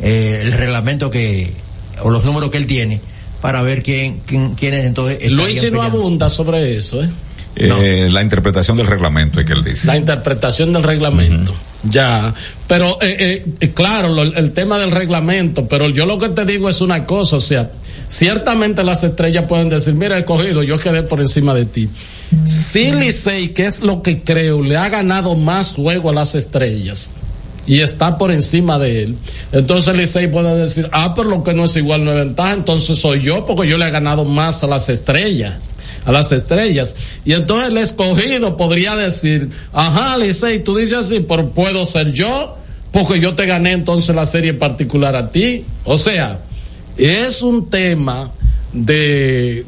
eh, 0.00 0.40
el 0.42 0.52
reglamento 0.52 1.10
que, 1.10 1.52
o 2.02 2.10
los 2.10 2.24
números 2.24 2.50
que 2.50 2.56
él 2.56 2.66
tiene, 2.66 3.00
para 3.44 3.60
ver 3.60 3.82
quién, 3.82 4.22
quién, 4.24 4.54
quiénes 4.54 4.86
entonces. 4.86 5.30
Luigi 5.30 5.70
no 5.70 5.82
abunda 5.82 6.30
sobre 6.30 6.78
eso, 6.78 7.02
¿eh? 7.04 7.10
Eh, 7.56 8.08
La 8.10 8.22
interpretación 8.22 8.78
del 8.78 8.86
reglamento 8.86 9.38
es 9.38 9.46
que 9.46 9.52
él 9.52 9.62
dice. 9.62 9.86
La 9.86 9.98
interpretación 9.98 10.72
del 10.72 10.82
reglamento. 10.82 11.54
Ya. 11.82 12.32
Pero, 12.66 12.96
eh, 13.02 13.44
eh, 13.60 13.68
claro, 13.74 14.08
lo- 14.08 14.22
el 14.22 14.52
tema 14.52 14.78
del 14.78 14.90
reglamento, 14.90 15.68
pero 15.68 15.90
yo 15.90 16.06
lo 16.06 16.16
que 16.16 16.30
te 16.30 16.46
digo 16.46 16.70
es 16.70 16.80
una 16.80 17.04
cosa, 17.04 17.36
o 17.36 17.40
sea, 17.42 17.70
ciertamente 18.08 18.82
las 18.82 19.04
estrellas 19.04 19.44
pueden 19.46 19.68
decir, 19.68 19.92
mira, 19.92 20.16
he 20.16 20.24
cogido, 20.24 20.62
yo 20.62 20.78
quedé 20.78 21.02
por 21.02 21.20
encima 21.20 21.52
de 21.52 21.66
ti. 21.66 21.90
Si 22.44 22.92
Licey, 22.92 23.48
que 23.52 23.66
es 23.66 23.82
lo 23.82 24.00
que 24.02 24.22
creo, 24.22 24.62
le 24.62 24.78
ha 24.78 24.88
ganado 24.88 25.36
más 25.36 25.72
juego 25.72 26.08
a 26.08 26.14
las 26.14 26.34
estrellas 26.34 27.12
y 27.66 27.80
está 27.80 28.18
por 28.18 28.30
encima 28.30 28.78
de 28.78 29.04
él, 29.04 29.18
entonces 29.52 29.96
Licey 29.96 30.28
puede 30.28 30.54
decir, 30.56 30.88
ah, 30.92 31.14
pero 31.14 31.28
lo 31.28 31.42
que 31.42 31.54
no 31.54 31.64
es 31.64 31.76
igual 31.76 32.04
no 32.04 32.12
es 32.12 32.18
ventaja, 32.18 32.52
entonces 32.52 32.98
soy 32.98 33.22
yo 33.22 33.46
porque 33.46 33.68
yo 33.68 33.78
le 33.78 33.86
he 33.86 33.90
ganado 33.90 34.24
más 34.24 34.64
a 34.64 34.66
las 34.66 34.88
estrellas 34.88 35.70
a 36.04 36.12
las 36.12 36.32
estrellas. 36.32 36.96
Y 37.24 37.32
entonces 37.32 37.68
el 37.68 37.78
escogido 37.78 38.56
podría 38.56 38.94
decir, 38.96 39.50
ajá, 39.72 40.18
Licey, 40.18 40.62
tú 40.62 40.76
dices 40.76 40.98
así, 40.98 41.20
pero 41.20 41.50
puedo 41.50 41.86
ser 41.86 42.12
yo, 42.12 42.56
porque 42.92 43.20
yo 43.20 43.34
te 43.34 43.46
gané 43.46 43.72
entonces 43.72 44.14
la 44.14 44.26
serie 44.26 44.54
particular 44.54 45.16
a 45.16 45.30
ti. 45.30 45.64
O 45.84 45.98
sea, 45.98 46.40
es 46.96 47.42
un 47.42 47.68
tema 47.70 48.30
de, 48.72 49.64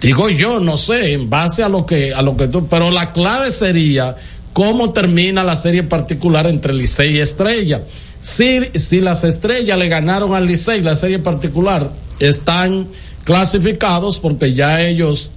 digo 0.00 0.28
yo, 0.30 0.60
no 0.60 0.76
sé, 0.76 1.12
en 1.12 1.30
base 1.30 1.62
a 1.62 1.68
lo 1.68 1.86
que, 1.86 2.12
a 2.12 2.22
lo 2.22 2.36
que 2.36 2.48
tú, 2.48 2.66
pero 2.66 2.90
la 2.90 3.12
clave 3.12 3.50
sería 3.50 4.16
cómo 4.56 4.94
termina 4.94 5.44
la 5.44 5.54
serie 5.54 5.82
particular 5.82 6.46
entre 6.46 6.72
Licey 6.72 7.16
y 7.16 7.20
Estrella. 7.20 7.84
Si, 8.20 8.60
si 8.76 9.00
las 9.00 9.22
estrellas 9.22 9.76
le 9.78 9.86
ganaron 9.88 10.34
al 10.34 10.46
Licey 10.46 10.80
la 10.80 10.96
serie 10.96 11.18
particular, 11.18 11.90
están 12.20 12.88
clasificados 13.24 14.18
porque 14.18 14.54
ya 14.54 14.80
ellos 14.80 15.30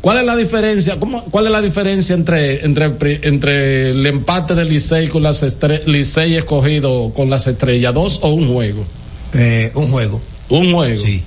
¿Cuál 0.00 0.18
es 0.18 0.24
la 0.24 0.36
diferencia? 0.36 0.98
¿Cómo, 1.00 1.24
¿Cuál 1.26 1.46
es 1.46 1.52
la 1.52 1.60
diferencia 1.62 2.14
entre, 2.14 2.64
entre, 2.64 2.96
entre 3.22 3.90
el 3.90 4.04
empate 4.06 4.54
del 4.56 4.68
Licey 4.68 5.06
con 5.08 5.22
las 5.22 5.42
estre- 5.44 5.84
Licey 5.86 6.34
escogido 6.36 7.12
con 7.14 7.30
las 7.30 7.46
estrellas? 7.46 7.94
¿Dos 7.94 8.18
o 8.22 8.28
un 8.30 8.52
juego? 8.52 8.84
Eh, 9.32 9.70
un 9.74 9.90
juego. 9.92 10.20
Un 10.48 10.72
juego. 10.74 11.02
Sí. 11.04 11.22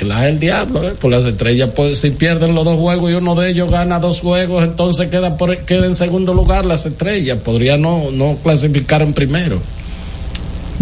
El 0.00 0.08
del 0.08 0.38
diablo, 0.38 0.82
¿eh? 0.88 0.94
Por 0.98 1.10
las 1.10 1.24
estrellas, 1.24 1.70
pues, 1.74 2.00
si 2.00 2.10
pierden 2.10 2.54
los 2.54 2.64
dos 2.64 2.78
juegos 2.78 3.10
y 3.10 3.14
uno 3.14 3.34
de 3.34 3.50
ellos 3.50 3.70
gana 3.70 3.98
dos 3.98 4.20
juegos, 4.20 4.62
entonces 4.62 5.08
queda, 5.08 5.36
por, 5.36 5.56
queda 5.58 5.86
en 5.86 5.94
segundo 5.94 6.34
lugar 6.34 6.64
las 6.64 6.86
estrellas. 6.86 7.38
Podría 7.38 7.76
no, 7.76 8.10
no 8.12 8.38
clasificar 8.42 9.02
en 9.02 9.12
primero. 9.12 9.60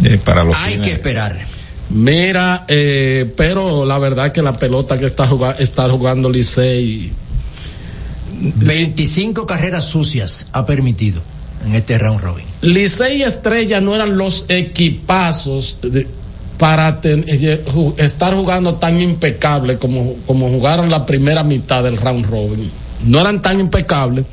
Eh, 0.03 0.19
para 0.23 0.45
los 0.45 0.57
Hay 0.59 0.79
que 0.79 0.93
esperar. 0.93 1.47
Mira, 1.89 2.65
eh, 2.69 3.33
pero 3.37 3.85
la 3.85 3.99
verdad 3.99 4.33
que 4.33 4.43
la 4.43 4.57
pelota 4.57 4.99
que 4.99 5.07
está, 5.07 5.27
jugando, 5.27 5.63
está 5.63 5.89
jugando 5.89 6.29
Licey 6.29 7.13
25 8.39 9.47
carreras 9.47 9.85
sucias 9.85 10.47
ha 10.53 10.67
permitido 10.67 11.23
en 11.65 11.75
este 11.75 11.97
round 11.99 12.21
robin. 12.21 12.45
Licey 12.61 13.19
y 13.19 13.23
Estrella 13.23 13.81
no 13.81 13.95
eran 13.95 14.19
los 14.19 14.45
equipazos 14.49 15.79
de- 15.83 16.07
para 16.59 17.01
ten- 17.01 17.25
eh, 17.29 17.65
estar 17.99 18.35
jugando 18.35 18.75
tan 18.77 19.01
impecable 19.01 19.79
como, 19.79 20.15
como 20.27 20.49
jugaron 20.49 20.91
la 20.91 21.05
primera 21.07 21.43
mitad 21.43 21.83
del 21.85 21.97
round 21.97 22.27
robin. 22.27 22.71
No 23.05 23.21
eran 23.21 23.43
tan 23.43 23.61
impecables, 23.61 24.25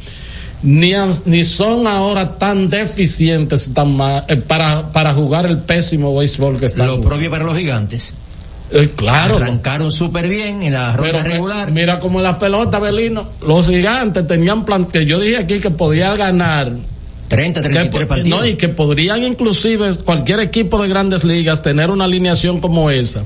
ni, 0.61 0.93
ni 1.25 1.43
son 1.43 1.85
ahora 1.87 2.37
tan 2.37 2.69
deficientes 2.69 3.69
tan 3.73 3.95
ma- 3.95 4.23
eh, 4.27 4.37
para, 4.37 4.91
para 4.91 5.13
jugar 5.13 5.45
el 5.45 5.57
pésimo 5.59 6.15
béisbol 6.17 6.57
que 6.59 6.67
están 6.67 6.87
Lo 6.87 6.93
jugando. 6.93 7.09
propio 7.09 7.29
para 7.31 7.43
los 7.43 7.57
gigantes. 7.57 8.13
Eh, 8.71 8.91
claro. 8.95 9.35
Arrancaron 9.37 9.91
súper 9.91 10.27
bien 10.27 10.63
en 10.63 10.73
la 10.73 10.95
ronda 10.95 11.21
regular. 11.21 11.71
Mira 11.71 11.99
como 11.99 12.21
la 12.21 12.39
pelota, 12.39 12.79
Belino, 12.79 13.29
los 13.45 13.67
gigantes 13.67 14.25
tenían 14.25 14.65
plan, 14.65 14.85
que 14.85 15.05
yo 15.05 15.19
dije 15.19 15.37
aquí 15.37 15.59
que 15.59 15.69
podía 15.69 16.15
ganar 16.15 16.71
30, 17.27 17.61
33 17.61 17.89
que, 17.99 18.05
po- 18.05 18.07
partidos. 18.07 18.39
No, 18.39 18.45
y 18.45 18.55
que 18.55 18.69
podrían 18.69 19.23
inclusive 19.23 19.95
cualquier 20.05 20.39
equipo 20.39 20.81
de 20.81 20.87
grandes 20.87 21.23
ligas 21.23 21.61
tener 21.61 21.89
una 21.89 22.05
alineación 22.05 22.59
como 22.61 22.89
esa. 22.89 23.23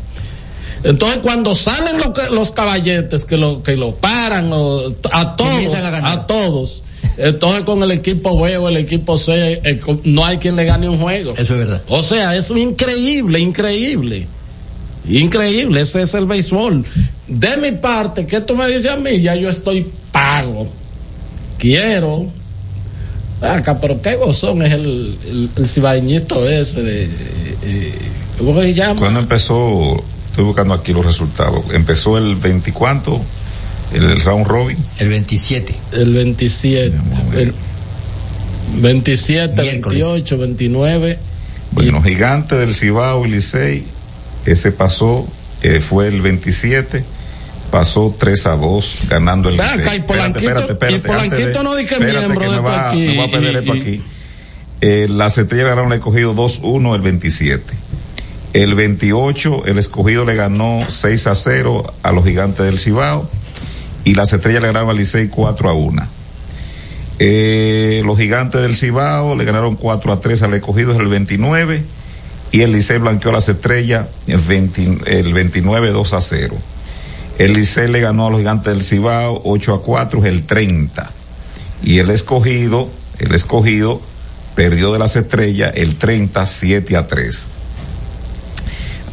Entonces 0.84 1.19
cuando 1.24 1.56
salen 1.56 1.98
los, 1.98 2.10
ca- 2.11 2.30
los 2.30 2.52
caballetes 2.52 3.26
que 3.26 3.36
lo 3.38 3.64
que 3.64 3.76
lo 3.76 3.95
paran 3.95 4.45
a 4.53 5.36
todos, 5.36 5.74
a 6.06 6.28
todos. 6.28 6.84
Entonces 7.18 7.64
con 7.64 7.82
el 7.82 7.91
equipo 7.91 8.40
B 8.40 8.57
o 8.57 8.69
el 8.69 8.78
equipo 8.78 9.18
C 9.18 9.60
eh, 9.64 9.80
no 10.03 10.24
hay 10.24 10.38
quien 10.38 10.56
le 10.56 10.65
gane 10.65 10.88
un 10.88 10.99
juego. 10.99 11.32
Eso 11.32 11.53
es 11.56 11.60
verdad. 11.60 11.82
O 11.90 12.03
sea, 12.03 12.36
es 12.36 12.52
increíble, 12.52 13.40
increíble. 13.40 14.28
Increíble, 15.10 15.82
ese 15.82 16.02
es 16.03 16.14
el 16.14 16.26
béisbol. 16.26 16.86
De 17.28 17.57
mi 17.57 17.72
parte, 17.72 18.26
¿qué 18.28 18.41
tú 18.41 18.56
me 18.56 18.68
dices 18.68 18.91
a 18.91 18.98
mí? 18.98 19.19
Ya 19.22 19.36
yo 19.36 19.49
estoy 19.49 19.88
pago. 20.11 20.68
Quiero. 21.57 22.28
Acá, 23.41 23.80
pero 23.80 24.01
qué 24.01 24.15
gozón 24.15 24.64
es 24.64 24.73
el, 24.73 25.18
el, 25.27 25.49
el 25.55 25.68
cibaeñito 25.68 26.47
ese 26.49 26.81
de. 26.81 27.03
eh, 27.05 27.09
eh, 27.64 27.93
¿Cómo 28.39 28.59
se 28.61 28.73
llama? 28.73 28.99
Cuando 28.99 29.19
empezó, 29.19 30.03
estoy 30.30 30.43
buscando 30.45 30.73
aquí 30.73 30.93
los 30.93 31.05
resultados, 31.05 31.64
empezó 31.72 32.18
el 32.18 32.35
20 32.35 32.72
cuánto, 32.73 33.22
el 33.93 34.19
round 34.22 34.45
robin. 34.47 34.77
El 34.99 35.09
27. 35.09 35.76
El 35.91 36.14
27. 36.14 36.93
El 37.35 37.53
27, 38.81 39.61
Miércoles. 39.61 39.99
28, 39.99 40.38
29. 40.38 41.19
Bueno, 41.72 42.01
Gigante 42.01 42.55
del 42.55 42.73
Cibao 42.73 43.26
y 43.26 43.31
Licey, 43.31 43.85
ese 44.45 44.72
pasó, 44.72 45.27
eh, 45.61 45.80
fue 45.80 46.07
el 46.07 46.22
27, 46.22 47.03
pasó 47.72 48.15
3 48.18 48.45
a 48.48 48.56
2, 48.56 48.95
ganando 49.10 49.49
el 49.49 49.57
Licey. 49.57 49.98
y 49.98 49.99
Polanquito- 50.02 50.45
y 50.95 50.99
Polanquito 51.07 51.64
no 51.64 51.76
di 51.76 51.85
que 51.85 51.95
espérate 51.95 52.18
miembro 52.19 52.39
que 52.39 52.45
de 52.48 52.52
me 52.52 52.60
va, 52.60 52.89
aquí, 52.89 52.99
me 53.07 53.15
voy 53.15 53.26
a 53.27 53.31
perder 53.31 53.53
y- 53.53 53.57
esto 53.57 53.76
y- 53.76 53.81
aquí. 53.81 54.03
Eh, 54.81 55.07
las 55.10 55.38
estrellas 55.38 55.68
ganaron 55.69 55.91
el 55.91 55.98
escogido 55.99 56.34
2-1 56.34 56.95
el 56.95 57.02
27. 57.02 57.64
El 58.53 58.76
28, 58.76 59.65
el 59.65 59.77
escogido 59.80 60.23
le 60.26 60.35
ganó 60.35 60.85
6 60.88 61.27
a 61.27 61.35
0 61.35 61.94
a 62.03 62.11
los 62.11 62.23
gigantes 62.23 62.65
del 62.65 62.80
Cibao 62.80 63.30
y 64.03 64.14
las 64.14 64.31
estrellas 64.34 64.61
le 64.61 64.68
ganaron 64.68 64.89
al 64.89 64.98
Licey 64.98 65.27
4 65.27 65.69
a 65.69 65.73
1. 65.73 66.07
Eh, 67.19 68.03
los 68.06 68.18
gigantes 68.18 68.61
del 68.61 68.76
Cibao 68.76 69.35
le 69.35 69.44
ganaron 69.45 69.76
4 69.76 70.14
a 70.14 70.19
3 70.19 70.41
al 70.44 70.53
escogido 70.53 70.91
es 70.94 70.99
el 70.99 71.07
29 71.07 71.84
y 72.52 72.61
el 72.61 72.72
Licey 72.72 72.99
blanqueó 72.99 73.31
a 73.31 73.35
las 73.35 73.49
estrellas 73.49 74.07
el, 74.27 74.38
20 74.38 74.99
el 75.07 75.34
29 75.34 75.89
2 75.91 76.14
a 76.14 76.22
0. 76.22 76.56
El 77.38 77.53
Licey 77.53 77.88
le 77.88 77.99
ganó 77.99 78.27
a 78.27 78.30
los 78.31 78.39
gigantes 78.39 78.73
del 78.73 78.84
Cibao 78.84 79.41
8 79.45 79.73
a 79.76 79.81
4 79.84 80.19
es 80.22 80.26
el 80.26 80.45
30 80.45 81.11
y 81.84 81.99
el 81.99 82.09
escogido, 82.09 82.89
el 83.19 83.35
escogido 83.35 84.01
perdió 84.55 84.91
de 84.91 84.99
las 84.99 85.15
estrellas 85.15 85.73
el 85.76 85.97
30 85.97 86.47
7 86.47 86.97
a 86.97 87.05
3. 87.05 87.47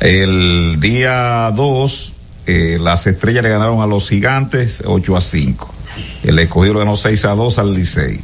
El 0.01 0.81
día 0.81 1.51
2, 1.55 2.13
eh, 2.47 2.79
las 2.81 3.07
estrellas 3.07 3.45
le 3.45 3.51
ganaron 3.51 3.83
a 3.83 3.87
los 3.87 4.09
gigantes 4.09 4.83
8 4.87 5.17
a 5.17 5.21
5. 5.21 5.75
El 6.25 6.39
escogido 6.39 6.75
le 6.75 6.81
ganó 6.81 6.97
6 6.97 7.27
a 7.27 7.35
2 7.35 7.59
al 7.59 7.75
Licey. 7.75 8.21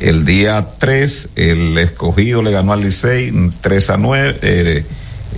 El 0.00 0.24
día 0.24 0.66
3, 0.78 1.28
el 1.36 1.78
escogido 1.78 2.42
le 2.42 2.50
ganó 2.50 2.72
al 2.72 2.80
Licey 2.80 3.32
3 3.60 3.90
a 3.90 3.96
9. 3.96 4.38
Eh, 4.42 4.84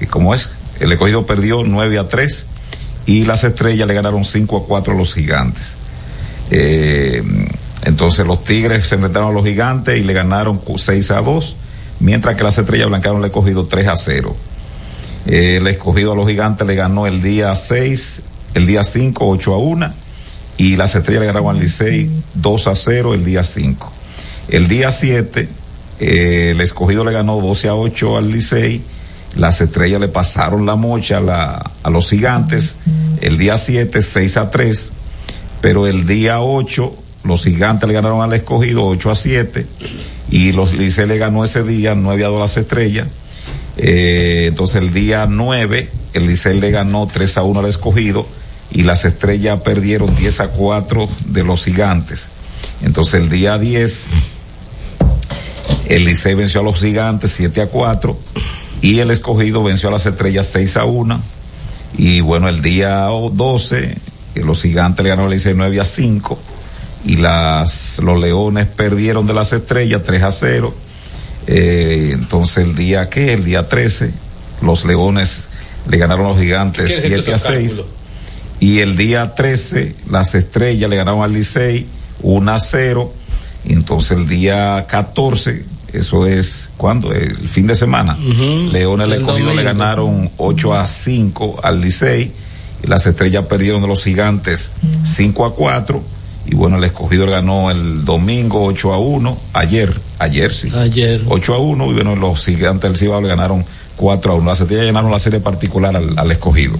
¿Cómo 0.09 0.35
es? 0.35 0.49
El 0.81 0.93
escogido 0.93 1.27
perdió 1.27 1.63
9 1.63 1.99
a 1.99 2.09
3 2.09 2.47
y 3.07 3.25
las 3.25 3.45
estrellas 3.45 3.87
le 3.89 3.95
ganaron 3.95 4.25
5 4.25 4.57
a 4.57 4.67
4 4.67 4.95
a 4.95 4.97
los 4.97 5.15
gigantes. 5.15 5.77
Eh, 6.51 7.23
entonces 7.83 8.27
los 8.27 8.45
Tigres 8.45 8.87
se 8.87 8.95
enfrentaron 8.95 9.31
a 9.31 9.33
los 9.33 9.45
gigantes 9.45 9.99
y 9.99 10.05
le 10.05 10.13
ganaron 10.13 10.61
6 10.77 11.11
a 11.11 11.21
2, 11.21 11.57
mientras 12.01 12.37
que 12.37 12.45
las 12.45 12.59
estrellas 12.59 12.89
blancaron 12.89 13.21
le 13.21 13.29
escogido 13.29 13.67
3 13.67 13.89
a 13.89 13.97
0. 13.97 14.37
Eh, 15.27 15.57
el 15.57 15.67
escogido 15.67 16.13
a 16.13 16.17
los 16.17 16.29
gigantes 16.29 16.67
le 16.67 16.75
ganó 16.75 17.07
el 17.07 17.23
día 17.23 17.55
6, 17.55 18.23
el 18.55 18.67
día 18.67 18.85
5, 18.85 19.27
8 19.27 19.55
a 19.55 19.59
1, 19.59 19.95
y 20.59 20.77
las 20.77 20.95
estrellas 20.95 21.21
le 21.23 21.27
ganaron 21.27 21.57
al 21.57 21.61
Licey 21.61 22.11
2 22.35 22.67
a 22.69 22.75
0 22.75 23.15
el 23.15 23.25
día 23.25 23.43
5. 23.43 23.93
El 24.49 24.69
día 24.69 24.91
7, 24.93 25.49
eh, 26.01 26.51
el 26.51 26.61
escogido 26.61 27.05
le 27.05 27.13
ganó 27.13 27.41
12 27.41 27.69
a 27.69 27.75
8 27.75 28.17
al 28.17 28.31
Licey, 28.31 28.83
las 29.37 29.61
estrellas 29.61 30.01
le 30.01 30.09
pasaron 30.09 30.67
la 30.67 30.77
mocha 30.77 31.21
a, 31.83 31.91
los 31.91 32.11
gigantes, 32.11 32.77
el 33.21 33.39
día 33.39 33.57
7, 33.57 34.03
6 34.03 34.37
a 34.37 34.51
3, 34.51 34.93
pero 35.61 35.87
el 35.87 36.07
día 36.07 36.41
8, 36.41 36.95
los 37.25 37.45
gigantes 37.45 37.89
le 37.89 37.95
ganaron 37.95 38.21
al 38.21 38.33
escogido 38.35 38.85
8 38.87 39.11
a 39.11 39.15
7, 39.15 39.67
y 40.31 40.53
los 40.53 40.75
Licey 40.75 41.07
le 41.07 41.19
ganó 41.19 41.45
ese 41.45 41.63
día 41.63 41.95
9 41.95 42.25
a 42.25 42.29
2 42.29 42.37
a 42.37 42.41
las 42.41 42.57
estrellas, 42.57 43.09
eh, 43.79 44.47
entonces 44.49 44.83
el 44.83 44.93
día 44.93 45.27
9, 45.29 45.91
el 46.13 46.27
Licey 46.27 46.61
le 46.61 46.71
ganó 46.71 47.09
3 47.11 47.39
a 47.39 47.43
1 47.43 47.61
al 47.61 47.67
escogido 47.67 48.27
y 48.71 48.83
las 48.83 49.05
estrellas 49.05 49.61
perdieron 49.63 50.15
10 50.15 50.41
a 50.41 50.49
4 50.49 51.09
de 51.27 51.45
los 51.45 51.65
gigantes. 51.65 52.29
Entonces 52.83 53.15
el 53.15 53.29
día 53.29 53.59
10, 53.59 54.11
el 55.87 56.05
Licey 56.05 56.35
venció 56.35 56.61
a 56.61 56.65
los 56.65 56.81
gigantes 56.81 57.33
7 57.33 57.63
a 57.63 57.67
4 57.69 58.19
y 58.83 58.99
el 58.99 59.11
escogido 59.13 59.63
venció 59.63 59.89
a 59.89 59.93
las 59.93 60.05
estrellas 60.05 60.49
6 60.49 60.77
a 60.77 60.85
1. 60.85 61.23
Y 61.97 62.21
bueno, 62.21 62.49
el 62.49 62.61
día 62.61 63.05
12, 63.05 63.79
eh, 64.35 64.41
los 64.45 64.61
gigantes 64.63 65.03
le 65.05 65.11
ganaron 65.11 65.31
al 65.31 65.37
Licey 65.37 65.55
9 65.55 65.81
a 65.81 65.85
5 65.85 66.39
y 67.05 67.17
las, 67.17 68.01
los 68.03 68.21
leones 68.21 68.67
perdieron 68.67 69.27
de 69.27 69.35
las 69.35 69.53
estrellas 69.53 70.03
3 70.05 70.23
a 70.25 70.33
0. 70.33 70.75
Eh, 71.47 72.11
entonces 72.13 72.67
el 72.67 72.75
día 72.75 73.09
que, 73.09 73.33
el 73.33 73.45
día 73.45 73.69
13, 73.69 74.11
los 74.63 74.85
leones 74.85 75.49
le 75.89 75.97
ganaron 75.97 76.27
a 76.27 76.29
los 76.31 76.39
gigantes 76.41 76.93
¿Qué 76.93 77.01
quiere 77.01 77.17
decir 77.17 77.25
7 77.25 77.33
a 77.33 77.35
esos 77.37 77.49
6. 77.49 77.73
cálculos? 77.73 77.97
Y 78.59 78.79
el 78.81 78.97
día 78.97 79.35
13, 79.35 79.95
las 80.11 80.35
estrellas 80.35 80.91
le 80.91 80.97
ganaron 80.97 81.23
al 81.23 81.33
Licey 81.33 81.87
1 82.23 82.53
a 82.53 82.59
0. 82.59 83.13
Y 83.65 83.75
entonces 83.75 84.19
el 84.19 84.29
día 84.29 84.87
14, 84.89 85.65
eso 85.93 86.27
es, 86.27 86.71
¿cuándo? 86.77 87.13
El 87.13 87.49
fin 87.49 87.67
de 87.67 87.75
semana. 87.75 88.17
Ujú. 88.19 88.73
Leones 88.73 89.09
le 89.09 89.17
El 89.17 89.23
escogido 89.23 89.55
le 89.55 89.63
ganaron 89.63 90.31
8 90.39 90.75
a 90.75 90.87
5 90.87 91.61
al 91.63 91.81
Licey. 91.81 92.33
Y 92.83 92.87
las 92.87 93.07
estrellas 93.07 93.45
perdieron 93.47 93.83
de 93.83 93.89
los 93.89 94.03
gigantes 94.03 94.73
5 95.05 95.45
a 95.45 95.55
4. 95.55 96.03
Y 96.47 96.55
bueno, 96.55 96.79
el 96.79 96.85
escogido 96.85 97.27
le 97.27 97.33
ganó 97.33 97.71
el 97.71 98.05
domingo 98.05 98.65
8 98.65 98.93
a 98.93 98.99
1. 98.99 99.39
Ayer, 99.53 99.95
ayer 100.19 100.53
sí. 100.55 100.69
Ayer. 100.75 101.21
8 101.29 101.55
a 101.55 101.59
1. 101.59 101.91
Y 101.91 101.95
bueno, 101.95 102.17
los 102.17 102.45
gigantes 102.45 102.91
del 102.91 102.97
Cibao 102.97 103.21
le 103.21 103.29
ganaron 103.29 103.65
4 103.97 104.33
a 104.33 104.35
1. 104.37 104.47
Las 104.47 104.61
estrellas 104.61 104.87
ganaron 104.87 105.11
la 105.11 105.19
serie 105.19 105.41
particular 105.41 105.95
al, 105.95 106.19
al 106.19 106.33
escogido. 106.33 106.79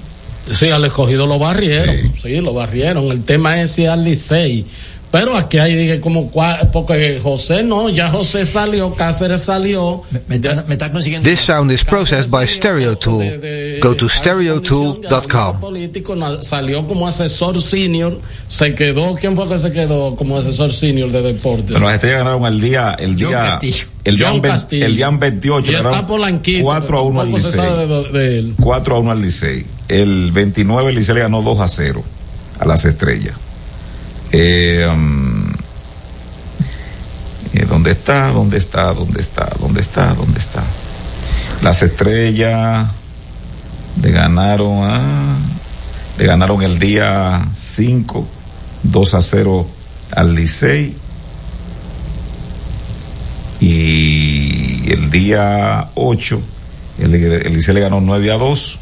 Sí, 0.51 0.69
al 0.69 0.83
escogido 0.83 1.25
lo 1.25 1.39
barrieron. 1.39 2.13
Sí. 2.21 2.41
lo 2.41 2.53
barrieron. 2.53 3.05
El 3.05 3.23
tema 3.23 3.61
es 3.61 3.71
si 3.71 3.85
al 3.85 4.03
Licey. 4.03 4.65
Pero 5.13 5.37
aquí 5.37 5.59
hay, 5.59 5.75
dije, 5.75 5.99
como, 5.99 6.31
cua- 6.31 6.71
porque 6.71 7.19
José 7.21 7.61
no, 7.61 7.87
ya 7.87 8.09
José 8.09 8.47
salió, 8.47 8.95
Cáceres 8.95 9.43
salió. 9.43 10.01
Me, 10.27 10.37
está, 10.37 10.65
me 10.67 10.73
está 10.73 10.91
consiguiendo. 10.91 11.29
This 11.29 11.39
sound 11.39 11.71
is 11.71 11.83
processed 11.83 12.31
by 12.31 12.47
Stereo 12.47 12.97
Tool. 12.97 13.23
Go 13.79 13.95
to 13.95 14.09
stereotool.com. 14.09 15.59
político 15.59 16.15
salió 16.41 16.87
como 16.87 17.07
asesor 17.07 17.61
senior, 17.61 18.19
se 18.47 18.73
quedó, 18.73 19.13
¿quién 19.15 19.35
fue 19.35 19.47
que 19.47 19.59
se 19.59 19.71
quedó 19.71 20.15
como 20.15 20.35
asesor 20.37 20.73
senior 20.73 21.11
de 21.11 21.21
deportes? 21.21 21.73
Pero 21.73 21.85
las 21.85 21.93
estrellas 21.93 22.17
ganaron 22.19 22.45
el 22.47 22.59
día, 22.59 22.95
el 22.97 23.15
día, 23.15 23.59
el 24.03 24.17
día, 24.17 24.29
el 24.71 24.95
día 24.95 25.09
28, 25.11 25.71
Y 25.71 25.75
está 25.75 26.07
Polanquito, 26.07 26.63
4 26.63 26.97
a 26.97 27.01
1 27.03 27.21
al 27.21 27.31
Licey. 27.31 27.61
de, 27.61 28.03
de 28.11 28.39
él. 28.39 28.55
4 28.59 28.95
a 28.95 28.99
1 28.99 29.11
al 29.11 29.21
Licey. 29.21 29.63
el 29.89 30.31
29 30.31 30.89
el 30.89 30.95
Licey 30.95 31.13
le 31.13 31.21
ganó 31.21 31.43
2 31.43 31.59
a 31.59 31.67
0 31.67 32.03
a 32.59 32.65
las 32.65 32.83
estrellas. 32.85 33.35
Eh, 34.35 34.89
um, 34.91 35.43
eh, 37.53 37.65
¿Dónde 37.69 37.91
está? 37.91 38.31
¿Dónde 38.31 38.57
está? 38.57 38.91
¿Dónde 38.91 39.21
está? 39.21 39.53
¿Dónde 39.59 39.79
está? 39.79 40.13
¿Dónde 40.15 40.39
está? 40.39 40.63
Las 41.61 41.83
estrellas 41.83 42.89
le 44.01 44.11
ganaron 44.11 44.89
a, 44.89 45.37
le 46.17 46.25
ganaron 46.25 46.63
el 46.63 46.79
día 46.79 47.47
5, 47.53 48.27
2 48.81 49.13
a 49.13 49.21
0 49.21 49.67
al 50.15 50.33
Licey. 50.33 50.97
Y 53.61 54.91
el 54.91 55.11
día 55.11 55.89
8, 55.93 56.41
el, 56.97 57.13
el 57.13 57.53
Licey 57.53 57.75
le 57.75 57.81
ganó 57.81 58.01
9 58.01 58.31
a 58.31 58.37
2. 58.37 58.79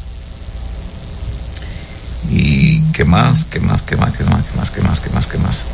Y 2.30 2.71
qué 2.92 3.04
más, 3.04 3.44
qué 3.44 3.60
más, 3.60 3.82
qué 3.82 3.96
más, 3.96 4.12
qué 4.16 4.24
más, 4.24 4.44
qué 4.44 4.56
más, 4.56 4.70
qué 4.70 4.80
más, 4.82 5.00
qué 5.00 5.10
más, 5.10 5.26
qué 5.26 5.38
más. 5.38 5.64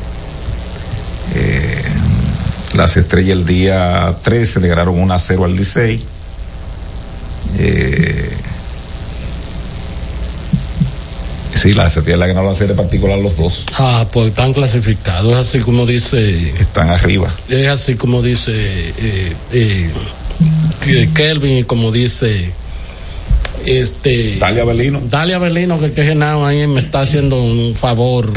Eh, 1.34 1.84
las 2.74 2.96
estrellas 2.96 3.36
el 3.36 3.46
día 3.46 4.16
13 4.22 4.60
le 4.60 4.68
ganaron 4.68 4.98
1 4.98 5.14
a 5.14 5.18
0 5.18 5.44
al 5.44 5.56
Licey. 5.56 6.04
Eh, 7.58 8.30
sí, 11.54 11.72
las 11.72 11.96
estrellas 11.96 12.20
le 12.20 12.28
ganaron 12.28 12.50
la 12.50 12.54
serie 12.54 12.74
particular 12.74 13.18
los 13.18 13.36
dos. 13.36 13.64
Ah, 13.78 14.06
pues 14.12 14.28
están 14.28 14.52
clasificados, 14.52 15.32
es 15.32 15.38
así 15.38 15.60
como 15.60 15.86
dice. 15.86 16.50
Están 16.60 16.90
arriba. 16.90 17.34
Es 17.48 17.68
así 17.68 17.96
como 17.96 18.22
dice 18.22 18.52
eh, 18.52 19.32
eh, 19.52 19.90
Kelvin 21.14 21.58
y 21.58 21.64
como 21.64 21.90
dice 21.90 22.52
este 23.66 24.36
Dalia 24.38 24.64
Belino. 24.64 25.00
Dalia 25.00 25.38
Belino 25.38 25.78
que 25.78 25.92
que 25.92 26.04
Genao 26.04 26.44
ahí 26.44 26.66
me 26.66 26.80
está 26.80 27.00
haciendo 27.00 27.42
un 27.42 27.74
favor 27.74 28.32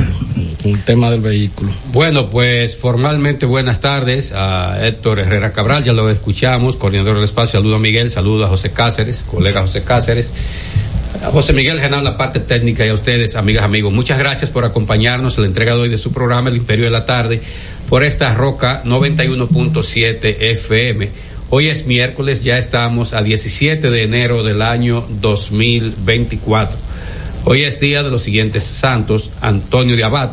con 0.62 0.72
el 0.72 0.84
tema 0.84 1.10
del 1.10 1.22
vehículo. 1.22 1.72
Bueno, 1.92 2.30
pues 2.30 2.78
formalmente 2.78 3.46
buenas 3.46 3.82
tardes 3.82 4.32
a 4.32 4.80
Héctor 4.86 5.20
Herrera 5.20 5.52
Cabral, 5.52 5.84
ya 5.84 5.94
lo 5.94 6.10
escuchamos, 6.10 6.76
coordinador 6.76 7.16
del 7.16 7.24
espacio, 7.24 7.60
saludo 7.60 7.76
a 7.76 7.80
Miguel, 7.80 8.12
saludo 8.12 8.46
a 8.46 8.50
José 8.50 8.72
Cáceres, 8.72 9.24
colega 9.24 9.62
José 9.62 9.84
Cáceres, 9.84 10.34
a 11.24 11.32
José 11.32 11.54
Miguel 11.54 11.80
Genal, 11.80 12.04
la 12.04 12.18
parte 12.18 12.40
técnica 12.40 12.86
y 12.86 12.90
a 12.90 12.94
ustedes, 12.94 13.36
amigas, 13.36 13.64
amigos. 13.64 13.92
Muchas 13.94 14.18
gracias 14.18 14.50
por 14.50 14.66
acompañarnos 14.66 15.38
en 15.38 15.44
la 15.44 15.48
entrega 15.48 15.76
de 15.76 15.82
hoy 15.82 15.90
de 15.90 15.98
su 15.98 16.12
programa 16.12 16.50
El 16.50 16.58
Imperio 16.58 16.86
de 16.86 16.92
la 16.92 17.06
Tarde 17.06 17.42
por 17.90 18.04
esta 18.04 18.34
Roca 18.34 18.84
91.7 18.86 20.38
FM. 20.40 21.31
Hoy 21.54 21.68
es 21.68 21.86
miércoles, 21.86 22.46
ya 22.46 22.58
estamos 22.58 23.12
a 23.12 23.24
17 23.24 23.90
de 23.90 24.04
enero 24.04 24.42
del 24.42 24.62
año 24.62 25.06
2024. 25.20 26.78
Hoy 27.44 27.64
es 27.64 27.78
día 27.78 28.04
de 28.04 28.10
los 28.10 28.24
siguientes 28.24 28.64
santos, 28.64 29.32
Antonio 29.42 29.98
de 29.98 30.06
Abad, 30.06 30.32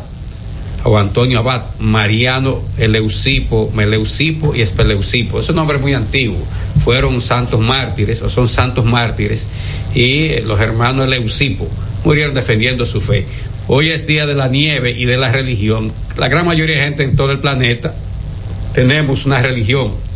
o 0.85 0.97
Antonio 0.97 1.39
Abad, 1.39 1.63
Mariano 1.77 2.63
Eleusipo, 2.77 3.69
Meleusipo 3.75 4.55
y 4.55 4.61
Espeleusipo. 4.61 5.41
Ese 5.41 5.51
nombre 5.51 5.75
es 5.75 5.81
muy 5.83 5.93
antiguo. 5.93 6.37
Fueron 6.85 7.19
santos 7.19 7.59
mártires, 7.59 8.21
o 8.21 8.29
son 8.29 8.47
santos 8.47 8.85
mártires, 8.85 9.49
y 9.93 10.39
los 10.39 10.57
hermanos 10.61 11.05
Eleusipo 11.05 11.67
murieron 12.05 12.33
defendiendo 12.33 12.85
su 12.85 13.01
fe. 13.01 13.25
Hoy 13.67 13.89
es 13.89 14.07
día 14.07 14.25
de 14.25 14.35
la 14.35 14.47
nieve 14.47 14.91
y 14.91 15.03
de 15.03 15.17
la 15.17 15.33
religión. 15.33 15.91
La 16.15 16.29
gran 16.29 16.45
mayoría 16.45 16.77
de 16.77 16.83
gente 16.83 17.03
en 17.03 17.17
todo 17.17 17.33
el 17.33 17.39
planeta 17.39 17.93
tenemos 18.73 19.25
una 19.25 19.41
religión. 19.41 20.07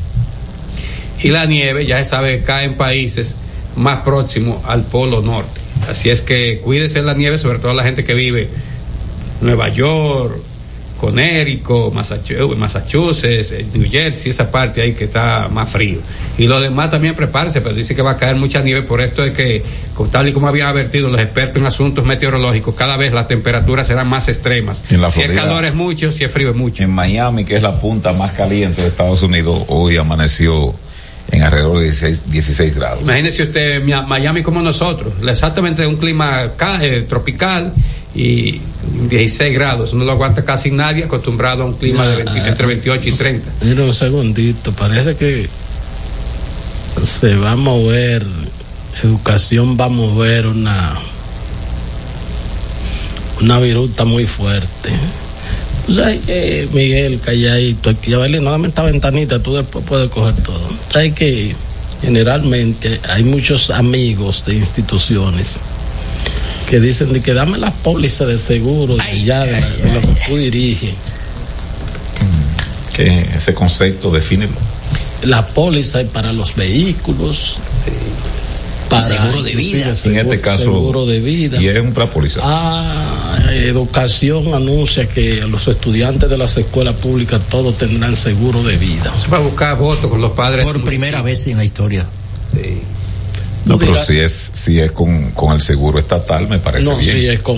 Y 1.21 1.29
la 1.29 1.45
nieve, 1.45 1.85
ya 1.85 2.03
se 2.03 2.09
sabe, 2.09 2.41
cae 2.41 2.65
en 2.65 2.73
países 2.75 3.35
más 3.75 3.99
próximos 3.99 4.57
al 4.65 4.83
Polo 4.83 5.21
Norte. 5.21 5.61
Así 5.89 6.09
es 6.09 6.21
que 6.21 6.59
cuídese 6.63 6.99
de 6.99 7.05
la 7.05 7.13
nieve, 7.13 7.37
sobre 7.37 7.59
todo 7.59 7.73
la 7.73 7.83
gente 7.83 8.03
que 8.03 8.13
vive 8.13 8.43
en 8.43 9.45
Nueva 9.47 9.69
York, 9.69 10.37
Connecticut, 10.99 11.93
Massachu- 11.93 12.55
Massachusetts, 12.55 13.51
eh, 13.51 13.65
New 13.73 13.89
Jersey, 13.89 14.31
esa 14.31 14.49
parte 14.49 14.81
ahí 14.81 14.93
que 14.93 15.03
está 15.05 15.49
más 15.51 15.69
frío. 15.69 15.99
Y 16.37 16.47
los 16.47 16.61
demás 16.61 16.91
también 16.91 17.13
prepárense, 17.15 17.59
pero 17.59 17.75
dice 17.75 17.93
que 17.93 18.01
va 18.01 18.11
a 18.11 18.17
caer 18.17 18.37
mucha 18.37 18.61
nieve 18.61 18.83
por 18.83 19.01
esto 19.01 19.21
de 19.21 19.33
que, 19.33 19.63
tal 20.11 20.29
y 20.29 20.31
como 20.33 20.47
habían 20.47 20.69
advertido 20.69 21.09
los 21.09 21.19
expertos 21.19 21.57
en 21.57 21.65
asuntos 21.65 22.05
meteorológicos, 22.05 22.73
cada 22.75 22.95
vez 22.95 23.11
las 23.11 23.27
temperaturas 23.27 23.87
serán 23.87 24.07
más 24.07 24.29
extremas. 24.29 24.83
En 24.89 25.01
la 25.01 25.09
si 25.11 25.21
es 25.21 25.25
Florida. 25.25 25.43
calor 25.43 25.65
es 25.65 25.75
mucho, 25.75 26.11
si 26.11 26.23
es 26.23 26.31
frío 26.31 26.51
es 26.51 26.55
mucho. 26.55 26.83
En 26.83 26.91
Miami, 26.91 27.43
que 27.43 27.57
es 27.57 27.61
la 27.61 27.81
punta 27.81 28.13
más 28.13 28.31
caliente 28.31 28.81
de 28.81 28.87
Estados 28.87 29.21
Unidos, 29.23 29.65
hoy 29.67 29.97
amaneció 29.97 30.73
en 31.33 31.43
alrededor 31.43 31.79
de 31.79 31.85
16, 31.85 32.31
16 32.31 32.75
grados. 32.75 33.01
Imagínese 33.01 33.43
usted 33.43 33.83
Mi- 33.83 33.93
Miami 34.07 34.41
como 34.43 34.61
nosotros, 34.61 35.13
exactamente 35.27 35.85
un 35.87 35.95
clima 35.97 36.49
eh, 36.81 37.05
tropical 37.09 37.73
y 38.15 38.61
16 39.09 39.53
grados, 39.53 39.93
no 39.93 40.03
lo 40.05 40.11
aguanta 40.11 40.45
casi 40.45 40.69
nadie 40.71 41.05
acostumbrado 41.05 41.63
a 41.63 41.65
un 41.65 41.73
clima 41.75 42.07
de 42.07 42.23
20 42.23 42.47
entre 42.49 42.67
28 42.67 43.09
y 43.09 43.11
30. 43.13 43.49
Mira 43.61 43.83
un 43.83 43.93
segundito, 43.93 44.71
parece 44.73 45.15
que 45.15 45.49
se 47.03 47.35
va 47.35 47.51
a 47.51 47.55
mover, 47.55 48.25
educación 49.03 49.75
va 49.79 49.85
a 49.85 49.89
mover 49.89 50.45
una 50.47 50.93
una 53.41 53.59
viruta 53.59 54.05
muy 54.05 54.25
fuerte. 54.25 54.91
Tú 55.85 55.93
sabes 55.95 56.19
que, 56.25 56.67
Miguel, 56.71 57.19
calladito, 57.19 57.89
aquí, 57.89 58.11
ya 58.11 58.17
no 58.17 58.51
dame 58.51 58.69
esta 58.69 58.83
ventanita, 58.83 59.39
tú 59.43 59.53
después 59.55 59.83
puedes 59.85 60.09
coger 60.09 60.35
todo. 60.43 60.61
Sabes 60.89 61.13
que 61.13 61.55
generalmente 62.01 62.99
hay 63.09 63.23
muchos 63.23 63.69
amigos 63.69 64.45
de 64.45 64.55
instituciones 64.55 65.59
que 66.69 66.79
dicen 66.79 67.11
de 67.11 67.21
que 67.21 67.33
dame 67.33 67.57
las 67.57 67.73
pólizas 67.73 68.27
de 68.29 68.39
seguro 68.39 68.95
de 68.95 69.23
ya 69.25 69.45
de, 69.45 69.59
la- 69.59 69.69
de 69.69 69.93
lo 69.93 70.01
que 70.01 70.21
tú 70.27 70.37
diriges. 70.37 70.91
Que 72.95 73.27
ese 73.35 73.53
concepto, 73.53 74.09
defínelo. 74.11 74.53
La 75.23 75.45
póliza 75.47 76.01
es 76.01 76.07
para 76.07 76.31
los 76.31 76.55
vehículos. 76.55 77.57
Para 79.01 79.21
Seguro 79.23 79.43
de 79.43 79.55
vida. 79.55 79.95
seguro- 79.95 80.21
En 80.21 80.27
este 80.27 80.41
caso, 80.41 80.63
Seguro 80.63 81.05
de 81.05 81.19
vida. 81.19 81.61
Y 81.61 81.67
es 81.67 81.79
un 81.79 81.93
plan. 81.93 82.09
Ah, 82.41 83.39
educación 83.51 84.53
anuncia 84.53 85.07
que 85.07 85.41
los 85.47 85.67
estudiantes 85.67 86.29
de 86.29 86.37
las 86.37 86.55
escuelas 86.57 86.95
públicas 86.95 87.41
todos 87.49 87.77
tendrán 87.77 88.15
seguro 88.15 88.63
de 88.63 88.77
vida. 88.77 89.13
Se 89.17 89.27
va 89.27 89.37
a 89.37 89.41
buscar 89.41 89.77
votos 89.77 90.09
con 90.09 90.21
los 90.21 90.31
padres. 90.31 90.65
Por 90.65 90.83
primera 90.83 91.21
vez 91.21 91.47
en 91.47 91.57
la 91.57 91.65
historia. 91.65 92.07
No, 93.65 93.77
pero 93.77 93.95
si 93.95 94.17
es, 94.19 94.51
si 94.53 94.79
es 94.79 94.91
con, 94.91 95.31
con 95.31 95.53
el 95.55 95.61
seguro 95.61 95.97
estatal, 95.97 96.47
me 96.49 96.59
parece 96.59 96.89
No, 96.89 96.97
bien. 96.97 97.11
si 97.11 97.25
es 97.27 97.39
con 97.39 97.57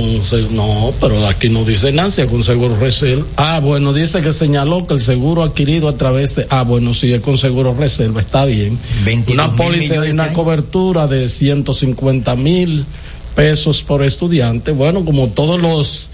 no, 0.55 0.93
pero 1.01 1.27
aquí 1.27 1.49
no 1.49 1.63
dice 1.65 1.91
Nancy, 1.91 2.27
con 2.27 2.43
seguro 2.43 2.77
reserva. 2.79 3.25
Ah, 3.37 3.59
bueno, 3.59 3.91
dice 3.91 4.21
que 4.21 4.31
señaló 4.31 4.85
que 4.85 4.93
el 4.93 4.99
seguro 5.01 5.41
adquirido 5.41 5.89
a 5.89 5.97
través 5.97 6.35
de, 6.35 6.45
ah, 6.49 6.61
bueno, 6.63 6.93
si 6.93 7.11
es 7.11 7.21
con 7.21 7.37
seguro 7.39 7.73
reserva, 7.73 8.21
está 8.21 8.45
bien. 8.45 8.77
22 9.03 9.33
Una 9.47 9.55
póliza 9.55 9.99
de 10.01 10.11
una 10.11 10.27
de 10.27 10.33
cobertura 10.33 11.07
de 11.07 11.27
150 11.27 12.35
mil 12.35 12.85
pesos 13.35 13.81
por 13.81 14.03
estudiante. 14.03 14.71
Bueno, 14.71 15.03
como 15.03 15.29
todos 15.29 15.59
los, 15.59 16.09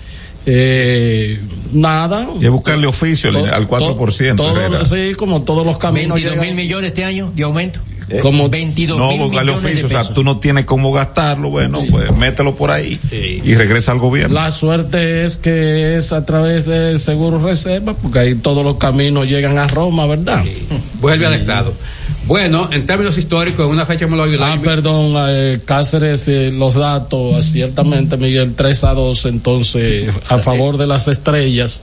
eh, 0.45 1.39
nada. 1.73 2.27
Y 2.39 2.45
es 2.45 2.51
buscarle 2.51 2.87
oficio 2.87 3.29
al- 3.29 3.35
To- 3.35 3.53
al 3.53 3.67
4%. 3.67 4.35
Todo, 4.37 4.85
sí, 4.85 5.13
como 5.15 5.41
todos 5.43 5.65
los 5.65 5.77
caminos 5.77 6.15
22 6.15 6.45
mil 6.45 6.55
millones 6.55 6.87
este 6.89 7.03
año 7.03 7.31
de 7.35 7.43
aumento. 7.43 7.79
Como 8.19 8.49
22 8.49 8.97
no, 8.97 9.11
mil 9.11 9.29
millones 9.29 9.55
oficio. 9.55 9.87
de 9.87 9.95
O 9.95 10.03
sea, 10.03 10.13
tú 10.13 10.23
no 10.23 10.39
tienes 10.39 10.65
cómo 10.65 10.91
gastarlo, 10.91 11.49
bueno, 11.49 11.83
pues 11.89 12.15
mételo 12.17 12.55
por 12.55 12.71
ahí 12.71 12.99
y 13.11 13.53
regresa 13.55 13.91
al 13.91 13.99
gobierno. 13.99 14.33
La 14.33 14.51
suerte 14.51 15.23
es 15.23 15.37
que 15.37 15.97
es 15.97 16.11
a 16.11 16.25
través 16.25 16.65
de 16.65 16.99
Seguro 16.99 17.39
Reserva, 17.39 17.93
porque 17.93 18.19
ahí 18.19 18.35
todos 18.35 18.65
los 18.65 18.75
caminos 18.77 19.27
llegan 19.27 19.57
a 19.57 19.67
Roma, 19.67 20.05
¿verdad? 20.07 20.43
Vuelve 20.99 21.25
al 21.25 21.33
Estado. 21.33 21.73
Bueno, 22.25 22.69
en 22.71 22.85
términos 22.85 23.17
históricos, 23.17 23.65
en 23.65 23.71
una 23.71 23.85
fecha 23.85 24.07
me 24.07 24.15
lo. 24.15 24.23
Ah, 24.43 24.59
perdón, 24.63 25.13
eh, 25.27 25.59
Cáceres, 25.65 26.27
eh, 26.27 26.51
los 26.53 26.75
datos, 26.75 27.45
ciertamente, 27.45 28.15
Miguel, 28.15 28.53
3 28.55 28.83
a 28.83 28.93
2, 28.93 29.25
entonces, 29.25 30.09
a 30.29 30.37
favor 30.37 30.77
de 30.77 30.87
las 30.87 31.07
estrellas, 31.07 31.81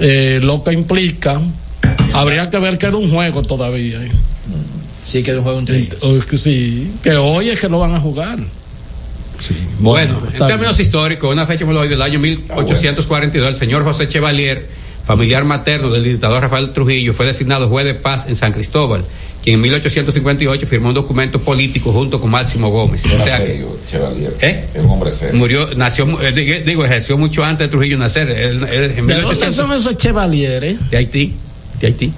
eh, 0.00 0.40
lo 0.42 0.64
que 0.64 0.72
implica, 0.72 1.40
habría 2.14 2.48
que 2.50 2.58
ver 2.58 2.78
que 2.78 2.86
era 2.86 2.96
un 2.96 3.10
juego 3.10 3.42
todavía. 3.42 4.00
Eh. 5.02 5.04
Sí, 5.04 5.22
que 5.22 5.30
era 5.30 5.38
un 5.40 5.44
juego 5.44 5.58
entre 5.60 5.78
ellos. 5.78 5.96
Es 6.32 6.40
sí, 6.40 6.90
que 7.02 7.16
hoy 7.16 7.48
es 7.50 7.60
que 7.60 7.68
lo 7.68 7.78
van 7.78 7.94
a 7.94 8.00
jugar. 8.00 8.38
Sí, 9.40 9.56
Bueno, 9.78 10.20
en 10.32 10.46
términos 10.46 10.78
históricos, 10.78 11.32
una 11.32 11.46
fecha 11.46 11.64
me 11.64 11.72
lo 11.72 11.78
doy 11.80 11.88
del 11.88 12.02
año 12.02 12.18
1842, 12.18 13.48
el 13.50 13.56
señor 13.56 13.84
José 13.84 14.06
Chevalier, 14.06 14.66
familiar 15.06 15.44
materno 15.44 15.88
del 15.90 16.04
dictador 16.04 16.42
Rafael 16.42 16.72
Trujillo, 16.72 17.14
fue 17.14 17.24
designado 17.24 17.68
juez 17.70 17.86
de 17.86 17.94
paz 17.94 18.26
en 18.28 18.36
San 18.36 18.52
Cristóbal, 18.52 19.06
quien 19.42 19.54
en 19.54 19.62
1858 19.62 20.66
firmó 20.66 20.88
un 20.88 20.94
documento 20.94 21.40
político 21.40 21.90
junto 21.90 22.20
con 22.20 22.30
Máximo 22.30 22.68
Gómez. 22.70 23.06
O 23.06 23.08
sea, 23.26 23.38
que 23.38 23.46
serio, 23.46 23.78
Chevalier. 23.90 24.36
¿Eh? 24.42 24.66
Era 24.74 24.82
un 24.84 24.90
hombre 24.90 25.10
serio. 25.10 25.38
murió, 25.38 25.70
nació, 25.74 26.20
eh, 26.20 26.32
digo, 26.32 26.54
digo, 26.66 26.84
ejerció 26.84 27.16
mucho 27.16 27.42
antes 27.42 27.66
de 27.66 27.70
Trujillo 27.70 27.96
nacer. 27.96 28.28
Él- 28.30 28.62
él- 28.70 28.94
en 28.98 29.06
¿De 29.06 29.14
dónde 29.14 29.14
1800 29.22 29.54
son 29.54 29.72
esos 29.72 29.96
chevaliers? 29.96 30.90
de 30.90 30.96
Haití, 30.98 31.32
de 31.80 31.86
Haití. 31.86 32.12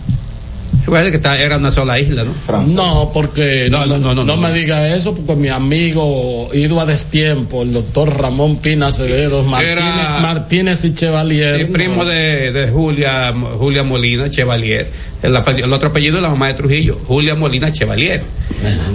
Recuerda 0.84 1.10
que 1.10 1.16
está- 1.16 1.40
era 1.40 1.56
una 1.58 1.70
sola 1.70 1.98
isla, 2.00 2.24
¿no? 2.24 2.66
No, 2.66 3.10
porque 3.14 3.68
No, 3.70 3.86
no, 3.86 3.98
no, 3.98 4.14
no, 4.14 4.24
no. 4.24 4.36
me 4.36 4.52
diga 4.52 4.94
eso, 4.94 5.14
porque 5.14 5.36
mi 5.36 5.48
amigo 5.48 6.50
ido 6.52 6.80
a 6.80 6.86
destiempo, 6.86 7.62
el 7.62 7.72
doctor 7.72 8.18
Ramón 8.18 8.56
Pina 8.56 8.88
Acevedo, 8.88 9.42
Martínez, 9.44 9.78
Era- 9.78 10.18
Martínez 10.20 10.84
y 10.84 10.92
Chevalier. 10.92 11.58
Sí, 11.60 11.64
primo 11.66 12.02
no. 12.02 12.04
de, 12.04 12.50
de 12.52 12.68
Julia, 12.68 13.32
Julia 13.58 13.82
Molina 13.84 14.28
Chevalier. 14.28 14.88
El, 15.22 15.36
otro 15.36 15.90
apellido 15.90 16.16
de 16.16 16.22
la 16.22 16.28
mamá 16.30 16.48
de 16.48 16.54
Trujillo, 16.54 16.98
Julia 17.06 17.34
Molina 17.36 17.70
Chevalier. 17.70 18.22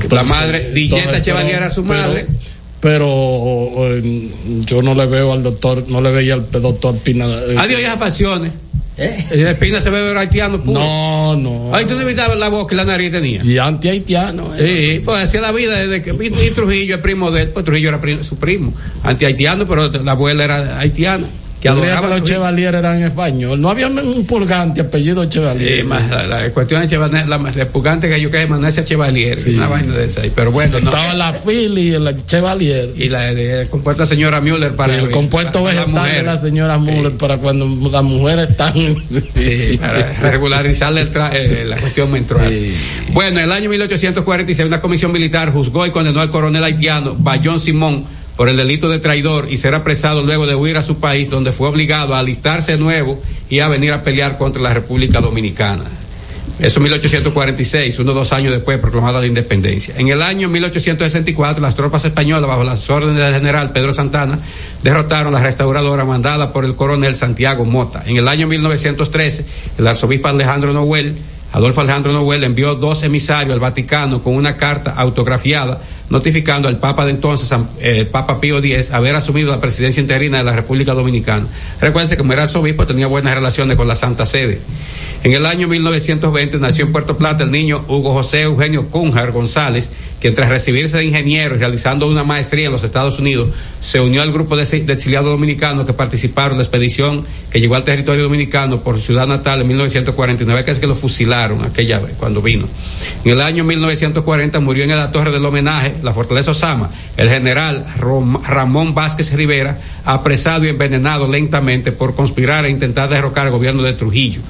la 0.10 0.24
madre, 0.24 0.72
Villeta 0.74 1.00
entonces, 1.00 1.24
Chevalier 1.26 1.56
era 1.56 1.72
su 1.72 1.84
pero- 1.84 2.00
madre. 2.02 2.26
Pero 2.80 3.08
eh, 3.76 4.30
yo 4.66 4.84
no 4.84 4.94
le 4.94 5.08
veo 5.08 5.34
al 5.34 5.42
doctor, 5.42 5.86
no 5.88 6.00
le 6.00 6.12
veía 6.12 6.36
al 6.36 6.48
doctor 6.52 6.96
Pina. 7.00 7.26
eh, 7.28 7.56
Adiós, 7.58 7.80
esas 7.82 7.98
facciones. 7.98 8.52
¿Eh? 8.98 9.56
Pina 9.60 9.80
se 9.80 9.92
ve 9.92 10.18
haitiano 10.18 10.62
puro. 10.64 10.80
No, 10.80 11.36
no. 11.36 11.76
Ay, 11.76 11.86
tú 11.86 11.94
no 11.94 12.02
evitabas 12.02 12.38
la 12.38 12.50
boca 12.50 12.74
y 12.74 12.78
la 12.78 12.86
nariz 12.86 13.12
tenía. 13.12 13.44
Y 13.44 13.58
anti-haitiano. 13.58 14.52
Sí, 14.58 15.02
pues 15.06 15.24
hacía 15.24 15.42
la 15.42 15.52
vida 15.52 15.76
desde 15.76 16.02
que 16.02 16.12
y, 16.12 16.50
Trujillo 16.52 16.96
es 16.96 17.02
primo 17.02 17.30
de 17.30 17.44
él, 17.44 17.50
pues 17.50 17.64
Trujillo 17.64 17.90
era 17.90 18.24
su 18.24 18.38
primo, 18.38 18.74
anti-haitiano, 19.04 19.68
pero 19.68 19.90
la 19.90 20.14
abuela 20.14 20.44
era 20.44 20.80
haitiana, 20.80 21.28
que 21.62 21.70
adoraba 21.70 22.08
que 22.10 22.20
los. 22.20 22.30
Chevalier 22.30 22.76
eran 22.76 23.02
español. 23.02 23.60
No 23.60 23.70
había 23.70 23.88
un 23.88 24.26
purgante 24.26 24.82
apellido 24.82 25.26
Chevalier. 25.26 25.78
Sí, 25.78 25.84
más 25.84 26.10
la, 26.10 26.28
la 26.28 26.50
cuestión 26.52 26.82
de 26.82 26.88
Chevalier, 26.88 27.28
la 27.28 27.38
más 27.40 27.56
repugante 27.56 28.08
que 28.10 28.22
yo 28.22 28.30
que 28.30 28.44
es 28.44 28.50
Manesia 28.50 28.84
Chevalier, 28.86 29.40
una 29.48 29.68
vaina 29.68 29.96
de 29.96 30.06
esa, 30.06 30.22
pero 30.36 30.52
bueno, 30.52 30.80
no. 30.80 30.90
Estaba 30.90 31.14
la 31.16 31.34
Philly 31.34 31.90
y 31.90 31.94
el 31.94 32.26
Chevalier. 32.26 32.92
Y 32.96 33.10
la 33.10 33.32
el 33.32 33.70
compuesto 33.70 34.02
de 34.04 34.06
la 34.06 34.10
señora 34.10 34.42
Müller 34.42 34.76
para 34.76 34.96
el 35.00 35.10
compuesto 35.10 35.64
para 35.64 35.86
vegetal 35.86 36.12
de 36.14 36.24
la 36.24 36.38
señora 36.38 36.78
Muller 36.78 37.14
para 37.14 37.38
cuando 37.38 37.68
las 37.90 38.04
mujeres 38.04 38.50
están 38.50 38.74
Sí, 39.36 39.78
para 39.80 40.14
regularizarle 40.32 41.02
el 41.02 41.12
tra- 41.12 41.32
eh, 41.34 41.66
la 41.66 41.78
cuestión 41.78 42.12
menstrual. 42.12 42.54
Bueno, 43.14 43.40
en 43.40 43.46
el 43.46 43.52
año 43.52 43.70
1846 43.70 44.68
una 44.68 44.80
comisión 44.82 45.12
militar 45.12 45.52
juzgó 45.52 45.86
y 45.86 45.92
condenó 45.92 46.22
al 46.22 46.30
coronel 46.32 46.64
haitiano 46.64 47.16
Bayón 47.18 47.60
Simón 47.60 48.06
por 48.38 48.48
el 48.48 48.56
delito 48.56 48.88
de 48.88 49.00
traidor 49.00 49.48
y 49.50 49.58
ser 49.58 49.74
apresado 49.74 50.22
luego 50.22 50.46
de 50.46 50.56
huir 50.56 50.78
a 50.78 50.84
su 50.84 51.00
país 51.00 51.30
donde 51.30 51.52
fue 51.52 51.68
obligado 51.68 52.16
a 52.16 52.20
alistarse 52.20 52.74
de 52.74 52.78
nuevo 52.78 53.20
y 53.50 53.60
a 53.60 53.68
venir 53.68 53.92
a 53.92 54.04
pelear 54.04 54.38
contra 54.38 54.62
la 54.62 54.74
República 54.74 55.20
Dominicana. 55.20 55.84
Eso 56.60 56.80
en 56.80 56.84
1846, 56.86 58.00
unos 58.00 58.16
dos 58.16 58.34
años 58.34 58.52
después 58.52 58.80
proclamada 58.80 59.20
la 59.20 59.28
independencia. 59.28 59.94
En 59.98 60.08
el 60.08 60.24
año 60.24 60.50
1864, 60.50 61.62
las 61.62 61.76
tropas 61.76 62.04
españolas, 62.06 62.48
bajo 62.48 62.64
las 62.64 62.90
órdenes 62.90 63.22
del 63.22 63.34
general 63.34 63.72
Pedro 63.72 63.94
Santana, 63.94 64.40
derrotaron 64.82 65.34
la 65.34 65.44
restauradora 65.44 66.04
mandada 66.04 66.54
por 66.54 66.66
el 66.66 66.76
coronel 66.76 67.16
Santiago 67.16 67.64
Mota. 67.64 68.04
En 68.08 68.18
el 68.18 68.28
año 68.28 68.48
1913, 68.48 69.46
el 69.78 69.88
arzobispo 69.88 70.30
Alejandro 70.30 70.74
Noel, 70.74 71.18
Adolfo 71.54 71.82
Alejandro 71.82 72.12
Noel, 72.12 72.44
envió 72.44 72.74
dos 72.74 73.04
emisarios 73.04 73.54
al 73.54 73.60
Vaticano 73.60 74.24
con 74.24 74.34
una 74.34 74.58
carta 74.58 74.96
autografiada 74.98 75.80
notificando 76.10 76.68
al 76.70 76.80
Papa 76.80 77.06
de 77.06 77.12
entonces, 77.12 77.50
San- 77.50 77.70
eh, 77.80 78.00
el 78.00 78.08
Papa 78.08 78.40
Pío 78.40 78.60
X, 78.60 78.92
haber 78.92 79.16
asumido 79.16 79.52
la 79.52 79.60
presidencia 79.60 80.00
interina 80.02 80.38
de 80.38 80.44
la 80.46 80.54
República 80.56 80.94
Dominicana. 80.94 81.48
Recuerden 81.82 82.10
que 82.10 82.18
como 82.18 82.34
era 82.34 82.44
arzobispo 82.44 82.88
tenía 82.88 83.08
buenas 83.08 83.36
relaciones 83.36 83.76
con 83.76 83.88
la 83.88 83.96
Santa 83.96 84.26
Sede. 84.26 84.60
En 85.24 85.34
el 85.34 85.46
año 85.46 85.68
1920 85.68 86.60
nació 86.60 86.86
en 86.86 86.92
Puerto 86.92 87.18
Plata 87.18 87.44
el 87.44 87.52
niño 87.52 87.84
Hugo 87.88 88.14
José 88.14 88.44
Eugenio 88.44 88.88
Cunjar 88.88 89.32
González, 89.32 89.90
que 90.22 90.32
tras 90.32 90.50
recibirse 90.50 90.98
de 90.98 91.06
ingeniero 91.06 91.56
y 91.56 91.58
realizando 91.60 92.08
una 92.08 92.24
maestría 92.24 92.68
en 92.68 92.72
los 92.72 92.84
Estados 92.84 93.20
Unidos, 93.20 93.50
se 93.80 94.00
unió 94.00 94.22
al 94.22 94.32
grupo 94.32 94.56
de 94.56 94.64
exiliados 94.64 95.30
dominicanos 95.30 95.86
que 95.86 95.94
participaron 95.94 96.54
en 96.54 96.58
la 96.60 96.64
expedición 96.64 97.26
que 97.52 97.60
llegó 97.60 97.76
al 97.76 97.84
territorio 97.84 98.24
dominicano 98.24 98.82
por 98.82 98.98
su 98.98 99.08
ciudad 99.08 99.28
natal 99.28 99.62
en 99.62 99.68
1949, 99.68 100.64
que 100.66 100.72
es 100.72 100.80
que 100.80 100.88
lo 100.88 100.96
fusilaron 100.96 101.64
aquella 101.64 102.00
vez 102.00 102.14
cuando 102.18 102.42
vino. 102.42 102.68
En 103.26 103.32
el 103.32 103.42
año 103.42 103.64
1940 103.64 104.60
murió 104.60 104.84
en 104.86 104.90
la 104.92 105.12
torre 105.12 105.32
del 105.32 105.46
homenaje, 105.46 105.96
la 106.04 106.14
fortaleza 106.14 106.52
Osama, 106.52 106.90
el 107.18 107.30
general 107.30 107.86
Ramón 108.48 108.94
Vázquez 108.94 109.34
Rivera, 109.34 109.78
apresado 110.06 110.66
y 110.66 110.70
envenenado 110.70 111.28
lentamente 111.28 111.92
por 111.92 112.16
conspirar 112.16 112.66
e 112.66 112.70
intentar 112.70 113.10
derrocar 113.10 113.48
el 113.48 113.54
gobierno 113.54 113.84
de 113.84 113.94
Trujillo 113.94 114.42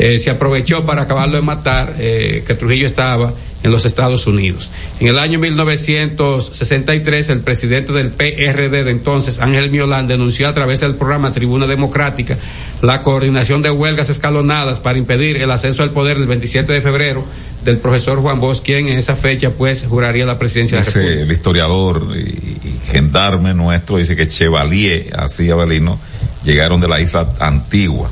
eh, 0.00 0.18
se 0.20 0.30
aprovechó 0.30 0.86
para 0.86 1.02
acabarlo 1.02 1.36
de 1.36 1.42
matar, 1.42 1.94
eh, 1.98 2.44
que 2.46 2.54
Trujillo 2.54 2.86
estaba 2.86 3.32
en 3.64 3.72
los 3.72 3.84
Estados 3.84 4.28
Unidos. 4.28 4.70
En 5.00 5.08
el 5.08 5.18
año 5.18 5.40
1963, 5.40 7.30
el 7.30 7.40
presidente 7.40 7.92
del 7.92 8.10
PRD 8.10 8.84
de 8.84 8.90
entonces, 8.92 9.40
Ángel 9.40 9.70
Miolán, 9.70 10.06
denunció 10.06 10.48
a 10.48 10.54
través 10.54 10.80
del 10.80 10.94
programa 10.94 11.32
Tribuna 11.32 11.66
Democrática 11.66 12.38
la 12.80 13.02
coordinación 13.02 13.62
de 13.62 13.70
huelgas 13.70 14.08
escalonadas 14.08 14.78
para 14.78 14.98
impedir 14.98 15.38
el 15.38 15.50
ascenso 15.50 15.82
al 15.82 15.90
poder 15.90 16.16
el 16.18 16.28
27 16.28 16.72
de 16.72 16.80
febrero 16.80 17.24
del 17.64 17.78
profesor 17.78 18.20
Juan 18.20 18.40
Bosch, 18.40 18.62
quien 18.62 18.88
en 18.88 18.98
esa 18.98 19.16
fecha 19.16 19.50
pues 19.50 19.84
juraría 19.88 20.24
la 20.24 20.38
presidencia 20.38 20.78
de 20.78 20.82
la 20.84 20.86
Dice 20.86 20.98
República. 21.00 21.22
el 21.24 21.32
historiador 21.32 22.06
y, 22.16 22.18
y 22.20 22.80
gendarme 22.90 23.52
nuestro, 23.54 23.96
dice 23.98 24.14
que 24.16 24.28
Chevalier, 24.28 25.10
así 25.18 25.50
Abelino, 25.50 25.98
llegaron 26.44 26.80
de 26.80 26.88
la 26.88 27.00
isla 27.00 27.34
antigua. 27.40 28.10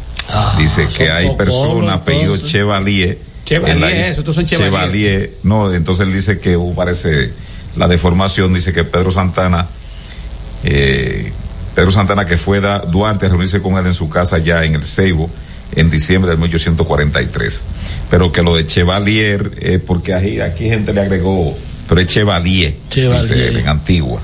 dice 0.59 0.87
que 0.97 1.11
hay 1.11 1.31
personas 1.37 2.01
apellido. 2.01 2.37
Chevalier. 2.37 3.19
Chevalier, 3.45 3.77
en 3.77 3.81
la 3.81 3.93
is- 3.93 4.19
eso, 4.19 4.33
son 4.33 4.45
Chevalier. 4.45 5.35
No, 5.45 5.73
entonces 5.73 6.07
él 6.07 6.13
dice 6.13 6.39
que 6.41 6.57
hubo, 6.57 6.75
parece, 6.75 7.33
la 7.77 7.87
deformación, 7.87 8.53
dice 8.53 8.73
que 8.73 8.83
Pedro 8.83 9.13
Santana, 9.13 9.69
eh, 10.65 11.33
Pedro 11.75 11.91
Santana 11.93 12.25
que 12.25 12.37
fue 12.37 12.61
da, 12.61 12.81
Duarte 12.81 13.27
a 13.27 13.29
reunirse 13.29 13.61
con 13.61 13.77
él 13.79 13.87
en 13.87 13.95
su 13.95 14.09
casa 14.09 14.39
ya 14.39 14.65
en 14.65 14.75
el 14.75 14.83
Ceibo 14.85 15.31
en 15.75 15.91
diciembre 15.91 16.31
del 16.31 16.39
1843. 16.39 17.65
Pero 18.11 18.33
que 18.33 18.43
lo 18.43 18.57
de 18.57 18.67
Chevalier, 18.67 19.53
eh, 19.61 19.79
porque 19.85 20.15
aquí, 20.15 20.41
aquí 20.41 20.65
gente 20.69 20.93
le 20.93 21.01
agregó, 21.01 21.57
pero 21.89 22.01
es 22.01 22.07
Chevalier, 22.07 22.77
Chevalier. 22.91 23.49
dice 23.49 23.61
en 23.61 23.69
Antigua. 23.69 24.21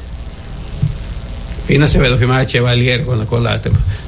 Pina 1.67 1.85
Acevedo 1.85 2.19
firmaba 2.19 2.45
Chevalier 2.45 3.05
con 3.05 3.19
la, 3.19 3.25
con 3.25 3.45
la 3.45 3.61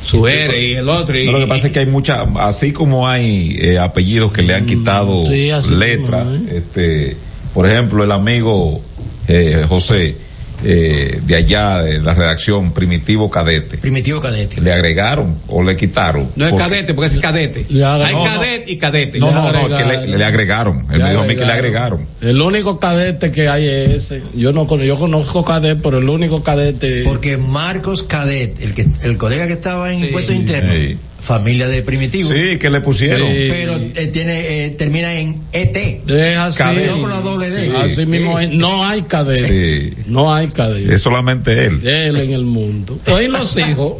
su 0.02 0.26
R 0.26 0.60
y 0.60 0.74
el 0.74 0.88
otro. 0.88 1.18
Y, 1.18 1.26
No, 1.26 1.32
lo 1.32 1.40
que 1.40 1.46
pasa 1.46 1.68
es 1.68 1.72
que 1.72 1.78
hay 1.78 1.86
muchas, 1.86 2.26
así 2.40 2.72
como 2.72 3.08
hay 3.08 3.56
eh, 3.60 3.78
apellidos 3.78 4.32
que 4.32 4.42
le 4.42 4.54
han 4.54 4.66
quitado 4.66 5.22
Mm, 5.22 5.26
sí, 5.26 5.50
así 5.50 5.74
letras, 5.74 6.26
como 6.26 6.50
este, 6.50 7.16
por 7.54 7.66
ejemplo, 7.66 8.02
el 8.02 8.12
amigo 8.12 8.82
eh, 9.28 9.64
José 9.68 10.16
eh, 10.64 11.20
de 11.24 11.34
allá 11.36 11.82
de 11.82 12.00
la 12.00 12.14
redacción 12.14 12.72
Primitivo 12.72 13.30
Cadete, 13.30 13.78
Primitivo 13.78 14.20
cadete. 14.20 14.60
le 14.60 14.72
agregaron 14.72 15.38
o 15.48 15.62
le 15.62 15.76
quitaron. 15.76 16.30
No 16.36 16.44
es 16.46 16.50
Porque- 16.52 16.64
cadete, 16.68 16.94
porque 16.94 17.10
es 17.10 17.16
cadete. 17.20 17.66
Hay 17.70 18.14
no, 18.14 18.24
cadete 18.24 18.72
y 18.72 18.78
cadete. 18.78 19.18
No, 19.18 19.30
no, 19.30 19.52
no, 19.52 19.68
Le 19.68 19.76
que 19.76 19.84
le, 19.84 19.94
agregaron. 19.96 20.18
le 20.18 20.24
agregaron. 20.24 20.86
Él 20.92 21.02
me 21.02 21.10
dijo 21.10 21.22
a 21.22 21.26
mí 21.26 21.34
que 21.36 21.44
le 21.44 21.52
agregaron. 21.52 22.06
El 22.20 22.40
único 22.40 22.80
cadete 22.80 23.30
que 23.30 23.48
hay 23.48 23.66
es 23.66 24.10
ese. 24.10 24.22
Yo 24.34 24.52
no 24.52 24.66
con- 24.66 24.80
yo 24.80 24.98
conozco 24.98 25.44
cadete, 25.44 25.80
pero 25.82 25.98
el 25.98 26.08
único 26.08 26.42
cadete. 26.42 27.02
Porque 27.04 27.36
Marcos 27.36 28.02
Cadet, 28.02 28.60
el 28.60 28.74
que 28.74 28.86
el 29.02 29.16
colega 29.18 29.46
que 29.46 29.52
estaba 29.54 29.92
en 29.92 30.04
impuestos 30.04 30.34
internos, 30.34 30.74
sí. 30.76 30.98
Familia 31.24 31.66
de 31.68 31.82
primitivo. 31.82 32.30
Sí, 32.30 32.58
que 32.58 32.68
le 32.70 32.80
pusieron. 32.80 33.26
Sí. 33.26 33.48
Pero 33.50 33.76
eh, 33.76 34.10
tiene 34.12 34.66
eh, 34.66 34.70
termina 34.70 35.12
en 35.14 35.40
ET. 35.52 35.74
Es 36.08 36.36
así. 36.36 36.62
No 36.86 37.00
con 37.00 37.10
la 37.10 37.20
doble 37.20 37.50
D. 37.50 37.76
Así 37.76 38.06
mismo 38.06 38.38
es. 38.38 38.50
No 38.52 38.84
hay 38.84 39.02
cadete. 39.02 39.90
Sí. 39.94 40.02
No 40.06 40.32
hay 40.32 40.48
cadete. 40.48 40.94
Es 40.94 41.00
solamente 41.00 41.66
él. 41.66 41.86
Él 41.86 42.16
en 42.16 42.32
el 42.32 42.44
mundo. 42.44 42.98
Hoy 43.06 43.28
los 43.28 43.56
hijos. 43.68 43.94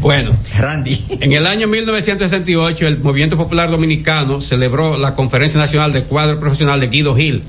Bueno, 0.00 0.32
Randy. 0.58 1.04
en 1.20 1.32
el 1.32 1.46
año 1.46 1.68
1968 1.68 2.86
el 2.88 2.98
Movimiento 2.98 3.36
Popular 3.36 3.70
Dominicano 3.70 4.40
celebró 4.40 4.98
la 4.98 5.14
Conferencia 5.14 5.60
Nacional 5.60 5.92
de 5.92 6.02
Cuadro 6.04 6.40
Profesional 6.40 6.80
de 6.80 6.88
Guido 6.88 7.14
Gil. 7.14 7.42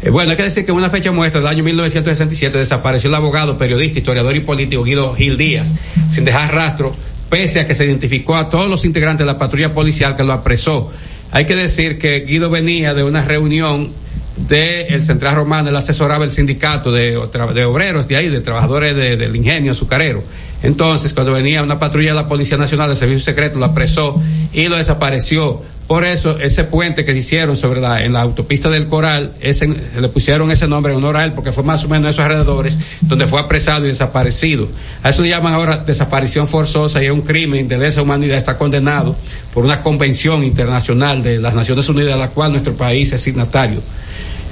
Eh, 0.00 0.10
bueno, 0.10 0.30
hay 0.30 0.36
que 0.36 0.44
decir 0.44 0.64
que 0.64 0.70
en 0.70 0.76
una 0.76 0.90
fecha 0.90 1.10
muestra 1.10 1.40
del 1.40 1.48
año 1.48 1.64
1967 1.64 2.56
desapareció 2.56 3.08
el 3.08 3.14
abogado, 3.16 3.58
periodista, 3.58 3.98
historiador 3.98 4.36
y 4.36 4.40
político 4.40 4.84
Guido 4.84 5.12
Gil 5.14 5.36
Díaz, 5.36 5.74
sin 6.08 6.24
dejar 6.24 6.54
rastro, 6.54 6.94
pese 7.28 7.60
a 7.60 7.66
que 7.66 7.74
se 7.74 7.84
identificó 7.84 8.36
a 8.36 8.48
todos 8.48 8.68
los 8.68 8.84
integrantes 8.84 9.26
de 9.26 9.32
la 9.32 9.38
patrulla 9.38 9.72
policial 9.74 10.16
que 10.16 10.24
lo 10.24 10.32
apresó. 10.32 10.90
Hay 11.30 11.44
que 11.46 11.54
decir 11.56 11.98
que 11.98 12.20
Guido 12.20 12.48
venía 12.50 12.94
de 12.94 13.04
una 13.04 13.22
reunión 13.24 13.90
del 14.36 15.02
Central 15.04 15.34
Romano, 15.34 15.68
él 15.68 15.76
asesoraba 15.76 16.24
el 16.24 16.30
sindicato 16.30 16.92
de, 16.92 17.20
de 17.54 17.64
obreros 17.64 18.06
de 18.06 18.16
ahí, 18.16 18.28
de 18.28 18.40
trabajadores 18.40 18.94
de- 18.94 19.16
del 19.16 19.34
ingenio 19.34 19.72
azucarero. 19.72 20.22
Entonces, 20.62 21.12
cuando 21.12 21.32
venía 21.32 21.62
una 21.62 21.78
patrulla 21.80 22.10
de 22.10 22.14
la 22.14 22.28
Policía 22.28 22.56
Nacional 22.56 22.88
del 22.88 22.96
Servicio 22.96 23.20
Secreto, 23.24 23.58
lo 23.58 23.64
apresó 23.64 24.20
y 24.52 24.68
lo 24.68 24.76
desapareció. 24.76 25.62
Por 25.88 26.04
eso, 26.04 26.38
ese 26.38 26.64
puente 26.64 27.06
que 27.06 27.12
hicieron 27.12 27.56
sobre 27.56 27.80
la, 27.80 28.04
en 28.04 28.12
la 28.12 28.20
autopista 28.20 28.68
del 28.68 28.88
Coral, 28.88 29.32
ese, 29.40 29.66
le 29.66 30.08
pusieron 30.10 30.50
ese 30.50 30.68
nombre 30.68 30.92
en 30.92 30.98
honor 30.98 31.16
a 31.16 31.24
él, 31.24 31.32
porque 31.32 31.50
fue 31.50 31.64
más 31.64 31.82
o 31.82 31.88
menos 31.88 32.04
en 32.04 32.10
esos 32.10 32.24
alrededores 32.24 32.78
donde 33.00 33.26
fue 33.26 33.40
apresado 33.40 33.86
y 33.86 33.88
desaparecido. 33.88 34.68
A 35.02 35.08
eso 35.08 35.22
le 35.22 35.30
llaman 35.30 35.54
ahora 35.54 35.78
desaparición 35.78 36.46
forzosa 36.46 37.02
y 37.02 37.06
es 37.06 37.10
un 37.10 37.22
crimen 37.22 37.66
de 37.68 37.78
lesa 37.78 38.02
humanidad. 38.02 38.36
Está 38.36 38.58
condenado 38.58 39.16
por 39.54 39.64
una 39.64 39.80
convención 39.80 40.44
internacional 40.44 41.22
de 41.22 41.38
las 41.38 41.54
Naciones 41.54 41.88
Unidas, 41.88 42.12
a 42.12 42.18
la 42.18 42.28
cual 42.28 42.52
nuestro 42.52 42.76
país 42.76 43.10
es 43.14 43.22
signatario. 43.22 43.80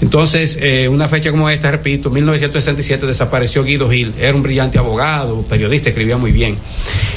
Entonces, 0.03 0.59
eh, 0.61 0.89
una 0.89 1.09
fecha 1.09 1.31
como 1.31 1.49
esta, 1.49 1.71
repito, 1.71 2.11
1967 2.11 3.07
desapareció 3.07 3.65
Guido 3.65 3.89
Gil. 3.91 4.13
Era 4.21 4.35
un 4.35 4.43
brillante 4.43 4.79
abogado, 4.79 5.43
periodista, 5.43 5.89
escribía 5.89 6.19
muy 6.19 6.33
bien. 6.33 6.57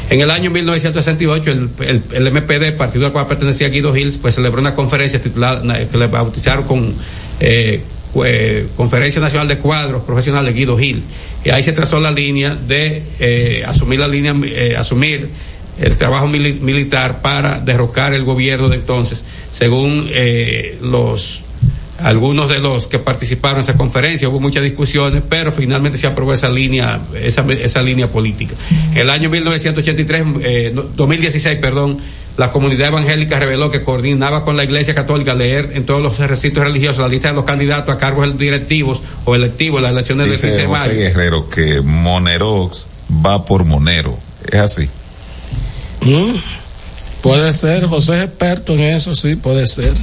En 0.10 0.22
el 0.22 0.31
año 0.31 0.49
1968, 0.49 1.51
el, 1.51 1.69
el, 1.81 2.03
el 2.14 2.31
MPD, 2.31 2.77
partido 2.77 3.06
al 3.06 3.11
cual 3.11 3.27
pertenecía 3.27 3.68
Guido 3.69 3.93
Gil, 3.93 4.18
pues 4.22 4.35
celebró 4.35 4.61
una 4.61 4.76
conferencia 4.76 5.22
titulada, 5.22 5.61
que 5.89 5.97
le 5.97 6.07
bautizaron 6.07 6.64
con 6.65 6.93
eh, 7.41 7.81
eh, 8.26 8.68
Conferencia 8.77 9.22
Nacional 9.22 9.47
de 9.49 9.57
Cuadros 9.57 10.03
Profesionales 10.03 10.56
Guido 10.56 10.77
Gil. 10.77 11.03
Y 11.43 11.49
ahí 11.49 11.61
se 11.64 11.73
trazó 11.73 11.99
la 11.99 12.11
línea 12.11 12.56
de 12.56 13.03
eh, 13.19 13.64
asumir 13.68 13.99
la 13.99 14.07
línea, 14.07 14.34
eh, 14.45 14.76
asumir 14.77 15.30
el 15.81 15.97
trabajo 15.97 16.27
mili- 16.27 16.60
militar 16.60 17.22
para 17.22 17.60
derrocar 17.60 18.14
el 18.14 18.23
gobierno 18.23 18.68
de 18.69 18.77
entonces, 18.77 19.23
según 19.51 20.07
eh, 20.11 20.77
los 20.81 21.41
algunos 22.03 22.49
de 22.49 22.59
los 22.59 22.88
que 22.88 22.99
participaron 22.99 23.57
en 23.57 23.61
esa 23.61 23.76
conferencia, 23.76 24.30
hubo 24.30 24.39
muchas 24.39 24.63
discusiones, 24.63 25.23
pero 25.27 25.51
finalmente 25.51 25.97
se 25.97 26.07
aprobó 26.07 26.34
esa 26.34 26.49
línea, 26.49 26.99
esa, 27.21 27.45
esa 27.51 27.81
línea 27.81 28.07
política. 28.07 28.55
En 28.91 28.97
el 28.97 29.09
año 29.09 29.30
1983, 29.30 30.23
eh, 30.41 30.71
no, 30.73 30.84
2016, 30.84 31.59
perdón, 31.59 31.99
la 32.38 32.51
comunidad 32.51 32.88
evangélica 32.88 33.38
reveló 33.38 33.69
que 33.69 33.84
coordinaba 33.84 34.45
con 34.45 34.55
la 34.55 34.63
Iglesia 34.63 34.95
Católica 34.95 35.34
leer 35.34 35.71
en 35.73 35.85
todos 35.85 36.01
los 36.01 36.17
recintos 36.19 36.63
religiosos 36.63 36.99
la 36.99 37.09
lista 37.09 37.27
de 37.30 37.34
los 37.34 37.43
candidatos 37.43 37.93
a 37.93 37.97
cargos 37.97 38.38
directivos 38.38 39.01
o 39.26 39.35
electivos 39.35 39.80
en 39.80 39.84
las 39.84 39.91
elecciones 39.91 40.27
del 40.27 40.34
15 40.35 40.47
Dice 40.47 40.61
de 40.61 40.67
José 40.67 40.80
mayo. 40.88 40.99
Guerrero 40.99 41.49
que 41.49 41.81
Monerox 41.81 42.88
va 43.26 43.43
por 43.43 43.65
Monero. 43.65 44.17
Es 44.49 44.59
así. 44.59 44.89
Mm, 46.01 46.35
Puede 47.21 47.51
ser, 47.51 47.85
José 47.85 48.17
es 48.17 48.25
experto 48.25 48.73
en 48.73 48.81
eso, 48.81 49.13
sí, 49.13 49.35
puede 49.35 49.67
ser. 49.67 49.93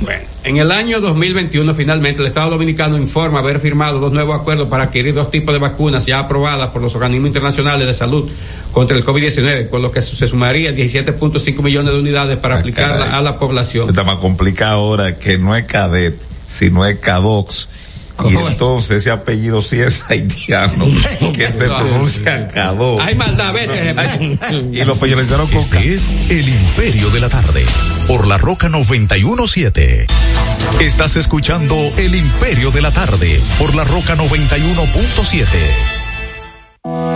En 0.44 0.58
el 0.58 0.70
año 0.70 1.00
2021, 1.00 1.74
finalmente, 1.74 2.20
el 2.20 2.26
Estado 2.26 2.50
Dominicano 2.50 2.98
informa 2.98 3.38
haber 3.38 3.58
firmado 3.58 3.98
dos 3.98 4.12
nuevos 4.12 4.38
acuerdos 4.38 4.68
para 4.68 4.84
adquirir 4.84 5.14
dos 5.14 5.30
tipos 5.30 5.54
de 5.54 5.58
vacunas 5.58 6.04
ya 6.04 6.18
aprobadas 6.18 6.68
por 6.68 6.82
los 6.82 6.94
organismos 6.94 7.28
internacionales 7.28 7.86
de 7.86 7.94
salud 7.94 8.30
contra 8.70 8.96
el 8.96 9.04
COVID-19, 9.04 9.70
con 9.70 9.80
lo 9.80 9.90
que 9.90 10.02
se 10.02 10.26
sumaría 10.26 10.72
17.5 10.72 11.62
millones 11.62 11.94
de 11.94 12.00
unidades 12.00 12.36
para 12.36 12.58
aplicar 12.58 13.00
a 13.00 13.22
la 13.22 13.38
población. 13.38 13.88
Está 13.88 14.04
más 14.04 14.18
complicado 14.18 14.80
ahora 14.80 15.18
que 15.18 15.38
no 15.38 15.56
es 15.56 15.64
cadet, 15.64 16.20
sino 16.48 16.84
es 16.84 16.98
cadox. 16.98 17.68
Y 18.24 18.36
entonces 18.36 19.02
ese 19.02 19.10
apellido 19.10 19.60
sí 19.60 19.80
es 19.80 20.04
haitiano, 20.08 20.86
que 21.34 21.52
se 21.52 21.66
pronuncia 21.66 22.48
cadox. 22.48 23.04
Hay 23.04 23.14
maldad, 23.14 23.52
vete. 23.52 23.94
Y 24.72 24.84
lo 24.84 24.96
periodizaron 24.96 25.46
con 25.48 25.58
Este 25.58 25.94
es 25.94 26.10
El 26.30 26.48
Imperio 26.48 27.10
de 27.10 27.20
la 27.20 27.28
Tarde, 27.28 27.64
por 28.06 28.26
la 28.26 28.38
Roca 28.38 28.68
917. 28.68 30.06
Estás 30.80 31.16
escuchando 31.16 31.76
El 31.96 32.14
Imperio 32.14 32.70
de 32.70 32.82
la 32.82 32.90
Tarde, 32.90 33.40
por 33.58 33.74
la 33.74 33.84
Roca 33.84 34.16
91.7. 34.16 37.15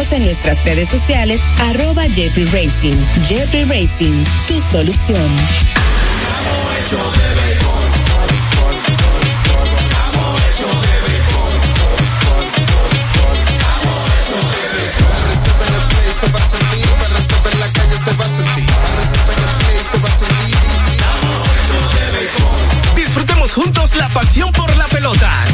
en 0.00 0.24
nuestras 0.24 0.64
redes 0.64 0.88
sociales, 0.88 1.42
arroba 1.58 2.04
Jeffrey 2.04 2.46
Racing. 2.46 2.96
Jeffrey 3.22 3.64
Racing, 3.64 4.24
tu 4.48 4.58
solución. 4.58 5.30
Disfrutemos 22.96 23.52
juntos 23.52 23.94
la 23.96 24.08
pasión 24.08 24.50
por 24.52 24.74
la 24.76 24.79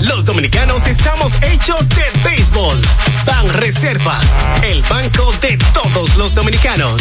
Los 0.02 0.26
dominicanos 0.26 0.86
estamos 0.86 1.32
hechos 1.40 1.88
de 1.88 2.04
béisbol. 2.22 2.78
Ban 3.24 3.48
Reservas, 3.54 4.26
el 4.62 4.82
banco 4.82 5.32
de 5.40 5.56
todos 5.72 6.14
los 6.16 6.34
dominicanos. 6.34 7.00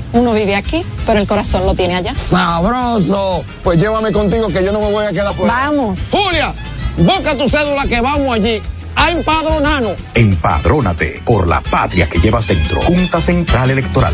uno 0.13 0.33
vive 0.33 0.55
aquí, 0.55 0.85
pero 1.05 1.19
el 1.19 1.27
corazón 1.27 1.65
lo 1.65 1.73
tiene 1.73 1.95
allá. 1.95 2.17
¡Sabroso! 2.17 3.43
Pues 3.63 3.79
llévame 3.79 4.11
contigo 4.11 4.47
que 4.49 4.63
yo 4.63 4.71
no 4.71 4.81
me 4.81 4.91
voy 4.91 5.05
a 5.05 5.11
quedar 5.11 5.33
fuera. 5.33 5.53
Vamos. 5.53 6.07
Julia, 6.11 6.53
busca 6.97 7.37
tu 7.37 7.49
cédula 7.49 7.85
que 7.87 8.01
vamos 8.01 8.33
allí 8.33 8.61
a 8.95 9.11
empadronarnos. 9.11 9.93
Empadrónate 10.13 11.21
por 11.25 11.47
la 11.47 11.61
patria 11.61 12.09
que 12.09 12.19
llevas 12.19 12.47
dentro. 12.47 12.81
Junta 12.81 13.21
Central 13.21 13.69
Electoral. 13.71 14.13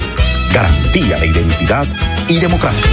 Garantía 0.53 1.17
de 1.19 1.27
identidad 1.27 1.85
y 2.27 2.39
democracia. 2.39 2.89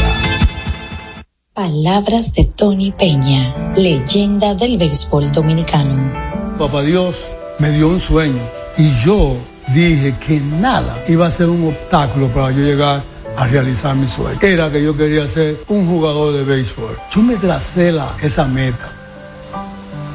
Palabras 1.52 2.34
de 2.34 2.46
Tony 2.46 2.90
Peña, 2.90 3.72
leyenda 3.76 4.54
del 4.54 4.76
béisbol 4.76 5.30
dominicano. 5.30 6.12
Papá 6.58 6.82
Dios 6.82 7.16
me 7.58 7.70
dio 7.70 7.88
un 7.88 8.00
sueño 8.00 8.42
y 8.76 8.92
yo 9.04 9.36
dije 9.68 10.14
que 10.18 10.40
nada 10.40 11.02
iba 11.06 11.26
a 11.26 11.30
ser 11.30 11.48
un 11.48 11.68
obstáculo 11.68 12.28
para 12.28 12.50
yo 12.50 12.58
llegar 12.58 13.02
a 13.36 13.46
realizar 13.46 13.96
mi 13.96 14.06
sueño. 14.06 14.38
Era 14.42 14.70
que 14.70 14.82
yo 14.82 14.96
quería 14.96 15.26
ser 15.28 15.64
un 15.68 15.88
jugador 15.88 16.34
de 16.34 16.44
béisbol. 16.44 16.96
Yo 17.10 17.22
me 17.22 17.36
tracé 17.36 17.92
la, 17.92 18.14
esa 18.22 18.46
meta. 18.46 18.92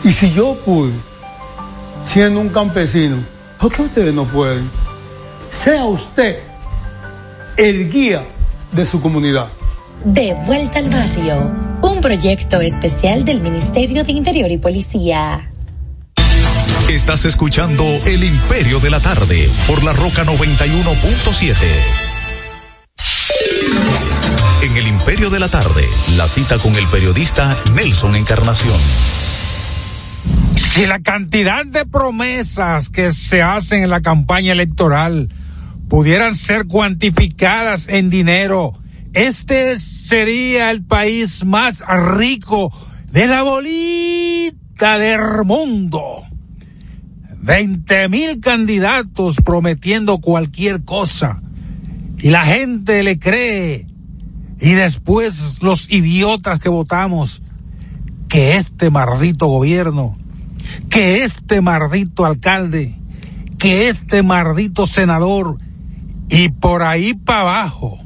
Y 0.04 0.12
si 0.12 0.32
yo 0.32 0.56
pude, 0.66 0.94
siendo 2.04 2.40
un 2.40 2.50
campesino, 2.50 3.18
¿por 3.60 3.72
qué 3.72 3.82
ustedes 3.82 4.14
no 4.14 4.26
pueden? 4.26 4.70
Sea 5.50 5.86
usted 5.86 6.40
el 7.58 7.90
guía 7.92 8.24
de 8.72 8.86
su 8.86 9.02
comunidad. 9.02 9.48
De 10.06 10.34
vuelta 10.46 10.80
al 10.80 10.90
barrio, 10.90 11.52
un 11.82 12.00
proyecto 12.00 12.62
especial 12.62 13.26
del 13.26 13.42
Ministerio 13.42 14.06
de 14.06 14.12
Interior 14.14 14.50
y 14.50 14.58
Policía. 14.58 15.49
Estás 16.90 17.24
escuchando 17.26 17.84
El 18.08 18.24
Imperio 18.24 18.80
de 18.80 18.90
la 18.90 19.00
Tarde 19.00 19.48
por 19.68 19.84
la 19.84 19.94
Roca 19.94 20.26
91.7. 20.26 21.56
En 24.64 24.76
El 24.76 24.88
Imperio 24.88 25.30
de 25.30 25.40
la 25.40 25.50
Tarde, 25.50 25.84
la 26.18 26.28
cita 26.28 26.58
con 26.58 26.76
el 26.76 26.88
periodista 26.88 27.56
Nelson 27.76 28.16
Encarnación. 28.16 28.76
Si 30.56 30.88
la 30.88 31.00
cantidad 31.02 31.64
de 31.64 31.86
promesas 31.86 32.90
que 32.90 33.12
se 33.12 33.44
hacen 33.44 33.84
en 33.84 33.92
la 33.92 34.02
campaña 34.02 34.54
electoral 34.54 35.30
pudieran 35.90 36.34
ser 36.34 36.66
cuantificadas 36.66 37.88
en 37.88 38.10
dinero, 38.10 38.74
este 39.14 39.78
sería 39.78 40.72
el 40.72 40.84
país 40.84 41.46
más 41.46 41.84
rico 42.18 42.74
de 43.12 43.28
la 43.28 43.44
bolita 43.44 44.98
del 44.98 45.44
mundo. 45.46 46.29
20 47.42 48.10
mil 48.10 48.40
candidatos 48.40 49.38
prometiendo 49.44 50.20
cualquier 50.20 50.84
cosa 50.84 51.42
y 52.20 52.30
la 52.30 52.44
gente 52.46 53.02
le 53.04 53.18
cree 53.18 53.86
y 54.60 54.72
después 54.72 55.60
los 55.62 55.92
idiotas 55.92 56.60
que 56.60 56.70
votamos 56.70 57.42
que 58.28 58.58
este 58.58 58.90
maldito 58.90 59.48
gobierno, 59.48 60.18
que 60.90 61.24
este 61.24 61.62
maldito 61.62 62.26
alcalde, 62.26 62.96
que 63.58 63.90
este 63.90 64.22
maldito 64.22 64.86
senador 64.86 65.58
y 66.30 66.50
por 66.50 66.84
ahí 66.84 67.14
para 67.14 67.42
abajo 67.42 67.98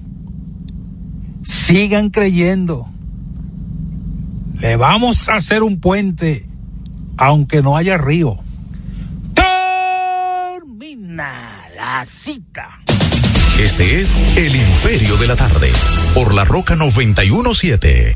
sigan 1.43 2.09
creyendo. 2.09 2.87
Le 4.59 4.77
vamos 4.77 5.27
a 5.27 5.35
hacer 5.35 5.63
un 5.63 5.79
puente 5.79 6.47
aunque 7.17 7.61
no 7.61 7.75
haya 7.75 7.97
río. 7.97 8.42
La 11.15 12.03
cita. 12.07 12.81
Este 13.59 14.01
es 14.01 14.17
El 14.35 14.55
Imperio 14.55 15.15
de 15.17 15.27
la 15.27 15.35
Tarde 15.35 15.71
por 16.15 16.33
la 16.33 16.43
Roca 16.43 16.75
91.7. 16.75 18.15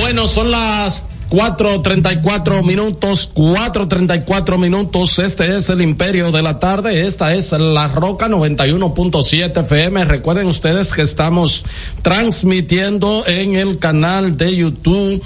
Bueno, 0.00 0.26
son 0.26 0.50
las 0.50 1.04
4.34 1.28 2.64
minutos, 2.64 3.30
4.34 3.34 4.56
minutos. 4.56 5.18
Este 5.18 5.58
es 5.58 5.68
el 5.68 5.82
Imperio 5.82 6.32
de 6.32 6.40
la 6.40 6.58
Tarde. 6.58 7.06
Esta 7.06 7.34
es 7.34 7.52
La 7.52 7.88
Roca 7.88 8.28
91.7 8.28 9.60
FM. 9.60 10.06
Recuerden 10.06 10.46
ustedes 10.46 10.94
que 10.94 11.02
estamos 11.02 11.66
transmitiendo 12.00 13.26
en 13.26 13.56
el 13.56 13.78
canal 13.78 14.38
de 14.38 14.56
YouTube 14.56 15.22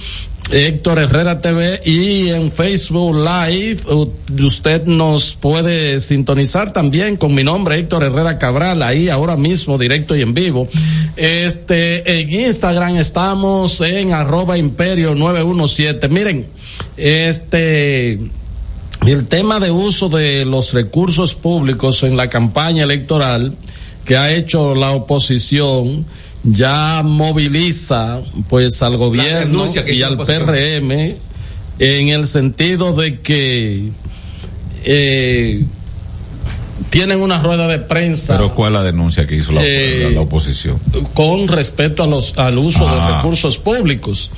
Héctor 0.51 0.99
Herrera 0.99 1.39
TV 1.39 1.83
y 1.85 2.31
en 2.31 2.51
Facebook 2.51 3.15
Live 3.17 3.83
usted 4.41 4.85
nos 4.85 5.35
puede 5.35 6.01
sintonizar 6.01 6.73
también 6.73 7.19
con 7.19 7.35
mi 7.35 7.45
nombre 7.45 7.79
Héctor 7.79 8.05
Herrera 8.05 8.39
Cabral 8.39 8.83
ahí 8.83 9.11
ahora 9.11 9.37
mismo 9.37 9.77
directo 9.77 10.17
y 10.17 10.23
en 10.23 10.33
vivo. 10.33 10.67
Este 11.17 12.21
en 12.21 12.33
Instagram 12.33 12.97
estamos 12.97 13.81
en 13.83 14.15
arroba 14.15 14.57
imperio 14.57 15.15
917. 15.15 16.09
Miren, 16.09 16.47
este 16.97 18.19
el 19.07 19.27
tema 19.29 19.61
de 19.61 19.71
uso 19.71 20.09
de 20.09 20.47
los 20.47 20.73
recursos 20.73 21.35
públicos 21.35 22.03
en 22.05 22.17
la 22.17 22.31
campaña 22.31 22.85
electoral 22.85 23.55
que 24.07 24.17
ha 24.17 24.33
hecho 24.33 24.75
la 24.75 24.93
oposición 24.93 26.07
ya 26.51 27.03
moviliza 27.05 28.21
pues 28.49 28.83
al 28.83 28.97
gobierno 28.97 29.67
y 29.87 30.03
al. 30.03 30.17
PRM 30.19 30.91
en 31.81 32.09
el 32.09 32.27
sentido 32.27 32.93
de 32.95 33.21
que 33.21 33.91
eh, 34.85 35.65
tienen 36.91 37.21
una 37.21 37.41
rueda 37.43 37.67
de 37.69 37.79
prensa 37.81 38.35
Pero 38.37 38.55
¿cuál 38.55 38.73
es 38.73 38.79
la 38.81 38.83
denuncia 38.85 39.27
que 39.27 39.37
hizo 39.37 39.53
la, 39.53 39.61
Eh, 39.65 40.05
la- 40.05 40.11
la 40.11 40.21
oposición? 40.23 40.81
con 41.15 41.49
respecto 41.49 42.03
a 42.03 42.07
los, 42.07 42.37
al 42.39 42.59
uso 42.59 42.85
de 42.87 42.93
Ah. 42.99 43.17
recursos 43.17 43.59
públicos. 43.59 44.31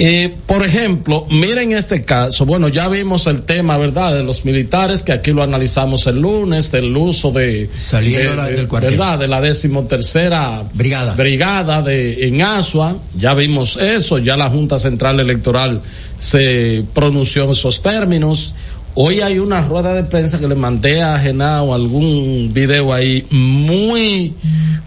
Eh, 0.00 0.32
por 0.46 0.64
ejemplo, 0.64 1.26
miren 1.28 1.72
este 1.72 2.02
caso. 2.04 2.46
Bueno, 2.46 2.68
ya 2.68 2.88
vimos 2.88 3.26
el 3.26 3.42
tema, 3.42 3.76
¿verdad?, 3.78 4.14
de 4.14 4.22
los 4.22 4.44
militares, 4.44 5.02
que 5.02 5.10
aquí 5.10 5.32
lo 5.32 5.42
analizamos 5.42 6.06
el 6.06 6.20
lunes, 6.20 6.70
del 6.70 6.96
uso 6.96 7.32
de. 7.32 7.68
Saliendo 7.76 8.30
de- 8.30 8.36
la- 8.36 8.46
de- 8.46 8.52
del 8.54 8.68
cuartel. 8.68 8.90
¿Verdad?, 8.92 9.18
de 9.18 9.26
la 9.26 9.40
decimotercera 9.40 10.62
Brigada. 10.72 11.14
brigada 11.14 11.82
de, 11.82 12.28
en 12.28 12.40
Asua. 12.42 12.96
Ya 13.18 13.34
vimos 13.34 13.76
eso, 13.76 14.18
ya 14.18 14.36
la 14.36 14.48
Junta 14.48 14.78
Central 14.78 15.18
Electoral 15.18 15.82
se 16.16 16.84
pronunció 16.94 17.42
en 17.44 17.50
esos 17.50 17.82
términos. 17.82 18.54
Hoy 18.94 19.20
hay 19.20 19.40
una 19.40 19.62
rueda 19.62 19.94
de 19.94 20.04
prensa 20.04 20.38
que 20.38 20.46
le 20.46 20.54
mandé 20.54 21.02
a 21.02 21.18
Genao 21.18 21.74
algún 21.74 22.50
video 22.52 22.92
ahí 22.92 23.26
muy, 23.30 24.32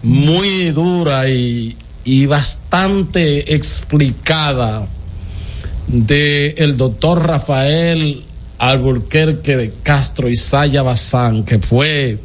muy 0.02 0.70
dura 0.70 1.28
y, 1.28 1.76
y 2.02 2.24
bastante 2.24 3.54
explicada 3.54 4.86
de 5.92 6.54
el 6.58 6.76
doctor 6.76 7.24
Rafael 7.24 8.24
Alburquerque 8.58 9.56
de 9.56 9.72
Castro 9.82 10.28
y 10.28 10.36
Saya 10.36 10.82
Bazán, 10.82 11.44
que 11.44 11.58
fue 11.58 12.18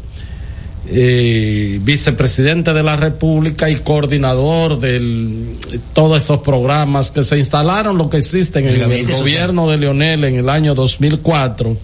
eh, 0.89 1.79
vicepresidente 1.81 2.73
de 2.73 2.81
la 2.81 2.95
República 2.95 3.69
y 3.69 3.75
coordinador 3.77 4.79
de 4.79 5.57
todos 5.93 6.23
esos 6.23 6.39
programas 6.39 7.11
que 7.11 7.25
se 7.25 7.37
instalaron, 7.37 7.97
lo 7.97 8.09
que 8.09 8.17
existen 8.17 8.67
en 8.67 8.75
el 8.75 9.01
social. 9.01 9.19
gobierno 9.19 9.69
de 9.69 9.77
Leonel 9.77 10.23
en 10.23 10.35
el 10.35 10.49
año 10.49 10.73
2004. 10.75 11.77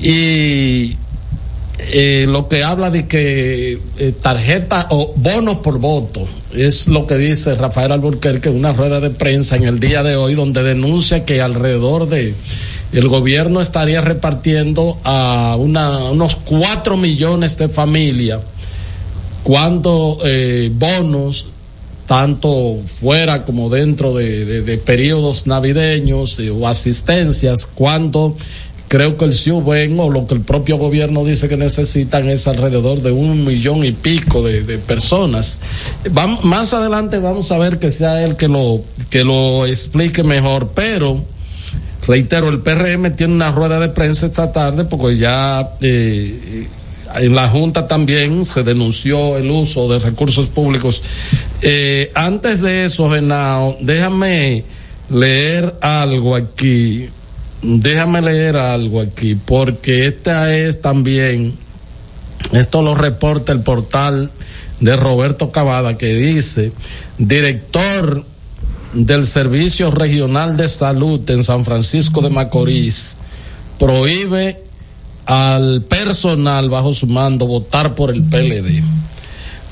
Y 0.00 0.96
eh, 1.78 2.26
lo 2.28 2.48
que 2.48 2.64
habla 2.64 2.90
de 2.90 3.06
que 3.06 3.80
eh, 3.98 4.12
tarjeta 4.20 4.88
o 4.90 5.12
bonos 5.16 5.58
por 5.58 5.78
voto 5.78 6.26
es 6.54 6.86
lo 6.88 7.06
que 7.06 7.16
dice 7.16 7.54
Rafael 7.54 7.92
Alburquerque 7.92 8.48
en 8.48 8.56
una 8.56 8.72
rueda 8.72 9.00
de 9.00 9.10
prensa 9.10 9.56
en 9.56 9.64
el 9.64 9.78
día 9.80 10.02
de 10.02 10.16
hoy 10.16 10.34
donde 10.34 10.62
denuncia 10.62 11.24
que 11.24 11.40
alrededor 11.40 12.08
de 12.08 12.34
el 12.92 13.08
gobierno 13.08 13.60
estaría 13.60 14.00
repartiendo 14.00 14.98
a 15.04 15.56
una, 15.58 16.04
unos 16.10 16.36
cuatro 16.36 16.96
millones 16.96 17.58
de 17.58 17.68
familias 17.68 18.40
cuando 19.42 20.18
eh, 20.24 20.70
bonos 20.72 21.46
tanto 22.06 22.78
fuera 22.86 23.44
como 23.44 23.68
dentro 23.68 24.14
de, 24.14 24.62
de- 24.62 24.78
periodos 24.78 25.46
navideños 25.46 26.38
o 26.40 26.66
asistencias, 26.66 27.68
cuando 27.74 28.34
creo 28.88 29.16
que 29.16 29.26
el 29.26 29.34
CIUBEN 29.34 30.00
o 30.00 30.10
lo 30.10 30.26
que 30.26 30.34
el 30.34 30.40
propio 30.40 30.78
gobierno 30.78 31.24
dice 31.24 31.48
que 31.48 31.56
necesitan 31.56 32.28
es 32.28 32.48
alrededor 32.48 33.02
de 33.02 33.12
un 33.12 33.44
millón 33.44 33.84
y 33.84 33.92
pico 33.92 34.42
de, 34.42 34.78
personas. 34.78 35.60
Más 36.42 36.72
adelante 36.72 37.18
vamos 37.18 37.52
a 37.52 37.58
ver 37.58 37.78
que 37.78 37.90
sea 37.90 38.24
él 38.24 38.36
que 38.36 38.48
lo, 38.48 38.80
que 39.10 39.24
lo 39.24 39.66
explique 39.66 40.22
mejor, 40.22 40.72
pero 40.74 41.22
reitero, 42.06 42.48
el 42.48 42.60
PRM 42.60 43.14
tiene 43.14 43.34
una 43.34 43.52
rueda 43.52 43.78
de 43.78 43.90
prensa 43.90 44.26
esta 44.26 44.50
tarde 44.50 44.84
porque 44.86 45.18
ya 45.18 45.72
eh, 45.82 46.66
en 47.14 47.34
la 47.34 47.48
Junta 47.48 47.86
también 47.86 48.44
se 48.44 48.62
denunció 48.62 49.36
el 49.36 49.50
uso 49.50 49.88
de 49.88 49.98
recursos 49.98 50.46
públicos. 50.46 51.02
Eh, 51.60 52.10
antes 52.14 52.62
de 52.62 52.86
eso, 52.86 53.10
Genao, 53.10 53.76
déjame 53.80 54.64
leer 55.10 55.74
algo 55.80 56.34
aquí. 56.34 57.08
Déjame 57.62 58.22
leer 58.22 58.56
algo 58.56 59.00
aquí, 59.00 59.34
porque 59.34 60.06
esta 60.06 60.54
es 60.54 60.80
también, 60.80 61.54
esto 62.52 62.82
lo 62.82 62.94
reporta 62.94 63.52
el 63.52 63.62
portal 63.62 64.30
de 64.80 64.96
Roberto 64.96 65.50
Cavada, 65.50 65.98
que 65.98 66.14
dice, 66.14 66.72
director 67.18 68.24
del 68.92 69.24
Servicio 69.24 69.90
Regional 69.90 70.56
de 70.56 70.68
Salud 70.68 71.28
en 71.30 71.42
San 71.42 71.64
Francisco 71.64 72.22
de 72.22 72.30
Macorís 72.30 73.16
prohíbe 73.78 74.62
al 75.26 75.82
personal 75.82 76.70
bajo 76.70 76.94
su 76.94 77.06
mando 77.06 77.46
votar 77.46 77.94
por 77.94 78.10
el 78.10 78.22
PLD. 78.22 78.82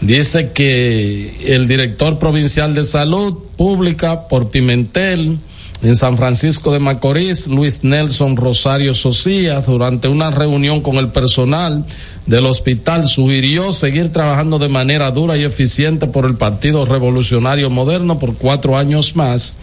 Dice 0.01 0.53
que 0.53 1.55
el 1.55 1.67
director 1.67 2.19
provincial 2.19 2.75
de 2.75 2.85
salud 2.85 3.45
pública 3.57 4.29
por 4.29 4.51
Pimentel 4.51 5.39
en 5.83 5.95
San 5.95 6.17
Francisco 6.17 6.73
de 6.73 6.79
Macorís, 6.79 7.49
Luis 7.49 7.85
Nelson 7.85 8.37
Rosario 8.37 8.95
Socias, 8.95 9.67
durante 9.67 10.09
una 10.09 10.31
reunión 10.31 10.81
con 10.81 10.97
el 10.97 11.09
personal 11.09 11.85
del 12.25 12.47
hospital, 12.47 13.05
sugirió 13.05 13.73
seguir 13.73 14.11
trabajando 14.13 14.59
de 14.59 14.69
manera 14.69 15.11
dura 15.11 15.37
y 15.37 15.45
eficiente 15.45 16.07
por 16.07 16.25
el 16.25 16.37
Partido 16.37 16.87
Revolucionario 16.87 17.69
Moderno 17.69 18.19
por 18.19 18.37
cuatro 18.37 18.79
años 18.79 19.17
más. 19.17 19.59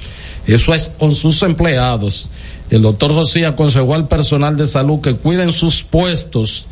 Eso 0.45 0.73
es 0.73 0.89
con 0.89 1.15
sus 1.15 1.41
empleados. 1.41 2.29
El 2.69 2.83
doctor 2.83 3.11
Socias 3.11 3.53
aconsejó 3.53 3.95
al 3.95 4.07
personal 4.07 4.55
de 4.55 4.67
salud 4.67 5.01
que 5.01 5.15
cuiden 5.15 5.51
sus 5.51 5.83
puestos 5.83 6.67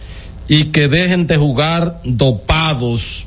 y 0.48 0.66
que 0.66 0.88
dejen 0.88 1.28
de 1.28 1.38
jugar 1.38 2.00
dopados 2.04 3.26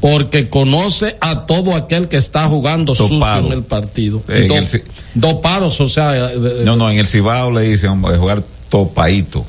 porque 0.00 0.48
conoce 0.48 1.16
a 1.20 1.46
todo 1.46 1.74
aquel 1.74 2.08
que 2.08 2.16
está 2.16 2.46
jugando 2.48 2.94
sucio 2.94 3.36
en 3.38 3.52
el 3.52 3.62
partido. 3.64 4.22
En 4.28 4.48
Do- 4.48 4.56
el 4.56 4.66
ci- 4.66 4.82
dopados, 5.14 5.80
o 5.80 5.88
sea, 5.88 6.12
de- 6.12 6.38
de- 6.38 6.64
No, 6.64 6.76
no, 6.76 6.90
en 6.90 6.98
el 6.98 7.06
Cibao 7.06 7.50
le 7.50 7.62
dicen 7.62 7.90
hombre, 7.90 8.16
jugar 8.18 8.42
topaito. 8.68 9.44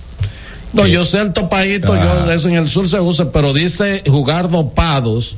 no, 0.74 0.86
yo 0.88 1.04
sé 1.06 1.22
el 1.22 1.34
topadito, 1.34 1.94
Ah. 1.94 2.24
yo 2.26 2.32
eso 2.32 2.48
en 2.50 2.56
el 2.56 2.68
sur 2.68 2.88
se 2.88 3.00
usa, 3.00 3.32
pero 3.32 3.54
dice 3.54 4.04
jugar 4.08 4.50
dopados. 4.50 5.38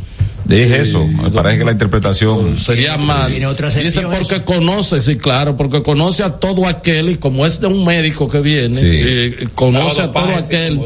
Dije 0.50 0.82
eso, 0.82 1.06
me 1.06 1.30
parece 1.30 1.60
que 1.60 1.66
la 1.66 1.72
interpretación 1.74 2.58
sería 2.58 2.98
mal. 2.98 3.32
Dice 3.32 4.02
porque 4.02 4.44
conoce, 4.44 5.02
sí, 5.02 5.16
claro, 5.18 5.56
porque 5.56 5.84
conoce 5.84 6.24
a 6.24 6.34
todo 6.40 6.68
aquel 6.68 7.10
y 7.10 7.16
como 7.18 7.46
es 7.46 7.62
de 7.62 7.68
un 7.68 7.86
médico 7.86 8.28
que 8.28 8.40
viene, 8.42 8.76
Sí. 8.80 8.88
eh, 8.92 9.48
conoce 9.56 10.02
a 10.02 10.12
todo 10.12 10.36
aquel 10.36 10.80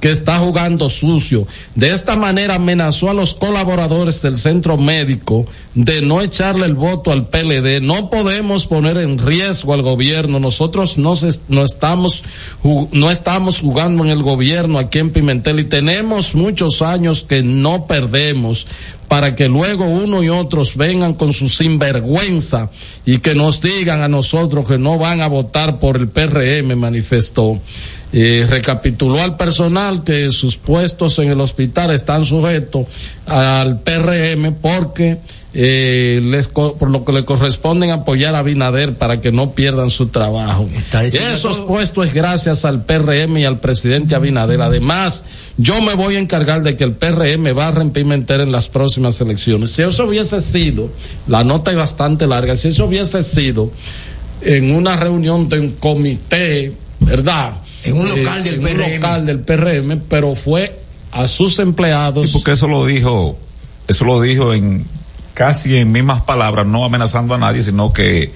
que 0.00 0.10
está 0.10 0.38
jugando 0.38 0.90
sucio. 0.90 1.46
De 1.74 1.90
esta 1.90 2.16
manera 2.16 2.56
amenazó 2.56 3.08
a 3.10 3.14
los 3.14 3.34
colaboradores 3.34 4.20
del 4.20 4.36
centro 4.36 4.76
médico 4.76 5.46
de 5.74 6.02
no 6.02 6.20
echarle 6.20 6.66
el 6.66 6.74
voto 6.74 7.12
al 7.12 7.28
PLD. 7.28 7.80
No 7.80 8.10
podemos 8.10 8.66
poner 8.66 8.96
en 8.98 9.18
riesgo 9.18 9.74
al 9.74 9.82
gobierno. 9.82 10.38
Nosotros 10.40 10.98
no, 10.98 11.14
se- 11.16 11.40
no 11.48 11.64
estamos 11.64 12.24
no 12.92 13.10
estamos 13.10 13.60
jugando 13.60 14.04
en 14.04 14.10
el 14.10 14.22
gobierno 14.22 14.78
aquí 14.78 14.98
en 14.98 15.10
Pimentel 15.10 15.60
y 15.60 15.64
tenemos 15.64 16.34
muchos 16.34 16.82
años 16.82 17.24
que 17.28 17.42
no 17.42 17.86
perdemos 17.86 18.66
para 19.08 19.34
que 19.34 19.48
luego 19.48 19.84
uno 19.84 20.22
y 20.22 20.28
otros 20.28 20.76
vengan 20.76 21.14
con 21.14 21.32
su 21.32 21.48
sinvergüenza 21.48 22.70
y 23.04 23.18
que 23.18 23.34
nos 23.34 23.60
digan 23.60 24.02
a 24.02 24.08
nosotros 24.08 24.66
que 24.66 24.78
no 24.78 24.98
van 24.98 25.20
a 25.20 25.28
votar 25.28 25.78
por 25.78 25.96
el 25.96 26.08
PRM, 26.08 26.76
manifestó. 26.76 27.60
Eh, 28.16 28.46
recapituló 28.48 29.20
al 29.20 29.36
personal 29.36 30.04
que 30.04 30.30
sus 30.30 30.56
puestos 30.56 31.18
en 31.18 31.32
el 31.32 31.40
hospital 31.40 31.90
están 31.90 32.24
sujetos 32.24 32.86
al 33.26 33.80
PRM 33.80 34.54
porque 34.62 35.18
eh, 35.52 36.20
les 36.22 36.46
por 36.46 36.88
lo 36.90 37.04
que 37.04 37.10
le 37.10 37.24
corresponden 37.24 37.90
apoyar 37.90 38.36
a 38.36 38.44
Binader 38.44 38.94
para 38.94 39.20
que 39.20 39.32
no 39.32 39.50
pierdan 39.50 39.90
su 39.90 40.10
trabajo. 40.10 40.68
Esos 40.92 41.56
todo. 41.56 41.66
puestos 41.66 42.06
es 42.06 42.14
gracias 42.14 42.64
al 42.64 42.84
PRM 42.84 43.36
y 43.38 43.46
al 43.46 43.58
presidente 43.58 44.14
Abinader. 44.14 44.62
Además, 44.62 45.24
yo 45.56 45.80
me 45.80 45.94
voy 45.94 46.14
a 46.14 46.20
encargar 46.20 46.62
de 46.62 46.76
que 46.76 46.84
el 46.84 46.92
PRM 46.92 47.58
va 47.58 47.66
a 47.66 47.72
reimpimentar 47.72 48.40
en 48.40 48.52
las 48.52 48.68
próximas 48.68 49.20
elecciones. 49.20 49.70
Si 49.70 49.82
eso 49.82 50.04
hubiese 50.04 50.40
sido, 50.40 50.88
la 51.26 51.42
nota 51.42 51.72
es 51.72 51.76
bastante 51.76 52.28
larga, 52.28 52.56
si 52.56 52.68
eso 52.68 52.84
hubiese 52.84 53.24
sido 53.24 53.72
en 54.40 54.70
una 54.70 54.94
reunión 54.94 55.48
de 55.48 55.58
un 55.58 55.70
comité, 55.72 56.72
¿verdad? 57.00 57.63
En 57.84 57.96
un 57.98 58.08
local 58.08 58.42
del 58.44 58.54
en 58.54 58.60
PRM. 58.62 58.84
Un 58.84 58.94
local 58.94 59.26
del 59.26 59.40
PRM, 59.40 60.00
pero 60.08 60.34
fue 60.34 60.78
a 61.12 61.28
sus 61.28 61.58
empleados. 61.58 62.32
porque 62.32 62.52
eso 62.52 62.66
lo 62.66 62.84
dijo, 62.86 63.38
eso 63.86 64.04
lo 64.04 64.20
dijo 64.20 64.52
en 64.54 64.84
casi 65.34 65.76
en 65.76 65.92
mismas 65.92 66.22
palabras, 66.22 66.66
no 66.66 66.84
amenazando 66.84 67.34
a 67.34 67.38
nadie, 67.38 67.62
sino 67.62 67.92
que 67.92 68.30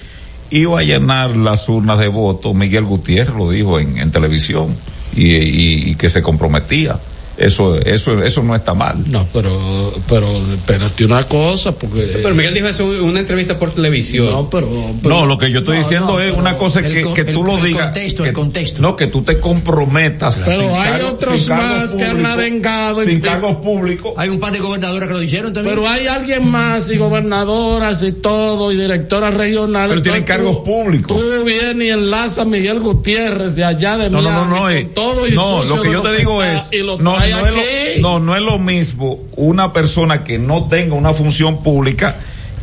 iba 0.51 0.81
a 0.81 0.83
llenar 0.83 1.37
las 1.37 1.69
urnas 1.69 1.99
de 1.99 2.09
votos. 2.09 2.55
Miguel 2.55 2.85
Gutiérrez 2.85 3.35
lo 3.37 3.51
dijo 3.51 3.79
en, 3.81 3.99
en 3.99 4.11
televisión 4.11 4.77
y, 5.15 5.35
y- 5.37 5.91
y 5.91 5.95
que 5.97 6.09
se 6.09 6.23
comprometía. 6.23 6.99
Eso, 7.39 7.77
eso, 7.77 8.23
eso 8.23 8.43
no 8.43 8.55
está 8.57 8.75
mal. 8.75 8.97
No, 9.07 9.27
pero, 9.33 9.93
pero, 10.09 10.31
espérate 10.33 11.05
una 11.05 11.23
cosa, 11.23 11.73
porque. 11.79 12.11
Pero 12.23 12.35
Miguel 12.35 12.53
dijo 12.55 12.67
eso 12.67 12.93
en 12.95 13.03
una 13.03 13.21
entrevista 13.21 13.59
por 13.59 13.75
televisión. 13.75 14.31
No, 14.31 14.51
pero. 14.51 14.69
No, 15.03 15.25
lo 15.25 15.39
que 15.39 15.51
yo 15.51 15.61
estoy 15.61 15.79
diciendo 15.79 16.21
es 16.21 16.35
una 16.35 16.59
cosa 16.59 16.81
el 16.81 16.93
que, 16.93 17.03
con- 17.03 17.15
que 17.15 17.21
el- 17.23 17.33
tú 17.33 17.45
lo 17.45 17.57
el 17.59 17.63
digas. 17.63 17.85
contexto, 17.85 18.23
que- 18.25 18.29
el 18.31 18.35
contexto. 18.35 18.83
No, 18.83 18.97
que 18.97 19.07
tú 19.07 19.23
te 19.23 19.39
comprometas. 19.39 20.43
Pero 20.45 20.63
sin 20.63 20.71
hay 20.71 20.91
cargo- 20.93 21.09
otros 21.11 21.41
sin 21.41 21.55
más 21.57 21.95
que 21.95 22.05
han 22.05 22.27
arengado. 22.27 23.05
Sin 23.05 23.21
cargos 23.21 23.57
públicos. 23.59 24.13
Hay 24.17 24.29
un 24.29 24.41
par 24.41 24.53
de 24.53 24.59
gobernadores 24.59 25.07
que 25.09 25.15
lo 25.15 25.21
dijeron 25.21 25.53
también. 25.53 25.77
Pero 25.77 25.89
hay 25.89 26.07
alguien 26.09 26.49
más 26.51 26.91
y 26.91 26.97
gobernadoras 26.99 28.03
y 28.03 28.13
todo 28.13 28.73
y 28.73 28.77
directoras 28.77 29.35
regionales. 29.35 29.91
Pero 29.91 30.03
tienen 30.03 30.25
cargos 30.25 30.59
tú- 30.59 30.65
públicos. 30.65 31.17
Tú 31.17 31.45
vienes 31.45 31.87
y 31.87 31.91
enlaza 31.91 32.43
a 32.43 32.45
Miguel 32.45 32.81
Gutiérrez 32.81 33.55
de 33.55 33.65
allá 33.65 33.97
de 33.97 34.11
No, 34.11 34.21
no, 34.23 34.31
no, 34.31 34.45
Miami 34.47 34.51
no, 34.55 34.63
con 34.63 34.73
eh, 34.73 34.91
todo 34.95 35.29
y 35.29 35.33
no, 35.33 35.65
lo 35.65 35.81
que 35.81 35.93
yo 35.93 36.03
te 36.03 36.17
digo 36.17 36.43
es, 36.43 36.63
y 36.73 36.79
lo 36.79 36.99
no, 36.99 37.17
no 37.31 37.47
es 37.47 37.55
lo, 37.55 38.03
no, 38.03 38.21
no 38.21 38.37
es 38.37 38.43
lo 38.43 38.59
mismo 38.59 39.19
una 39.37 39.73
persona 39.73 40.25
que 40.25 40.39
no 40.39 40.65
tenga 40.69 40.95
una 40.95 41.13
función 41.13 41.63
pública 41.63 42.17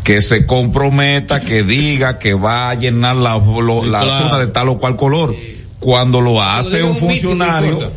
que 0.04 0.22
se 0.22 0.46
comprometa, 0.46 1.42
que 1.42 1.64
diga 1.64 2.20
que 2.20 2.34
va 2.36 2.70
a 2.70 2.76
llenar 2.76 3.16
la, 3.16 3.38
lo- 3.38 3.84
Sí, 3.84 3.90
la 3.90 4.00
claro. 4.02 4.24
zona 4.26 4.40
de 4.40 4.48
tal 4.48 4.70
o 4.70 4.78
cual 4.78 4.96
color. 4.96 5.36
Cuando 5.80 6.22
lo 6.22 6.42
hace 6.42 6.84
un 6.84 6.96
funcionario, 6.96 7.92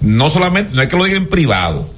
no 0.00 0.28
solamente, 0.28 0.74
no 0.74 0.82
es 0.82 0.88
que 0.88 0.96
lo 0.96 1.04
diga 1.04 1.16
en 1.16 1.26
privado, 1.28 1.88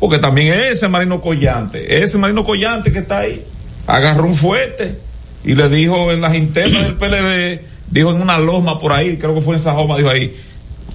porque 0.00 0.18
también 0.18 0.52
ese 0.54 0.88
Marino 0.88 1.20
Collante, 1.20 2.02
ese 2.02 2.18
Marino 2.18 2.44
Collante 2.44 2.92
que 2.92 2.98
está 3.00 3.20
ahí, 3.20 3.42
agarró 3.86 4.24
un 4.26 4.34
fuerte 4.34 4.98
y 5.44 5.54
le 5.54 5.68
dijo 5.68 6.10
en 6.10 6.20
las 6.20 6.34
internas 6.34 6.82
del 6.84 6.94
PLD, 6.94 7.60
dijo 7.90 8.10
en 8.10 8.20
una 8.20 8.38
loma 8.38 8.78
por 8.78 8.92
ahí, 8.92 9.16
creo 9.18 9.34
que 9.34 9.40
fue 9.40 9.56
en 9.56 9.62
Sajoma, 9.62 9.96
dijo 9.96 10.10
ahí, 10.10 10.34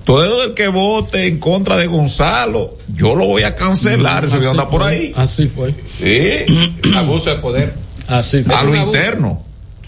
todo 0.09 0.43
el 0.43 0.53
que 0.55 0.67
vote 0.69 1.27
en 1.27 1.39
contra 1.39 1.77
de 1.77 1.85
Gonzalo, 1.85 2.77
yo 2.95 3.13
lo 3.13 3.25
voy 3.27 3.43
a 3.43 3.53
cancelar, 3.53 4.25
video 4.25 4.49
anda 4.49 4.67
por 4.67 4.81
fue, 4.81 4.89
ahí. 4.89 5.13
Así 5.15 5.47
fue. 5.47 5.75
Sí, 5.99 6.91
Abuso 6.95 7.29
de 7.29 7.35
poder. 7.35 7.75
Así 8.07 8.41
fue. 8.43 8.55
a 8.55 8.63
lo 8.63 8.75
interno. 8.75 9.43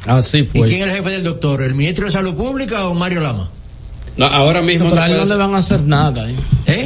Así 0.06 0.40
¿Y 0.40 0.46
fue. 0.46 0.68
quién 0.68 0.82
es 0.82 0.90
el 0.90 0.98
jefe 0.98 1.10
del 1.10 1.24
doctor? 1.24 1.64
¿El 1.64 1.74
ministro 1.74 2.06
de 2.06 2.12
Salud 2.12 2.36
Pública 2.36 2.86
o 2.86 2.94
Mario 2.94 3.22
Lama? 3.22 3.50
No, 4.16 4.28
ahora 4.28 4.62
mismo 4.62 4.90
no 4.90 5.26
le 5.26 5.36
van 5.36 5.56
a 5.56 5.58
hacer 5.58 5.82
nada. 5.82 6.30
¿eh? 6.30 6.36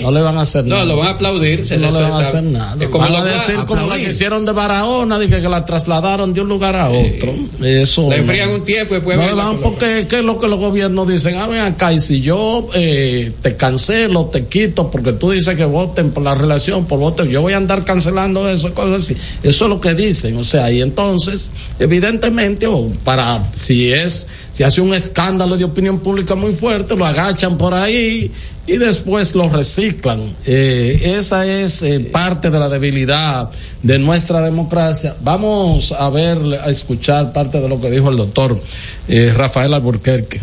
No 0.05 0.11
le 0.11 0.21
van 0.21 0.37
a 0.37 0.41
hacer 0.41 0.63
No, 0.65 0.75
nada. 0.75 0.85
lo 0.85 0.97
van 0.97 1.07
a 1.07 1.11
aplaudir. 1.11 1.67
se- 1.67 1.77
no 1.77 1.91
le 1.91 2.01
van 2.01 2.11
a 2.11 2.17
hacer 2.19 2.43
nada. 2.43 2.75
Es 2.79 2.89
como 2.89 3.03
van 3.09 3.15
a 3.15 3.23
decir 3.23 3.55
como 3.65 3.81
aplaudir. 3.81 4.05
que 4.05 4.11
hicieron 4.11 4.45
de 4.45 4.51
Barahona, 4.51 5.17
dije 5.19 5.41
que 5.41 5.49
la 5.49 5.65
trasladaron 5.65 6.33
de 6.33 6.41
un 6.41 6.47
lugar 6.49 6.75
a 6.75 6.89
otro. 6.89 7.33
Eso. 7.63 8.03
No. 8.03 8.13
enfrían 8.13 8.49
un 8.51 8.63
tiempo 8.65 8.93
y 8.93 8.97
después 8.97 9.17
No 9.17 9.25
le 9.25 9.33
van 9.33 9.57
porque 9.59 10.05
¿qué 10.09 10.19
es 10.19 10.23
lo 10.23 10.37
que 10.37 10.47
los 10.47 10.59
gobiernos 10.59 11.07
dicen? 11.07 11.35
Ah, 11.37 11.47
ven 11.47 11.61
acá, 11.61 11.91
y 11.93 11.99
si 11.99 12.21
yo 12.21 12.67
eh, 12.75 13.31
te 13.41 13.55
cancelo, 13.55 14.25
te 14.27 14.45
quito, 14.45 14.89
porque 14.91 15.13
tú 15.13 15.31
dices 15.31 15.55
que 15.55 15.65
voten 15.65 16.11
por 16.11 16.23
la 16.23 16.35
relación, 16.35 16.85
por 16.85 16.99
voto, 16.99 17.25
yo 17.25 17.41
voy 17.41 17.53
a 17.53 17.57
andar 17.57 17.83
cancelando 17.83 18.47
eso, 18.47 18.73
cosas 18.73 19.03
así. 19.03 19.15
Eso 19.43 19.65
es 19.65 19.69
lo 19.69 19.81
que 19.81 19.93
dicen, 19.95 20.37
o 20.37 20.43
sea, 20.43 20.71
y 20.71 20.81
entonces, 20.81 21.51
evidentemente, 21.79 22.67
o 22.67 22.89
para, 23.03 23.41
si 23.53 23.91
es, 23.91 24.27
si 24.55 24.63
hace 24.63 24.79
un 24.79 24.93
escándalo 24.93 25.57
de 25.57 25.65
opinión 25.65 25.99
pública 25.99 26.33
muy 26.33 26.53
fuerte, 26.53 26.95
lo 26.95 27.05
agachan 27.05 27.57
por 27.57 27.73
ahí 27.73 28.31
y 28.65 28.77
después 28.77 29.35
lo 29.35 29.49
reciclan. 29.49 30.33
Eh, 30.45 31.11
esa 31.17 31.45
es 31.45 31.83
eh, 31.83 31.99
parte 31.99 32.49
de 32.49 32.57
la 32.57 32.69
debilidad 32.69 33.49
de 33.83 33.99
nuestra 33.99 34.39
democracia. 34.39 35.13
Vamos 35.21 35.91
a 35.91 36.09
ver, 36.09 36.37
a 36.63 36.69
escuchar 36.69 37.33
parte 37.33 37.59
de 37.59 37.67
lo 37.67 37.81
que 37.81 37.91
dijo 37.91 38.09
el 38.09 38.15
doctor 38.15 38.63
eh, 39.09 39.33
Rafael 39.35 39.73
Alburquerque. 39.73 40.39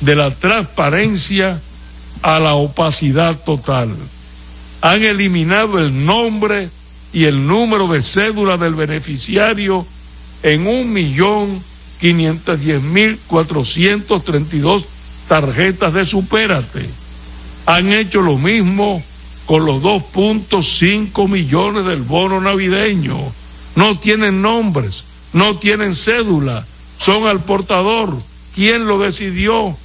de 0.00 0.14
la 0.14 0.30
transparencia 0.30 1.58
a 2.22 2.38
la 2.38 2.54
opacidad 2.54 3.34
total. 3.44 3.88
Han 4.80 5.02
eliminado 5.02 5.80
el 5.80 6.06
nombre 6.06 6.68
y 7.12 7.24
el 7.24 7.48
número 7.48 7.88
de 7.88 8.00
cédula 8.00 8.56
del 8.56 8.76
beneficiario 8.76 9.84
en 10.44 10.66
un 10.66 10.92
millón 10.92 11.64
quinientos 11.98 12.60
diez 12.60 12.82
mil 12.82 13.18
cuatrocientos 13.26 14.22
treinta 14.24 14.54
y 14.54 14.58
dos 14.60 14.86
tarjetas 15.26 15.94
de 15.94 16.04
Supérate. 16.04 16.86
Han 17.64 17.92
hecho 17.94 18.20
lo 18.20 18.36
mismo 18.36 19.02
con 19.46 19.64
los 19.64 19.82
2.5 19.82 21.28
millones 21.28 21.86
del 21.86 22.02
bono 22.02 22.42
navideño. 22.42 23.16
No 23.74 23.98
tienen 23.98 24.42
nombres, 24.42 25.04
no 25.32 25.56
tienen 25.56 25.94
cédula, 25.94 26.66
son 26.98 27.26
al 27.26 27.40
portador. 27.40 28.14
¿Quién 28.54 28.86
lo 28.86 28.98
decidió? 28.98 29.76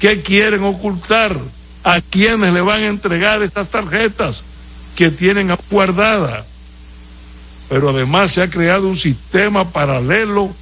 ¿Qué 0.00 0.22
quieren 0.22 0.64
ocultar? 0.64 1.38
¿A 1.84 2.00
quiénes 2.00 2.54
le 2.54 2.62
van 2.62 2.80
a 2.80 2.86
entregar 2.86 3.42
estas 3.42 3.68
tarjetas 3.68 4.42
que 4.96 5.10
tienen 5.10 5.54
guardadas? 5.70 6.46
Pero 7.68 7.90
además 7.90 8.32
se 8.32 8.42
ha 8.42 8.50
creado 8.50 8.88
un 8.88 8.96
sistema 8.96 9.70
paralelo 9.70 10.54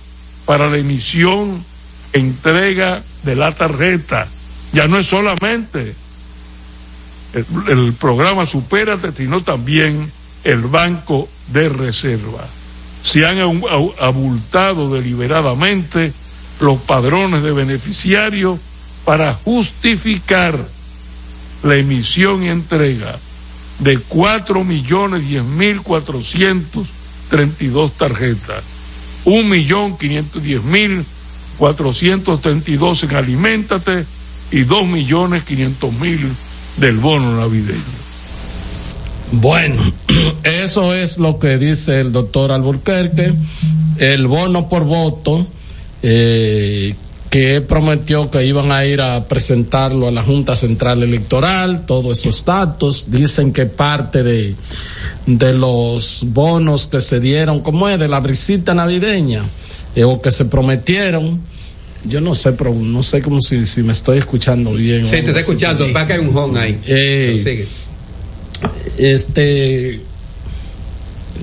para 0.45 0.69
la 0.69 0.79
emisión, 0.79 1.65
entrega 2.13 3.03
de 3.25 3.37
la 3.37 3.53
tarjeta. 3.53 4.29
Ya 4.73 4.89
no 4.89 4.99
es 4.99 5.07
solamente 5.07 5.95
el, 7.69 7.93
programa 7.95 8.47
Supérate, 8.47 9.13
sino 9.13 9.43
también 9.43 10.11
el 10.45 10.63
Banco 10.63 11.29
de 11.49 11.69
Reserva. 11.69 12.47
Se 13.03 13.27
han 13.27 13.39
abultado 14.01 14.93
deliberadamente 14.93 16.13
los 16.61 16.79
padrones 16.81 17.43
de 17.43 17.53
beneficiarios 17.53 18.59
para 19.05 19.35
justificar 19.35 20.59
la 21.63 21.77
emisión 21.77 22.43
y 22.43 22.49
entrega 22.49 23.19
de 23.81 23.99
cuatro 23.99 24.65
millones 24.65 25.27
diez 25.27 25.43
mil 25.43 25.83
cuatrocientos 25.83 26.93
treinta 27.29 27.65
y 27.65 27.69
dos 27.69 27.93
tarjetas, 27.93 28.63
un 29.25 29.49
millón 29.49 29.97
quinientos 29.97 30.43
diez 30.43 30.63
mil 30.63 31.05
cuatrocientos 31.59 32.41
treinta 32.41 32.71
y 32.71 32.77
dos 32.77 33.03
en 33.03 33.15
Aliméntate 33.15 34.05
y 34.51 34.61
dos 34.63 34.87
millones 34.87 35.45
quinientos 35.45 35.93
mil 35.95 36.21
del 36.77 36.99
bono 36.99 37.37
navideño. 37.37 38.01
Bueno, 39.33 39.81
eso 40.43 40.95
es 40.95 41.19
lo 41.19 41.39
que 41.39 41.59
dice 41.59 42.01
el 42.01 42.13
doctor 42.13 42.51
Alburquerque. 42.53 43.35
El 43.97 44.27
bono 44.27 44.69
por 44.69 44.85
voto, 44.85 45.47
eh, 46.03 46.95
que 47.31 47.61
prometió 47.61 48.29
que 48.29 48.45
iban 48.45 48.73
a 48.73 48.85
ir 48.85 49.01
a 49.01 49.29
presentarlo 49.29 50.09
a 50.09 50.11
la 50.11 50.23
Junta 50.23 50.57
Central 50.57 51.05
Electoral, 51.05 51.87
todos 51.87 52.19
esos 52.19 52.45
datos. 52.45 53.07
Dicen 53.09 53.53
que 53.53 53.67
parte 53.67 54.25
de, 54.25 54.57
de 55.27 55.55
los 55.55 56.25
bonos 56.27 56.89
que 56.89 57.01
se 57.01 57.21
dieron, 57.21 57.61
como 57.61 57.89
es, 57.89 58.01
de 58.01 58.09
la 58.09 58.19
brisita 58.19 58.75
navideña, 58.75 59.45
eh, 59.95 60.03
o 60.03 60.21
que 60.21 60.33
se 60.33 60.45
prometieron. 60.45 61.41
Yo 62.03 62.21
no 62.21 62.35
sé, 62.35 62.53
pero 62.53 62.75
no 62.75 63.03
sé 63.03 63.23
cómo 63.23 63.41
si, 63.41 63.65
si 63.65 63.85
me 63.85 63.93
estoy 63.93 64.19
escuchando 64.19 64.73
bien. 64.73 65.07
Sí, 65.07 65.23
te 65.23 65.29
está 65.29 65.41
escuchando. 65.41 65.87
Sí. 65.87 65.93
Va 65.93 66.07
que 66.07 66.15
hay 66.15 66.19
un 66.19 66.37
home 66.37 66.59
ahí. 66.59 66.81
Eh, 66.85 67.41
Sigue. 67.45 67.69
este 68.99 70.01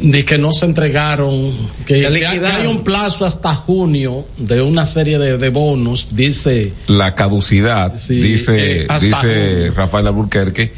de 0.01 0.25
que 0.25 0.37
no 0.37 0.51
se 0.51 0.65
entregaron 0.65 1.51
que, 1.85 2.01
Que 2.01 2.19
que 2.19 2.25
hay- 2.27 2.67
un 2.67 2.83
plazo 2.83 3.25
hasta 3.25 3.53
junio 3.55 4.25
de 4.37 4.61
una 4.61 4.85
serie 4.85 5.17
de, 5.19 5.37
de 5.37 5.49
bonos 5.49 6.07
dice 6.11 6.73
la 6.87 7.15
caducidad, 7.15 7.93
dice, 7.93 8.83
eh, 8.83 8.87
dice 9.01 9.09
junio. 9.59 9.73
Rafael 9.75 10.07
Alburquerque, 10.07 10.71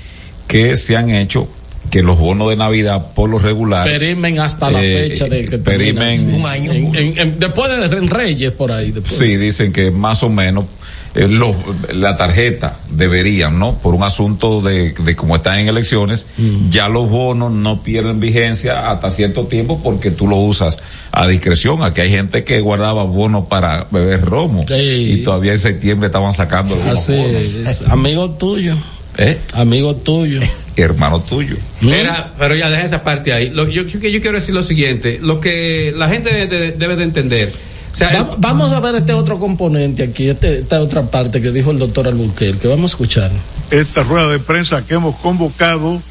que 0.48 0.76
se 0.78 0.96
han 0.96 1.10
hecho 1.10 1.48
que 1.90 2.04
los 2.04 2.18
bonos 2.20 2.50
de 2.50 2.56
Navidad 2.56 3.14
por 3.16 3.30
lo 3.30 3.40
regular 3.40 3.84
perimen 3.86 4.40
hasta 4.40 4.70
la 4.70 4.84
eh, 4.84 5.08
fecha 5.10 5.26
de 5.26 5.46
que 5.46 5.58
perimen- 5.60 5.96
termina, 5.96 6.18
sí. 6.18 6.30
Un 6.32 6.46
año. 6.46 6.72
En- 6.72 6.96
en- 6.96 7.18
en- 7.20 7.40
después 7.40 7.70
de 7.70 7.88
Reyes 8.02 8.52
por 8.52 8.72
ahí 8.72 8.92
después. 8.92 9.18
Sí, 9.18 9.38
dicen 9.38 9.74
que 9.74 9.90
más 9.90 10.22
o 10.24 10.30
menos 10.30 10.66
eh, 11.16 11.28
los- 11.28 11.56
la 11.94 12.16
tarjeta 12.18 12.80
deberían, 12.92 13.58
¿no? 13.60 13.76
Por 13.80 13.96
un 13.96 14.04
asunto 14.04 14.62
de, 14.62 14.94
de 14.94 15.16
cómo 15.16 15.36
están 15.36 15.60
en 15.60 15.68
elecciones, 15.68 16.26
Mm. 16.38 16.70
ya 16.70 16.88
los 16.90 17.10
bonos 17.10 17.52
no 17.52 17.82
pierden 17.82 18.20
vigencia 18.20 18.92
hasta 18.92 19.10
cierto 19.12 19.46
tiempo 19.48 19.82
porque 19.84 20.12
tú 20.12 20.28
lo 20.28 20.38
usas 20.38 20.78
a 21.12 21.28
discreción. 21.28 21.82
Aquí 21.84 22.02
hay 22.02 22.10
gente 22.12 22.44
que 22.44 22.60
guardaba 22.62 23.04
bonos 23.04 23.48
para 23.48 23.88
beber 23.92 24.22
romo 24.22 24.66
y 24.70 25.24
todavía 25.24 25.54
en 25.54 25.60
septiembre 25.60 26.08
estaban 26.08 26.34
sacando 26.34 26.76
algunos 26.76 26.94
Así 27.00 27.16
bonos. 27.16 27.44
es, 27.68 27.82
amigo 27.88 28.30
tuyo 28.32 28.76
¿Eh? 29.18 29.38
amigo 29.54 29.96
tuyo 29.96 30.40
Hermano 30.78 31.20
tuyo. 31.20 31.58
Mira, 31.82 32.32
pero 32.40 32.56
ya 32.56 32.70
deja 32.70 32.84
esa 32.84 33.04
parte 33.04 33.34
ahí. 33.34 33.50
Lo, 33.50 33.68
yo, 33.68 33.84
yo, 33.84 34.00
yo 34.00 34.22
quiero 34.22 34.36
decir 34.36 34.56
lo 34.56 34.64
siguiente, 34.64 35.20
lo 35.22 35.42
que 35.42 35.94
la 35.94 36.08
gente 36.08 36.34
debe, 36.48 36.72
debe 36.72 36.96
de 36.96 37.04
entender. 37.04 37.52
O 37.92 37.96
sea, 37.96 38.24
Va- 38.24 38.36
vamos 38.38 38.72
a 38.72 38.80
ver 38.80 38.96
este 38.96 39.14
otro 39.14 39.40
componente 39.40 40.04
aquí 40.04 40.30
este, 40.30 40.60
esta 40.60 40.80
otra 40.82 41.04
parte 41.10 41.42
que 41.42 41.52
dijo 41.52 41.72
el 41.72 41.80
doctor 41.80 42.08
Alburquerque 42.08 42.68
vamos 42.68 42.92
a 42.92 42.94
escuchar 42.94 43.32
esta 43.72 44.04
rueda 44.04 44.28
de 44.30 44.40
prensa 44.40 44.86
que 44.86 44.94
hemos 44.96 45.16
convocado 45.18 46.02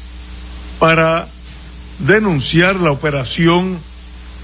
para 0.79 1.27
denunciar 1.99 2.75
la 2.77 2.91
operación 2.91 3.77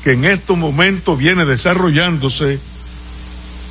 que 0.04 0.12
en 0.14 0.26
estos 0.26 0.58
momentos 0.58 1.18
viene 1.18 1.46
desarrollándose, 1.46 2.60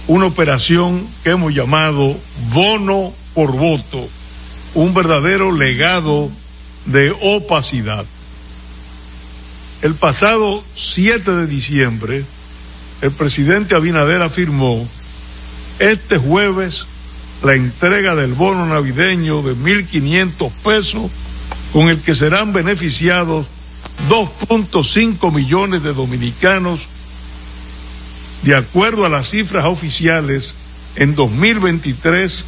una 0.08 0.26
operación 0.26 1.06
que 1.22 1.30
hemos 1.30 1.54
llamado 1.54 2.16
bono 2.52 3.12
por 3.34 3.52
voto, 3.56 4.08
un 4.74 4.94
verdadero 4.94 5.52
legado 5.52 6.30
de 6.86 7.14
opacidad. 7.22 8.04
El 9.82 9.94
pasado 9.94 10.64
7 10.74 11.30
de 11.30 11.46
diciembre, 11.46 12.24
el 13.04 13.10
presidente 13.10 13.74
Abinader 13.74 14.22
afirmó 14.22 14.88
este 15.78 16.16
jueves 16.16 16.86
la 17.42 17.54
entrega 17.54 18.14
del 18.14 18.32
bono 18.32 18.64
navideño 18.64 19.42
de 19.42 19.54
1.500 19.54 20.50
pesos 20.64 21.10
con 21.74 21.90
el 21.90 22.00
que 22.00 22.14
serán 22.14 22.54
beneficiados 22.54 23.46
2.5 24.08 25.30
millones 25.34 25.82
de 25.82 25.92
dominicanos. 25.92 26.86
De 28.42 28.56
acuerdo 28.56 29.04
a 29.04 29.10
las 29.10 29.28
cifras 29.28 29.66
oficiales, 29.66 30.54
en 30.96 31.14
2023 31.14 32.46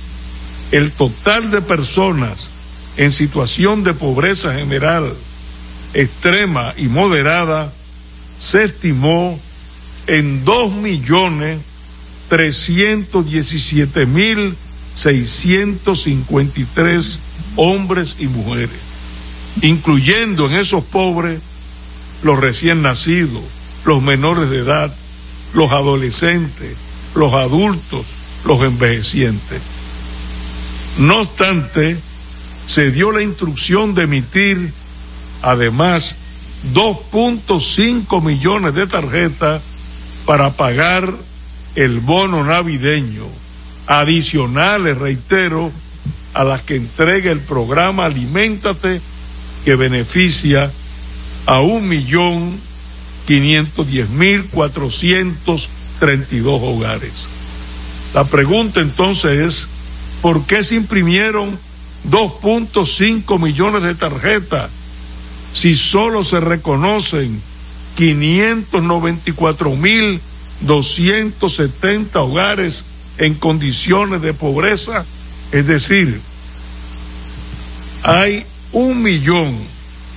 el 0.73 0.91
total 0.91 1.51
de 1.51 1.61
personas 1.61 2.49
en 2.97 3.13
situación 3.13 3.85
de 3.85 3.93
pobreza 3.93 4.55
general, 4.55 5.13
extrema 5.93 6.73
y 6.79 6.87
moderada 6.87 7.75
se 8.39 8.65
estimó 8.65 9.39
en 10.07 10.45
dos 10.45 10.73
millones 10.73 11.59
trescientos 12.29 13.31
diecisiete 13.31 14.07
mil 14.07 14.57
hombres 17.57 18.17
y 18.19 18.27
mujeres, 18.27 18.79
incluyendo 19.63 20.47
en 20.47 20.55
esos 20.55 20.85
pobres 20.85 21.41
los 22.23 22.39
recién 22.39 22.83
nacidos, 22.83 23.43
los 23.85 24.03
menores 24.03 24.51
de 24.51 24.59
edad, 24.59 24.95
los 25.55 25.71
adolescentes, 25.71 26.77
los 27.15 27.33
adultos, 27.33 28.05
los 28.45 28.63
envejecientes. 28.63 29.61
No 30.99 31.21
obstante, 31.21 31.99
se 32.67 32.91
dio 32.91 33.13
la 33.13 33.23
instrucción 33.23 33.95
de 33.95 34.05
emitir 34.05 34.73
además 35.43 36.17
2.5 36.75 38.23
millones 38.23 38.75
de 38.75 38.87
tarjetas 38.87 39.63
para 40.27 40.51
pagar 40.53 41.15
el 41.77 42.01
bono 42.01 42.45
navideño, 42.45 43.27
adicionales, 43.87 44.99
reitero, 44.99 45.71
a 46.35 46.45
las 46.45 46.61
que 46.63 46.77
entrega 46.77 47.31
el 47.31 47.41
programa 47.41 48.05
Aliméntate, 48.05 49.01
que 49.65 49.77
beneficia 49.77 50.71
a 51.47 51.61
un 51.61 51.89
millón 51.89 52.59
quinientos 53.27 53.89
diez 53.89 54.09
mil 54.11 54.45
cuatrocientos 54.47 55.71
treinta 55.99 56.35
y 56.35 56.41
dos 56.41 56.61
hogares. 56.63 57.13
La 58.15 58.25
pregunta 58.25 58.81
entonces 58.81 59.41
es, 59.41 59.69
¿por 60.23 60.45
qué 60.45 60.63
se 60.63 60.75
imprimieron 60.75 61.59
2.5 62.11 63.41
millones 63.41 63.83
de 63.83 63.95
tarjetas 63.95 64.71
si 65.53 65.75
solo 65.75 66.23
se 66.23 66.41
reconocen 66.41 67.41
594 67.97 69.77
mil 69.77 70.21
270 70.61 72.21
hogares 72.21 72.85
en 73.19 73.35
condiciones 73.35 74.23
de 74.23 74.33
pobreza? 74.35 75.05
Es 75.53 75.67
decir, 75.67 76.21
hay 78.03 78.45
un 78.73 79.03
millón 79.03 79.57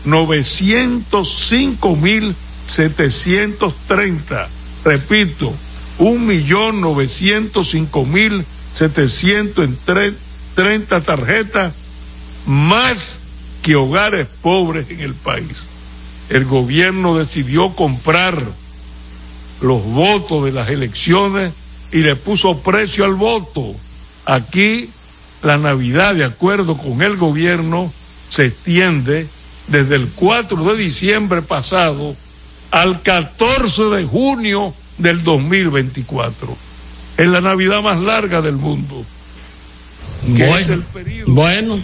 905 0.05 1.95
mil 1.95 2.35
730, 2.65 4.49
repito, 4.83 5.53
un 5.97 6.27
millón 6.27 6.81
905 6.81 8.05
mil 8.05 8.45
730 8.73 11.01
tarjetas 11.01 11.73
más 12.45 13.19
que 13.61 13.75
hogares 13.75 14.27
pobres 14.41 14.89
en 14.89 15.01
el 15.01 15.13
país. 15.13 15.68
El 16.29 16.45
gobierno 16.45 17.17
decidió 17.17 17.73
comprar 17.73 18.41
los 19.61 19.83
votos 19.83 20.45
de 20.45 20.51
las 20.51 20.69
elecciones 20.69 21.51
y 21.91 21.97
le 21.97 22.15
puso 22.15 22.59
precio 22.59 23.05
al 23.05 23.15
voto. 23.15 23.73
Aquí 24.25 24.89
la 25.41 25.57
Navidad, 25.57 26.15
de 26.15 26.25
acuerdo 26.25 26.77
con 26.77 27.01
el 27.01 27.17
gobierno, 27.17 27.91
se 28.29 28.45
extiende 28.45 29.27
desde 29.67 29.95
el 29.95 30.07
4 30.09 30.63
de 30.63 30.77
diciembre 30.77 31.41
pasado 31.41 32.15
al 32.71 33.01
14 33.01 33.83
de 33.85 34.05
junio 34.05 34.73
del 34.97 35.23
2024. 35.23 36.55
Es 37.17 37.27
la 37.27 37.41
Navidad 37.41 37.81
más 37.81 37.99
larga 37.99 38.41
del 38.41 38.55
mundo. 38.55 39.03
que 40.35 40.45
Bueno, 40.45 40.57
es 40.57 40.69
el 40.69 40.81
periodo 40.83 41.33
bueno, 41.33 41.79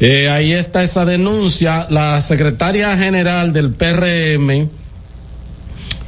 eh, 0.00 0.28
ahí 0.28 0.52
está 0.52 0.82
esa 0.82 1.04
denuncia. 1.04 1.86
La 1.90 2.20
secretaria 2.22 2.96
general 2.96 3.52
del 3.52 3.70
PRM 3.70 4.68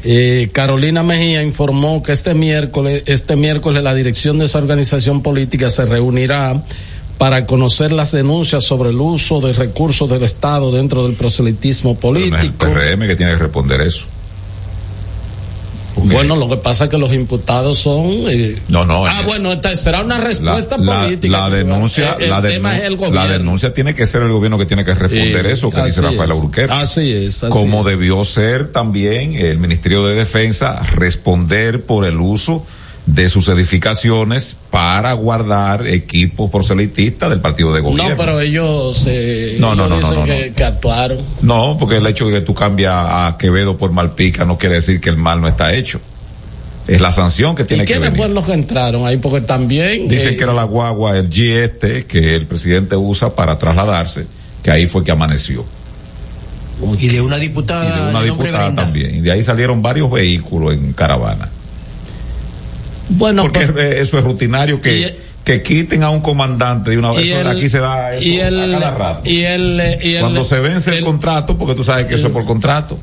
Eh, 0.07 0.51
Carolina 0.53 1.03
Mejía 1.03 1.43
informó 1.43 2.03
que 2.03 2.13
este 2.13 2.35
miércoles, 2.35 3.05
este 3.07 3.37
miércoles 3.37 3.83
la 3.83 3.95
dirección 3.95 4.39
de 4.39 4.45
esa 4.45 4.59
organización 4.59 5.23
política 5.23 5.71
se 5.71 5.87
reunirá 5.87 6.63
para 7.17 7.47
conocer 7.47 7.91
las 7.91 8.13
denuncias 8.13 8.65
sobre 8.65 8.91
el 8.91 9.01
uso 9.01 9.41
de 9.41 9.55
recursos 9.55 10.11
del 10.11 10.23
Estado 10.23 10.73
dentro 10.73 11.07
del 11.07 11.17
proselitismo 11.17 11.97
Pero 11.97 12.13
no 12.13 12.19
es 12.19 12.25
el 12.25 12.31
político. 12.31 12.67
PRM 12.67 13.07
que 13.07 13.17
tiene 13.17 13.33
que 13.33 13.39
responder 13.39 13.81
eso. 13.81 14.05
Bueno, 15.97 16.37
lo 16.37 16.49
que 16.49 16.57
pasa 16.57 16.85
es 16.85 16.91
que 16.91 16.99
los 16.99 17.13
imputados 17.15 17.79
son. 17.79 18.07
eh, 18.29 18.59
No, 18.69 18.85
no. 18.85 19.07
ah, 19.07 19.13
eh, 19.21 19.25
bueno, 19.27 19.53
esta 19.53 19.75
será 19.77 20.03
una 20.03 20.19
la, 20.19 20.25
respuesta 20.25 20.77
la- 20.77 21.03
política. 21.05 21.39
la 21.41 21.51
que- 21.51 21.57
denuncia, 21.57 22.17
el, 22.21 22.31
la, 22.31 22.43
tema 22.43 22.73
denun- 22.73 22.77
es 22.79 22.83
el 22.85 22.93
la 22.93 22.99
gobierno. 22.99 23.29
denuncia 23.29 23.73
tiene 23.75 23.95
que 23.95 24.07
ser 24.07 24.23
el 24.23 24.29
gobierno 24.33 24.59
que 24.59 24.67
tiene 24.67 24.85
que 24.85 24.95
responder 24.95 25.47
Sí, 25.47 25.53
eso 25.53 25.71
que 25.71 25.83
dice 25.83 26.01
Rafael 26.03 26.31
es. 26.31 26.37
Urquera. 26.37 26.81
Así 26.81 27.13
es, 27.13 27.45
así 27.45 27.53
Como 27.53 27.81
es. 27.81 27.87
debió 27.97 28.23
ser 28.25 28.73
también 28.73 29.35
el 29.35 29.59
Ministerio 29.59 30.05
de 30.07 30.15
Defensa 30.15 30.81
responder 30.95 31.85
por 31.85 32.05
el 32.05 32.19
uso 32.19 32.67
de 33.07 33.29
sus 33.29 33.49
edificaciones 33.49 34.57
para 34.71 35.13
guardar 35.13 35.87
equipos 35.87 36.51
proselitistas 36.51 37.29
del 37.29 37.41
partido 37.41 37.73
de 37.75 37.81
gobierno. 37.81 38.11
No, 38.11 38.17
pero 38.17 38.41
ellos, 38.41 39.05
eh, 39.07 39.57
No, 39.61 39.75
no, 39.75 39.85
ellos 39.87 39.89
no, 39.91 39.97
no, 39.97 39.97
dicen 40.01 40.21
no, 40.21 40.25
que, 40.25 40.53
que 40.55 40.65
actuaron. 40.65 41.19
No, 41.43 41.77
porque 41.79 41.99
el 41.99 42.07
hecho 42.07 42.27
de 42.29 42.33
que 42.35 42.41
tú 42.41 42.55
cambias 42.55 42.95
a 42.95 43.37
Quevedo 43.39 43.77
por 43.77 43.93
Malpica 43.93 44.45
no 44.47 44.57
quiere 44.57 44.77
decir 44.77 45.01
que 45.01 45.11
el 45.11 45.17
mal 45.17 45.41
no 45.41 45.49
está 45.49 45.73
hecho. 45.75 46.01
Es 46.87 47.01
la 47.01 47.13
sanción 47.13 47.55
que 47.55 47.63
¿Y 47.63 47.67
tiene 47.67 47.85
que 47.85 47.93
quiénes 47.93 48.09
venir. 48.11 48.17
fueron 48.19 48.35
los 48.35 48.47
que 48.47 48.53
entraron 48.53 49.07
ahí? 49.07 49.17
Porque 49.17 49.41
también. 49.43 50.07
Dicen 50.09 50.35
eh, 50.35 50.37
que 50.37 50.45
era 50.45 50.53
la 50.53 50.65
guagua, 50.65 51.17
el 51.17 51.31
G 51.31 51.63
este, 51.63 52.07
que 52.07 52.35
el 52.35 52.47
presidente 52.47 52.95
usa 52.97 53.35
para 53.35 53.57
trasladarse, 53.59 54.27
que 54.63 54.71
ahí 54.71 54.87
fue 54.87 55.03
que 55.05 55.13
amaneció. 55.13 55.65
Y 56.99 57.09
de 57.09 57.21
una 57.21 57.37
Y 57.39 57.41
diputada. 57.41 57.85
de 57.85 57.93
una 58.11 58.21
de 58.21 58.29
nombre 58.29 58.47
diputada 58.49 58.75
también. 58.75 59.15
Y 59.17 59.21
de 59.21 59.33
ahí 59.33 59.43
salieron 59.43 59.81
varios 59.81 60.11
vehículos 60.11 60.75
en 60.75 60.93
caravana. 60.93 61.49
Bueno, 63.09 63.43
Porque 63.43 63.65
eh, 63.77 64.01
eso 64.01 64.19
es 64.19 64.25
rutinario 64.25 64.81
que, 64.81 65.17
que 65.45 65.63
quiten 65.63 66.03
a 66.03 66.11
un 66.11 66.21
comandante 66.21 66.91
de 66.91 66.99
una 66.99 67.13
vez. 67.13 67.29
el- 67.31 67.47
aquí 67.47 67.69
se 67.69 67.79
da 67.81 68.15
eso 68.15 68.27
y 68.27 68.41
el, 68.41 68.75
a 68.75 68.79
cada 68.79 68.91
rato. 68.97 69.29
Y 69.29 69.43
el, 69.43 69.79
eh, 69.81 69.99
y 70.03 70.15
el- 70.15 70.21
Cuando 70.21 70.43
se 70.45 70.59
vence 70.61 70.97
el, 70.97 71.05
contrato, 71.05 71.57
porque 71.59 71.75
tú 71.75 71.85
sabes 71.85 72.07
que 72.07 72.15
eso 72.15 72.29
es 72.29 72.33
por 72.33 72.45
contrato. 72.47 72.99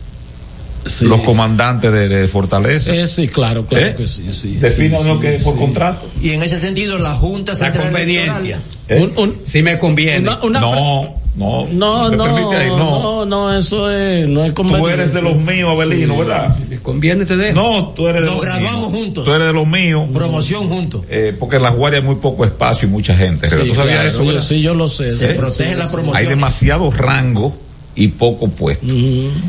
Sí, 0.84 1.06
los 1.06 1.22
comandantes 1.22 1.92
de, 1.92 2.10
de 2.10 2.28
Fortaleza. 2.28 2.96
Eh, 2.96 3.06
sí, 3.06 3.28
claro, 3.28 3.68
claro 3.68 3.86
¿Eh? 3.86 3.94
que 3.96 4.08
sí. 4.08 4.34
sí 4.34 4.56
Defina 4.56 4.98
sí, 4.98 5.08
lo 5.10 5.14
sí, 5.16 5.22
que 5.22 5.36
es 5.36 5.44
por 5.44 5.54
sí. 5.54 5.60
contrato. 5.60 6.10
Y 6.20 6.32
en 6.32 6.42
ese 6.42 6.60
sentido, 6.60 6.98
la 6.98 7.14
Junta 7.14 7.52
La 7.52 7.56
Central 7.60 7.84
conveniencia. 7.86 8.60
Electoral- 8.88 9.36
si 9.44 9.62
me 9.62 9.78
conviene. 9.78 10.22
Una- 10.28 10.40
una 10.44 10.60
no, 10.62 11.21
no. 11.36 11.68
No, 11.72 12.10
¿Me 12.10 12.18
no, 12.18 12.24
permite 12.26 12.56
ahí? 12.58 12.70
No. 12.70 12.78
no, 13.02 13.26
no, 13.26 13.54
eso 13.58 13.90
es, 13.90 14.28
no 14.28 14.44
es 14.44 14.54
Tú 14.54 14.88
eres 14.88 15.14
de 15.14 15.22
los 15.22 15.38
míos, 15.38 15.72
Abelino, 15.72 16.14
Sí. 16.16 16.20
¿verdad? 16.20 16.58
Me 16.70 16.80
conviene 16.80 17.26
te 17.26 17.38
dejo. 17.38 17.56
No, 17.62 17.88
tú 17.96 18.08
eres 18.08 18.22
de 18.22 18.28
los 18.28 18.42
graduamos 18.42 18.92
míos. 18.92 19.04
juntos. 19.04 19.26
Tú 19.26 19.32
eres 19.34 19.48
de 19.48 19.54
los 19.54 19.68
míos. 19.68 20.06
Promoción 20.14 20.68
juntos. 20.68 21.04
Eh, 21.10 21.36
porque 21.40 21.56
en 21.58 21.64
las 21.64 21.76
guardias 21.76 22.02
hay 22.02 22.08
muy 22.08 22.16
poco 22.18 22.44
espacio 22.46 22.88
y 22.88 22.92
mucha 22.92 23.16
gente. 23.16 23.48
Sí, 23.48 23.56
¿Tú 23.70 23.76
sabías 23.76 24.00
claro, 24.02 24.10
eso? 24.10 24.24
yo- 24.24 24.42
sí, 24.42 24.62
yo 24.62 24.74
lo 24.76 24.90
sé. 24.90 25.10
Se 25.10 25.28
sí, 25.28 25.34
protege 25.38 25.70
sí, 25.70 25.76
la 25.76 25.90
promoción. 25.90 26.18
Hay 26.18 26.26
demasiado 26.28 26.92
rango 26.92 27.56
y 27.96 28.08
poco 28.10 28.48
puesto. 28.50 28.86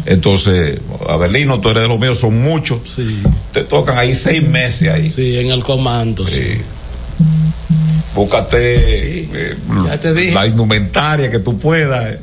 Entonces, 0.07 0.79
Abelino, 1.09 1.61
tú 1.61 1.69
eres 1.71 1.83
de 1.83 1.89
los 1.89 1.99
míos, 1.99 2.19
son 2.19 2.41
muchos. 2.43 2.81
Sí, 2.95 3.23
Te 3.53 3.65
tocan 3.65 3.99
ahí 3.99 4.15
seis 4.15 4.43
meses 4.47 4.89
ahí. 4.93 5.11
sí, 5.11 5.37
en 5.39 5.51
el 5.51 5.63
comando, 5.63 6.27
sí. 6.27 6.59
Sí. 8.15 8.19
Búscate 8.21 9.21
eh, 9.33 9.57
la 10.33 10.47
indumentaria 10.47 11.31
que 11.31 11.39
tú 11.39 11.59
puedas. 11.59 12.17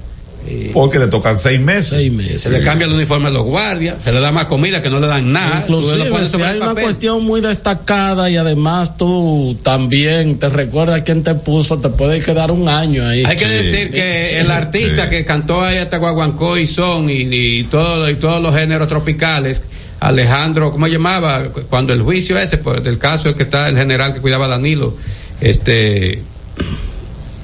eh, 0.47 0.71
Porque 0.73 0.97
te 0.99 1.07
tocan 1.07 1.37
seis 1.37 1.59
meses. 1.59 1.87
Seis 1.89 2.11
meses. 2.11 2.41
Se 2.43 2.49
le 2.49 2.63
cambia 2.63 2.85
el 2.87 2.93
uniforme 2.93 3.27
a 3.27 3.31
los 3.31 3.43
guardias, 3.43 3.95
se 4.03 4.11
le 4.11 4.19
da 4.19 4.31
más 4.31 4.45
comida 4.45 4.81
que 4.81 4.89
no 4.89 4.99
le 4.99 5.07
dan 5.07 5.31
nada. 5.31 5.61
Inclusive, 5.61 6.25
si 6.25 6.41
hay 6.41 6.57
una 6.59 6.73
cuestión 6.75 7.23
muy 7.25 7.41
destacada 7.41 8.29
y 8.29 8.37
además 8.37 8.97
tú 8.97 9.57
también 9.63 10.39
te 10.39 10.49
recuerdas 10.49 11.01
quién 11.01 11.23
te 11.23 11.35
puso, 11.35 11.79
te 11.79 11.89
puede 11.89 12.19
quedar 12.19 12.51
un 12.51 12.67
año 12.69 13.05
ahí. 13.07 13.23
Hay 13.25 13.35
que 13.37 13.47
decir 13.47 13.91
que 13.91 14.39
el 14.39 14.49
artista 14.49 15.09
que 15.09 15.25
cantó 15.25 15.61
ahí 15.63 15.77
hasta 15.77 15.97
Guaguancó 15.97 16.57
y 16.57 16.65
son 16.67 17.09
y, 17.09 17.27
y 17.31 17.63
todo 17.65 18.09
y 18.09 18.15
todos 18.15 18.41
los 18.41 18.55
géneros 18.55 18.87
tropicales, 18.87 19.61
Alejandro, 19.99 20.71
¿cómo 20.71 20.87
llamaba? 20.87 21.43
Cuando 21.69 21.91
el 21.93 22.01
juicio 22.01 22.39
ese, 22.39 22.57
pues, 22.57 22.81
del 22.83 22.97
caso 22.97 23.35
que 23.35 23.43
está 23.43 23.67
el 23.67 23.75
general 23.75 24.13
que 24.13 24.21
cuidaba 24.21 24.45
a 24.45 24.49
Danilo, 24.49 24.95
este 25.41 26.21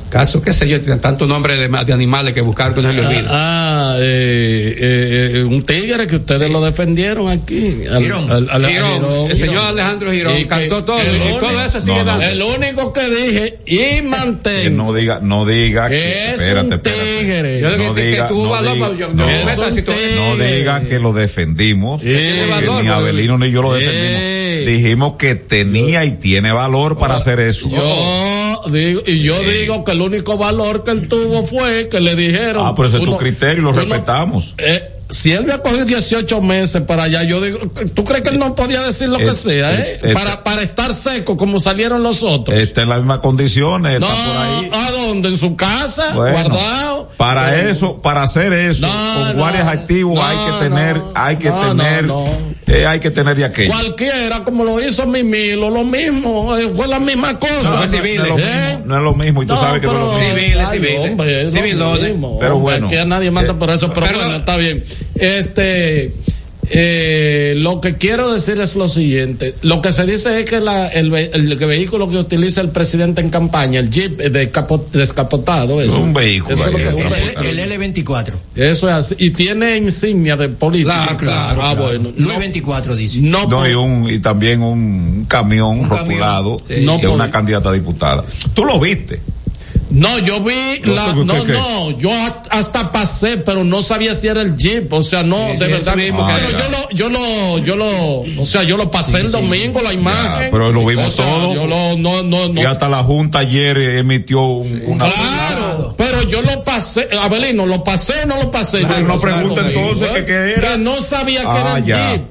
caso, 0.09 0.41
qué 0.41 0.53
sé 0.53 0.65
yo, 0.69 0.79
tiene 0.79 0.97
tantos 1.01 1.27
nombres 1.27 1.59
de, 1.59 1.67
de 1.67 1.93
animales 1.93 2.33
que 2.33 2.39
buscar 2.39 2.73
que 2.73 2.81
no 2.81 2.87
se 2.87 2.93
le 2.93 3.05
olvida. 3.05 3.27
Ah, 3.29 3.97
eh, 3.99 4.75
eh, 4.79 5.31
eh, 5.39 5.43
un 5.43 5.65
tigre 5.65 6.07
que 6.07 6.15
ustedes 6.17 6.49
lo 6.49 6.63
defendieron 6.63 7.27
aquí. 7.27 7.83
Al- 7.91 8.01
Girón. 8.01 8.31
al- 8.31 8.49
al- 8.49 8.65
Girón, 8.65 8.93
Girón. 8.93 9.31
el 9.31 9.35
señor 9.35 9.65
Alejandro 9.65 10.13
Girón 10.13 10.33
Y 10.37 10.43
que- 10.43 10.47
cantó 10.47 10.85
todo 10.85 11.01
el 11.01 11.17
y 11.17 11.19
único- 11.21 11.39
todo 11.39 11.65
eso 11.65 11.81
sigue 11.81 11.97
no, 11.97 12.05
dando. 12.05 12.23
El 12.27 12.41
único 12.41 12.93
que 12.93 13.09
dije 13.09 13.59
y 13.65 13.77
Que 13.77 14.01
mantengo 14.03 14.83
no 14.85 14.93
diga, 14.93 15.19
no 15.21 15.45
diga 15.45 15.89
que, 15.89 15.95
que 15.95 16.25
es 16.33 16.39
espérate, 16.41 16.75
un 16.75 16.81
tigre. 16.81 17.59
Yo 17.59 17.69
No 17.71 17.93
que, 17.93 18.01
que 18.01 18.11
diga- 18.11 18.29
no 18.29 18.47
valor, 18.47 18.77
no. 18.77 19.25
No 19.25 19.25
que 20.87 20.99
lo 20.99 21.11
defendimos. 21.11 22.01
Sí. 22.01 22.07
que 22.07 22.81
ni 22.83 22.87
Abelino 22.87 23.37
ni 23.37 23.51
yo 23.51 23.61
lo 23.61 23.77
Sí. 23.77 23.83
Dijimos 24.65 25.13
que 25.17 25.35
tenía 25.35 26.05
y 26.05 26.11
tiene 26.13 26.51
valor 26.51 26.97
para 26.97 27.15
hacer 27.15 27.39
eso. 27.39 27.69
Yo 27.69 28.61
digo, 28.71 29.01
y 29.05 29.21
yo 29.23 29.39
digo 29.41 29.83
que 29.83 29.91
el 29.91 30.01
único 30.01 30.37
valor 30.37 30.83
que 30.83 30.91
él 30.91 31.07
tuvo 31.07 31.45
fue 31.45 31.87
que 31.89 31.99
le 31.99 32.15
dijeron. 32.15 32.65
Ah, 32.65 32.73
pero 32.75 32.87
ese 32.87 32.97
es 32.97 33.05
tu 33.05 33.17
criterio 33.17 33.59
y 33.59 33.65
lo 33.65 33.73
respetamos. 33.73 34.55
eh, 34.57 34.91
si 35.09 35.31
él 35.31 35.39
había 35.43 35.59
cogido 35.59 35.85
18 35.85 36.41
meses 36.41 36.81
para 36.81 37.03
allá, 37.03 37.23
yo 37.23 37.39
digo, 37.41 37.59
¿tú 37.93 38.03
crees 38.03 38.21
que 38.23 38.29
él 38.29 38.39
no 38.39 38.55
podía 38.55 38.81
decir 38.81 39.07
lo 39.09 39.17
que 39.17 39.25
Es- 39.25 39.37
sea, 39.37 39.73
eh? 39.75 39.99
es- 40.01 40.13
para, 40.13 40.43
para 40.43 40.61
estar 40.63 40.93
seco 40.93 41.37
como 41.37 41.59
salieron 41.59 42.01
los 42.03 42.23
otros. 42.23 42.57
Está 42.57 42.81
en 42.83 42.89
las 42.89 42.97
mismas 42.99 43.19
condiciones, 43.19 43.99
no, 43.99 44.07
está 44.07 44.23
por 44.25 44.37
ahí. 44.37 44.69
¿a 44.73 44.91
dónde? 44.91 45.29
¿En 45.29 45.37
su 45.37 45.55
casa? 45.55 46.13
Bueno, 46.15 46.49
¿Guardado? 46.49 47.09
Para 47.17 47.51
Pero- 47.51 47.69
eso, 47.69 48.01
para 48.01 48.23
hacer 48.23 48.51
eso, 48.53 48.87
No, 48.87 48.93
con 49.19 49.27
no, 49.37 49.41
guardias 49.43 49.67
activos 49.67 50.19
hay 50.23 50.37
que 50.51 50.69
tener, 50.69 50.97
no, 50.97 51.11
hay 51.15 51.35
que 51.37 51.49
no, 51.49 51.61
tener, 51.69 52.05
no, 52.07 52.25
eh, 52.67 52.85
hay 52.87 52.99
que 52.99 53.11
tener 53.11 53.35
de 53.35 53.45
aquello. 53.45 53.71
Cualquiera, 53.71 54.43
como 54.43 54.63
lo 54.63 54.81
hizo 54.81 55.05
Mimilo, 55.05 55.69
lo 55.69 55.83
mismo, 55.83 56.55
eh, 56.57 56.69
fue 56.75 56.87
la 56.87 56.99
misma 56.99 57.39
cosa. 57.39 57.53
No, 57.63 57.69
no, 57.71 57.77
no 57.77 57.83
es 57.83 57.91
lo 57.91 57.97
¿Eh? 57.97 58.01
mismo, 58.01 58.81
no 58.85 58.97
es 58.97 59.03
lo 59.03 59.13
mismo 59.13 59.43
y 59.43 59.45
tú 59.45 59.53
No, 59.53 59.61
sabes 59.61 59.81
que 59.81 59.87
no 59.87 59.93
es 59.93 59.99
lo 59.99 60.09
pero- 60.09 60.19
mismo. 60.19 60.39
Civiles, 60.39 60.69
civiles. 60.71 61.09
hombre, 61.11 61.75
lo 61.75 61.93
mismo. 62.09 62.39
Pero 62.39 62.59
bueno. 62.59 62.87
Que 62.89 63.05
nadie 63.05 63.31
mata 63.31 63.51
Eh, 63.51 63.55
por 63.55 63.69
eso, 63.69 63.93
pero 63.93 64.07
pero- 64.07 64.19
bueno, 64.19 64.35
está 64.37 64.57
bien. 64.57 64.83
Este, 65.15 66.13
eh, 66.67 67.53
lo 67.57 67.79
que 67.79 67.95
quiero 67.97 68.33
decir 68.33 68.59
es 68.59 68.75
lo 68.75 68.87
siguiente. 68.89 69.53
Lo 69.61 69.81
que 69.81 69.91
se 69.91 70.03
dice 70.05 70.39
es 70.39 70.45
que 70.49 70.59
la, 70.59 70.87
el, 70.87 71.11
ve- 71.11 71.29
el 71.33 71.55
vehículo 71.55 72.07
que 72.09 72.17
utiliza 72.17 72.59
el 72.61 72.69
presidente 72.69 73.21
en 73.21 73.29
campaña, 73.29 73.79
el 73.79 73.89
jeep 73.89 74.17
de 74.19 74.51
capo- 74.51 74.87
descapotado, 74.91 75.79
es 75.81 75.93
Un 75.95 76.13
vehículo 76.13 76.55
Eso 76.55 76.69
es 76.69 76.75
que- 76.75 76.83
de 76.83 76.91
vehículo. 76.93 77.49
El 77.49 77.59
L24. 77.59 78.33
Eso 78.55 78.87
es 78.87 78.93
así. 78.93 79.15
Y 79.19 79.29
tiene 79.29 79.77
insignia 79.77 80.35
de 80.35 80.49
política. 80.49 80.93
Claro, 81.03 81.17
claro, 81.17 81.61
Ah, 81.61 81.75
claro. 81.75 81.83
bueno. 81.83 82.09
No, 82.17 82.25
924 82.33 82.95
dice. 82.95 83.19
no, 83.21 83.45
No, 83.47 83.69
y, 83.69 83.73
un, 83.75 84.09
y 84.09 84.19
también 84.19 84.61
un 84.63 85.25
camión 85.29 85.79
Un 85.81 85.87
camión. 85.87 86.07
rotulado 86.07 86.61
Sí. 86.67 86.81
No 86.83 86.95
es 86.97 87.05
una 87.05 87.29
candidata 87.29 87.69
a 87.69 87.73
diputada. 87.73 88.23
Tú 88.55 88.65
lo 88.65 88.79
viste. 88.79 89.21
No, 89.95 90.19
yo 90.19 90.41
vi 90.41 90.79
la, 90.83 91.05
¿qué, 91.13 91.23
no, 91.25 91.43
no, 91.45 91.91
yo 91.97 92.11
ha- 92.13 92.43
hasta 92.49 92.91
pasé, 92.91 93.37
pero 93.37 93.63
no 93.63 93.81
sabía 93.81 94.13
si 94.13 94.27
era 94.27 94.41
el 94.41 94.55
jeep, 94.57 94.91
o 94.91 95.01
sea, 95.01 95.23
no, 95.23 95.37
Sí, 95.53 95.57
de 95.57 95.65
sí, 95.67 95.71
verdad. 95.71 95.95
mismo 95.95 96.27
pero 96.27 96.59
yo 96.59 96.69
lo, 96.69 96.89
yo 96.91 97.09
lo, 97.09 97.57
yo 97.59 97.75
lo, 97.77 98.41
o 98.41 98.45
sea, 98.45 98.63
yo 98.63 98.75
lo 98.77 98.91
pasé 98.91 99.17
el 99.21 99.31
domingo, 99.31 99.81
la 99.81 99.93
imagen. 99.93 100.49
pero 100.51 100.71
lo 100.71 100.85
vimos 100.85 101.07
O 101.07 101.11
sea, 101.11 101.25
todo. 101.25 101.53
Yo 101.55 101.65
lo, 101.65 101.97
no, 101.97 102.23
no, 102.23 102.49
no. 102.49 102.61
Y 102.61 102.65
hasta 102.65 102.89
la 102.89 103.03
Junta 103.03 103.39
ayer 103.39 103.77
emitió 103.77 104.41
un, 104.41 104.83
una. 104.85 105.05
Claro, 105.11 105.95
pero 105.97 106.23
yo 106.23 106.41
lo 106.41 106.61
pasé, 106.63 107.07
Abelino, 107.19 107.65
¿lo 107.65 107.83
pasé 107.83 108.23
o 108.23 108.25
no 108.25 108.35
lo 108.35 108.51
pasé? 108.51 108.81
Yo 108.81 108.99
no 108.99 109.17
pregunta 109.17 109.61
entonces 109.65 110.09
que 110.09 110.25
qué 110.25 110.53
era. 110.57 110.71
Que 110.73 110.77
no 110.77 110.95
sabía 111.01 111.41
que 111.41 111.47
Ah, 111.47 111.59
era 111.61 111.77
el 111.77 111.85
ya. 111.85 112.11
jeep. 112.11 112.21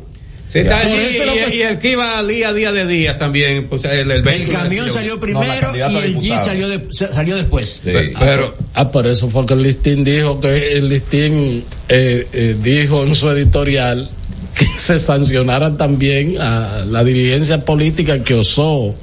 Sí, 0.55 0.61
está 0.61 0.83
Por 0.83 0.87
allí, 0.87 0.95
eso 1.01 1.23
es 1.25 1.27
lo 1.51 1.55
y, 1.57 1.63
el 1.63 1.79
que 1.81 1.91
iba 1.91 2.23
día 2.23 2.49
a 2.51 2.53
día 2.53 2.71
de 2.71 2.87
días 2.87 3.19
también, 3.19 3.67
pues 3.67 3.83
el, 3.87 3.91
el, 4.09 4.11
El 4.13 4.23
vehículo 4.23 4.57
camión 4.61 4.89
salió 4.89 5.19
primero 5.19 5.75
y 5.77 5.81
el 5.81 6.17
Jeep 6.21 6.41
salió, 6.45 6.69
de- 6.69 6.87
salió 6.93 7.35
después. 7.35 7.81
Sí. 7.83 7.91
Pero, 8.21 8.55
Ah, 8.73 8.89
por 8.93 9.09
eso 9.09 9.29
fue 9.29 9.45
que 9.47 9.55
el 9.55 9.63
listín 9.65 10.05
dijo 10.05 10.41
que 10.41 10.77
el 10.77 10.89
listín 10.89 11.65
eh, 11.89 12.29
eh, 12.33 12.57
dijo 12.63 13.03
en 13.03 13.17
su 13.17 13.29
editorial 13.31 14.09
que 14.57 14.67
se 14.79 15.01
sancionara 15.01 15.77
también 15.77 16.41
a 16.41 16.85
la 16.87 17.03
dirigencia 17.03 17.65
política 17.65 18.23
que 18.23 18.35
osó 18.35 18.95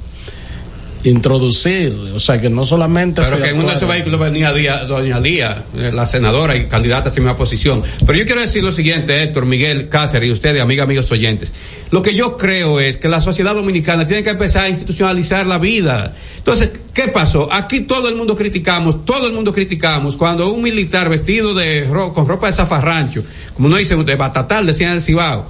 introducir, 1.04 1.92
o 2.14 2.20
sea 2.20 2.40
que 2.40 2.48
no 2.48 2.64
solamente 2.64 3.22
pero 3.22 3.42
que 3.42 3.50
en 3.50 3.58
uno 3.58 3.68
de 3.70 3.74
esos 3.76 3.88
vehículos 3.88 4.20
venía 4.20 4.52
día, 4.52 4.84
doña 4.84 5.18
Lía, 5.20 5.64
eh, 5.76 5.90
la 5.92 6.06
senadora 6.06 6.56
y 6.56 6.66
candidata 6.66 7.10
a 7.10 7.12
primera 7.12 7.36
posición. 7.36 7.82
Pero 8.06 8.18
yo 8.18 8.24
quiero 8.24 8.40
decir 8.40 8.62
lo 8.62 8.72
siguiente, 8.72 9.22
Héctor, 9.22 9.46
Miguel, 9.46 9.88
Cáceres 9.88 10.28
y 10.28 10.32
ustedes, 10.32 10.60
amigas, 10.62 10.84
amigos 10.84 11.10
oyentes. 11.10 11.52
Lo 11.90 12.02
que 12.02 12.14
yo 12.14 12.36
creo 12.36 12.80
es 12.80 12.96
que 12.98 13.08
la 13.08 13.20
sociedad 13.20 13.54
dominicana 13.54 14.06
tiene 14.06 14.22
que 14.22 14.30
empezar 14.30 14.64
a 14.64 14.68
institucionalizar 14.68 15.46
la 15.46 15.58
vida. 15.58 16.14
Entonces, 16.38 16.70
¿qué 16.94 17.08
pasó? 17.08 17.52
Aquí 17.52 17.80
todo 17.80 18.08
el 18.08 18.14
mundo 18.14 18.34
criticamos, 18.36 19.04
todo 19.04 19.26
el 19.26 19.32
mundo 19.32 19.52
criticamos 19.52 20.16
cuando 20.16 20.50
un 20.52 20.62
militar 20.62 21.08
vestido 21.08 21.54
de 21.54 21.84
ro- 21.90 22.12
con 22.12 22.26
ropa 22.28 22.46
de 22.46 22.52
zafarrancho, 22.52 23.24
como 23.54 23.68
no 23.68 23.76
dicen, 23.76 24.04
de 24.04 24.14
batatal, 24.16 24.66
decían 24.66 24.92
el 24.92 25.02
Cibao, 25.02 25.46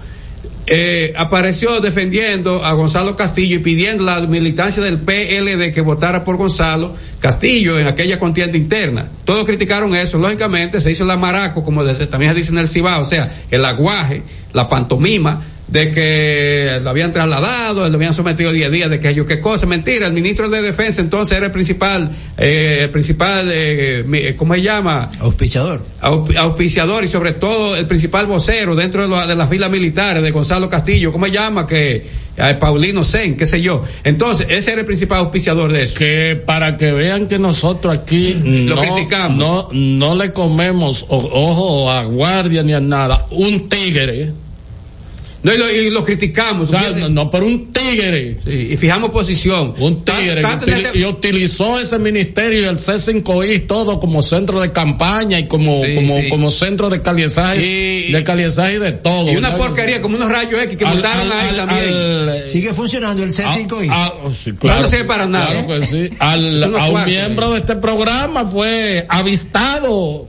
eh, 0.67 1.13
apareció 1.17 1.81
defendiendo 1.81 2.65
a 2.65 2.73
Gonzalo 2.73 3.17
Castillo 3.17 3.57
y 3.57 3.59
pidiendo 3.59 4.05
la 4.05 4.21
militancia 4.21 4.83
del 4.83 4.99
PLD 5.01 5.73
que 5.73 5.81
votara 5.81 6.25
por 6.25 6.37
Gonzalo 6.37 6.95
Castillo 7.21 7.79
en 7.79 7.87
aquella 7.87 8.19
contienda 8.19 8.57
interna. 8.57 9.09
Todos 9.25 9.45
criticaron 9.45 9.95
eso, 9.95 10.19
lógicamente 10.19 10.81
se 10.81 10.91
hizo 10.91 11.05
la 11.05 11.17
maraco, 11.17 11.65
como 11.65 11.85
también 11.85 12.33
se 12.33 12.39
dice 12.39 12.53
en 12.53 12.59
el 12.59 12.69
Cibao, 12.69 13.03
o 13.03 13.05
sea, 13.05 13.33
el 13.51 13.65
aguaje, 13.65 14.23
la 14.53 14.69
pantomima 14.69 15.43
de 15.73 15.91
que 15.91 16.79
lo 16.83 16.91
habían 16.91 17.15
trasladado, 17.15 17.89
lo 17.89 17.95
habían 17.97 18.13
sometido 18.13 18.53
10 18.53 18.71
días, 18.71 18.91
de 18.91 19.01
que 19.01 19.15
yo 19.15 19.27
qué 19.27 19.41
cosa, 19.41 19.65
mentira, 19.67 20.07
el 20.07 20.13
ministro 20.13 20.51
de 20.51 20.61
Defensa 20.61 21.01
entonces 21.01 21.35
era 21.39 21.47
el 21.47 21.53
principal, 21.53 22.11
eh, 22.37 22.81
el 22.83 22.91
principal, 22.91 23.49
eh, 23.51 24.05
mi- 24.07 24.35
¿cómo 24.35 24.53
se 24.55 24.61
llama? 24.61 25.11
Auspiciador. 25.19 25.83
Au- 26.03 26.37
auspiciador 26.37 27.05
y 27.05 27.09
sobre 27.09 27.33
todo 27.33 27.75
el 27.75 27.87
principal 27.87 28.27
vocero 28.27 28.75
dentro 28.77 29.03
de, 29.03 29.09
la- 29.09 29.27
de 29.27 29.35
las 29.35 29.49
filas 29.49 29.71
militares 29.71 30.23
de 30.23 30.31
Gonzalo 30.31 30.69
Castillo, 30.69 31.11
¿cómo 31.11 31.25
se 31.25 31.33
llama? 31.33 31.67
Que 31.67 32.05
eh, 32.37 32.55
Paulino 32.61 33.03
Sen, 33.03 33.37
qué 33.37 33.47
sé 33.47 33.61
yo. 33.63 33.83
Entonces, 34.05 34.47
ese 34.51 34.73
era 34.73 34.81
el 34.81 34.87
principal 34.87 35.21
auspiciador 35.21 35.73
de 35.73 35.85
eso. 35.85 35.95
Que 35.97 36.39
para 36.45 36.77
que 36.77 36.93
vean 36.93 37.29
que 37.29 37.39
nosotros 37.39 37.97
aquí 37.97 38.35
Lo 38.35 38.77
no, 38.77 38.83
criticamos. 38.83 39.39
no, 39.39 39.69
no 39.73 40.15
le 40.17 40.33
comemos 40.35 41.05
o- 41.09 41.17
ojo 41.33 41.91
a 41.91 42.05
guardia 42.05 42.63
ni 42.63 42.75
a 42.75 42.81
nada. 42.81 43.27
Un 43.31 43.69
tigre. 43.71 44.33
No, 45.43 45.53
y 45.53 45.59
lo, 45.59 45.71
y 45.71 45.91
lo 45.91 46.05
criticamos. 46.05 46.69
O 46.69 46.79
sea, 46.79 46.91
no, 46.91 47.09
no, 47.09 47.31
pero 47.31 47.47
un 47.47 47.73
tigre. 47.73 48.37
y 48.47 48.77
fijamos 48.77 49.11
posición. 49.11 49.75
Un 49.79 50.05
tigre. 50.05 50.41
Tan- 50.41 50.61
este- 50.69 50.97
y 50.99 51.05
utilizó 51.05 51.81
ese 51.81 51.99
ministerio 51.99 52.61
y 52.61 52.65
el 52.65 52.79
C5I 52.79 53.67
todo 53.67 53.99
como 53.99 54.23
centro 54.23 54.61
de 54.61 54.71
campaña 54.71 55.39
y 55.41 55.49
como, 55.49 55.85
Sí, 55.85 55.95
como, 55.97 56.17
sí. 56.21 56.29
como 56.29 56.51
centro 56.53 56.91
de 56.91 57.03
caliezaje, 57.03 58.09
de 58.13 58.25
caliezaje 58.25 58.79
de 58.79 58.93
todo. 58.93 59.33
Y 59.33 59.37
una 59.37 59.51
¿verdad? 59.51 59.67
porquería, 59.67 60.01
como 60.01 60.15
unos 60.17 60.31
rayos 60.31 60.63
X 60.63 60.77
que 60.77 60.85
Al- 60.85 60.95
montaron 60.95 61.33
al- 61.33 61.33
ahí 61.33 61.49
al- 61.49 61.57
también. 61.57 61.89
al- 62.29 62.43
Sigue 62.43 62.73
funcionando 62.73 63.23
el 63.25 63.31
C5I. 63.33 63.89
Ah, 63.91 64.15
ah, 64.25 64.29
sí, 64.33 64.53
No, 64.63 64.81
no 64.81 64.87
sirve 64.89 65.05
para 65.05 65.27
nada. 65.27 65.47
Claro 65.65 65.67
que 65.81 65.87
sí. 65.87 66.11
A 66.21 66.37
un 66.37 66.71
cuartos, 66.91 67.07
miembro 67.07 67.51
de 67.53 67.59
este 67.59 67.75
programa 67.77 68.47
fue 68.47 69.07
avistado 69.09 70.29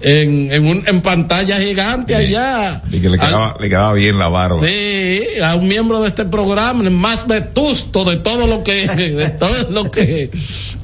en, 0.00 0.52
en, 0.52 0.66
un, 0.66 0.84
en 0.86 1.02
pantalla 1.02 1.58
gigante 1.58 2.14
allá. 2.14 2.82
Y 2.90 3.00
que 3.00 3.08
le 3.08 3.18
Al- 3.18 3.26
quedaba, 3.26 3.56
le 3.60 3.68
quedaba 3.68 3.92
bien 3.94 4.18
la 4.18 4.28
barba. 4.28 4.60
Sí, 4.66 5.22
a 5.42 5.54
un 5.56 5.66
miembro 5.68 6.00
de 6.00 6.08
este 6.08 6.24
programa, 6.24 6.84
el 6.84 6.90
más 6.90 7.26
vetusto 7.26 8.04
de 8.04 8.16
todo 8.16 8.46
lo 8.46 8.62
que, 8.62 8.86
de 8.88 9.30
todo 9.30 9.70
lo 9.70 9.90
que, 9.90 10.30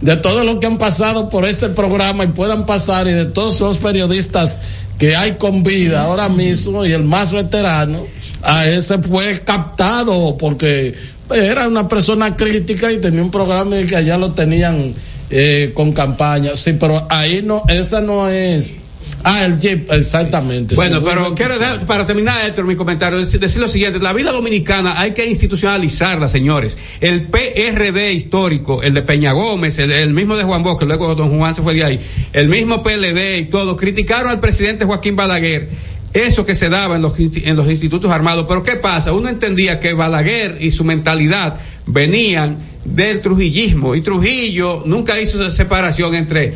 de 0.00 0.16
todo 0.16 0.44
lo 0.44 0.58
que 0.60 0.66
han 0.66 0.78
pasado 0.78 1.28
por 1.28 1.44
este 1.46 1.68
programa 1.68 2.24
y 2.24 2.28
puedan 2.28 2.66
pasar 2.66 3.06
y 3.06 3.12
de 3.12 3.26
todos 3.26 3.60
los 3.60 3.78
periodistas 3.78 4.60
que 4.98 5.16
hay 5.16 5.32
con 5.36 5.62
vida 5.62 6.02
ahora 6.02 6.28
mismo 6.28 6.84
y 6.86 6.92
el 6.92 7.04
más 7.04 7.32
veterano, 7.32 8.06
a 8.42 8.66
ese 8.68 8.98
fue 8.98 9.40
captado 9.40 10.36
porque 10.36 10.94
era 11.34 11.66
una 11.66 11.88
persona 11.88 12.36
crítica 12.36 12.92
y 12.92 12.98
tenía 13.00 13.22
un 13.22 13.30
programa 13.30 13.78
y 13.80 13.86
que 13.86 13.96
allá 13.96 14.16
lo 14.18 14.32
tenían 14.32 14.92
eh, 15.30 15.72
con 15.74 15.92
campaña. 15.92 16.54
Sí, 16.54 16.74
pero 16.74 17.06
ahí 17.10 17.40
no, 17.42 17.62
esa 17.68 18.00
no 18.00 18.28
es. 18.28 18.74
Ah, 19.26 19.46
el 19.46 19.58
Jeep, 19.58 19.90
exactamente. 19.90 20.74
Bueno, 20.74 21.02
pero 21.02 21.34
quiero 21.34 21.58
dar- 21.58 21.84
para 21.86 22.04
terminar, 22.04 22.44
Héctor, 22.46 22.66
mi 22.66 22.76
comentario, 22.76 23.18
decir, 23.18 23.40
lo 23.58 23.68
siguiente, 23.68 23.98
la 23.98 24.12
vida 24.12 24.30
dominicana 24.30 25.00
hay 25.00 25.12
que 25.12 25.24
institucionalizarla, 25.24 26.28
señores. 26.28 26.76
El 27.00 27.22
PRD 27.22 28.12
histórico, 28.12 28.82
el 28.82 28.92
de 28.92 29.00
Peña 29.00 29.32
Gómez, 29.32 29.78
el, 29.78 30.12
mismo 30.12 30.36
de 30.36 30.44
Juan 30.44 30.62
Bosque, 30.62 30.84
luego 30.84 31.14
don 31.14 31.38
Juan 31.38 31.54
se 31.54 31.62
fue 31.62 31.72
de 31.72 31.84
ahí, 31.84 32.00
el 32.34 32.48
mismo 32.48 32.82
PLD 32.82 33.38
y 33.38 33.44
todo, 33.46 33.76
criticaron 33.76 34.30
al 34.30 34.40
presidente 34.40 34.84
Joaquín 34.84 35.16
Balaguer. 35.16 35.70
Eso 36.12 36.44
que 36.46 36.54
se 36.54 36.68
daba 36.68 36.94
en 36.94 37.02
los, 37.02 37.14
en 37.18 37.56
los 37.56 37.68
institutos 37.68 38.12
armados. 38.12 38.44
Pero 38.46 38.62
¿qué 38.62 38.76
pasa? 38.76 39.12
Uno 39.12 39.28
entendía 39.28 39.80
que 39.80 39.94
Balaguer 39.94 40.58
y 40.60 40.70
su 40.70 40.84
mentalidad 40.84 41.56
venían 41.86 42.58
del 42.84 43.20
trujillismo. 43.20 43.94
Y 43.94 44.00
Trujillo 44.00 44.82
nunca 44.86 45.20
hizo 45.20 45.50
separación 45.50 46.14
entre 46.14 46.54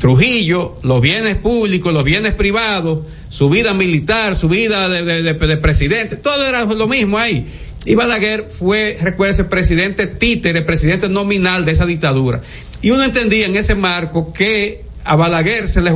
Trujillo, 0.00 0.76
los 0.82 1.00
bienes 1.00 1.36
públicos, 1.36 1.92
los 1.94 2.04
bienes 2.04 2.34
privados, 2.34 3.00
su 3.30 3.48
vida 3.48 3.72
militar, 3.74 4.36
su 4.36 4.48
vida 4.48 4.88
de, 4.88 5.02
de- 5.02 5.22
de- 5.22 5.34
de 5.34 5.56
presidente, 5.56 6.16
todo 6.16 6.46
era 6.46 6.64
lo 6.64 6.86
mismo 6.88 7.16
ahí. 7.18 7.46
Y 7.86 7.94
Balaguer 7.94 8.48
fue, 8.50 8.96
recuerda, 9.00 9.48
presidente 9.48 10.06
títere, 10.06 10.62
presidente 10.62 11.08
nominal 11.08 11.64
de 11.64 11.72
esa 11.72 11.86
dictadura. 11.86 12.42
Y 12.82 12.90
uno 12.90 13.04
entendía 13.04 13.46
en 13.46 13.56
ese 13.56 13.74
marco 13.74 14.32
que 14.32 14.84
a 15.04 15.16
Balaguer 15.16 15.68
se 15.68 15.82
le 15.82 15.92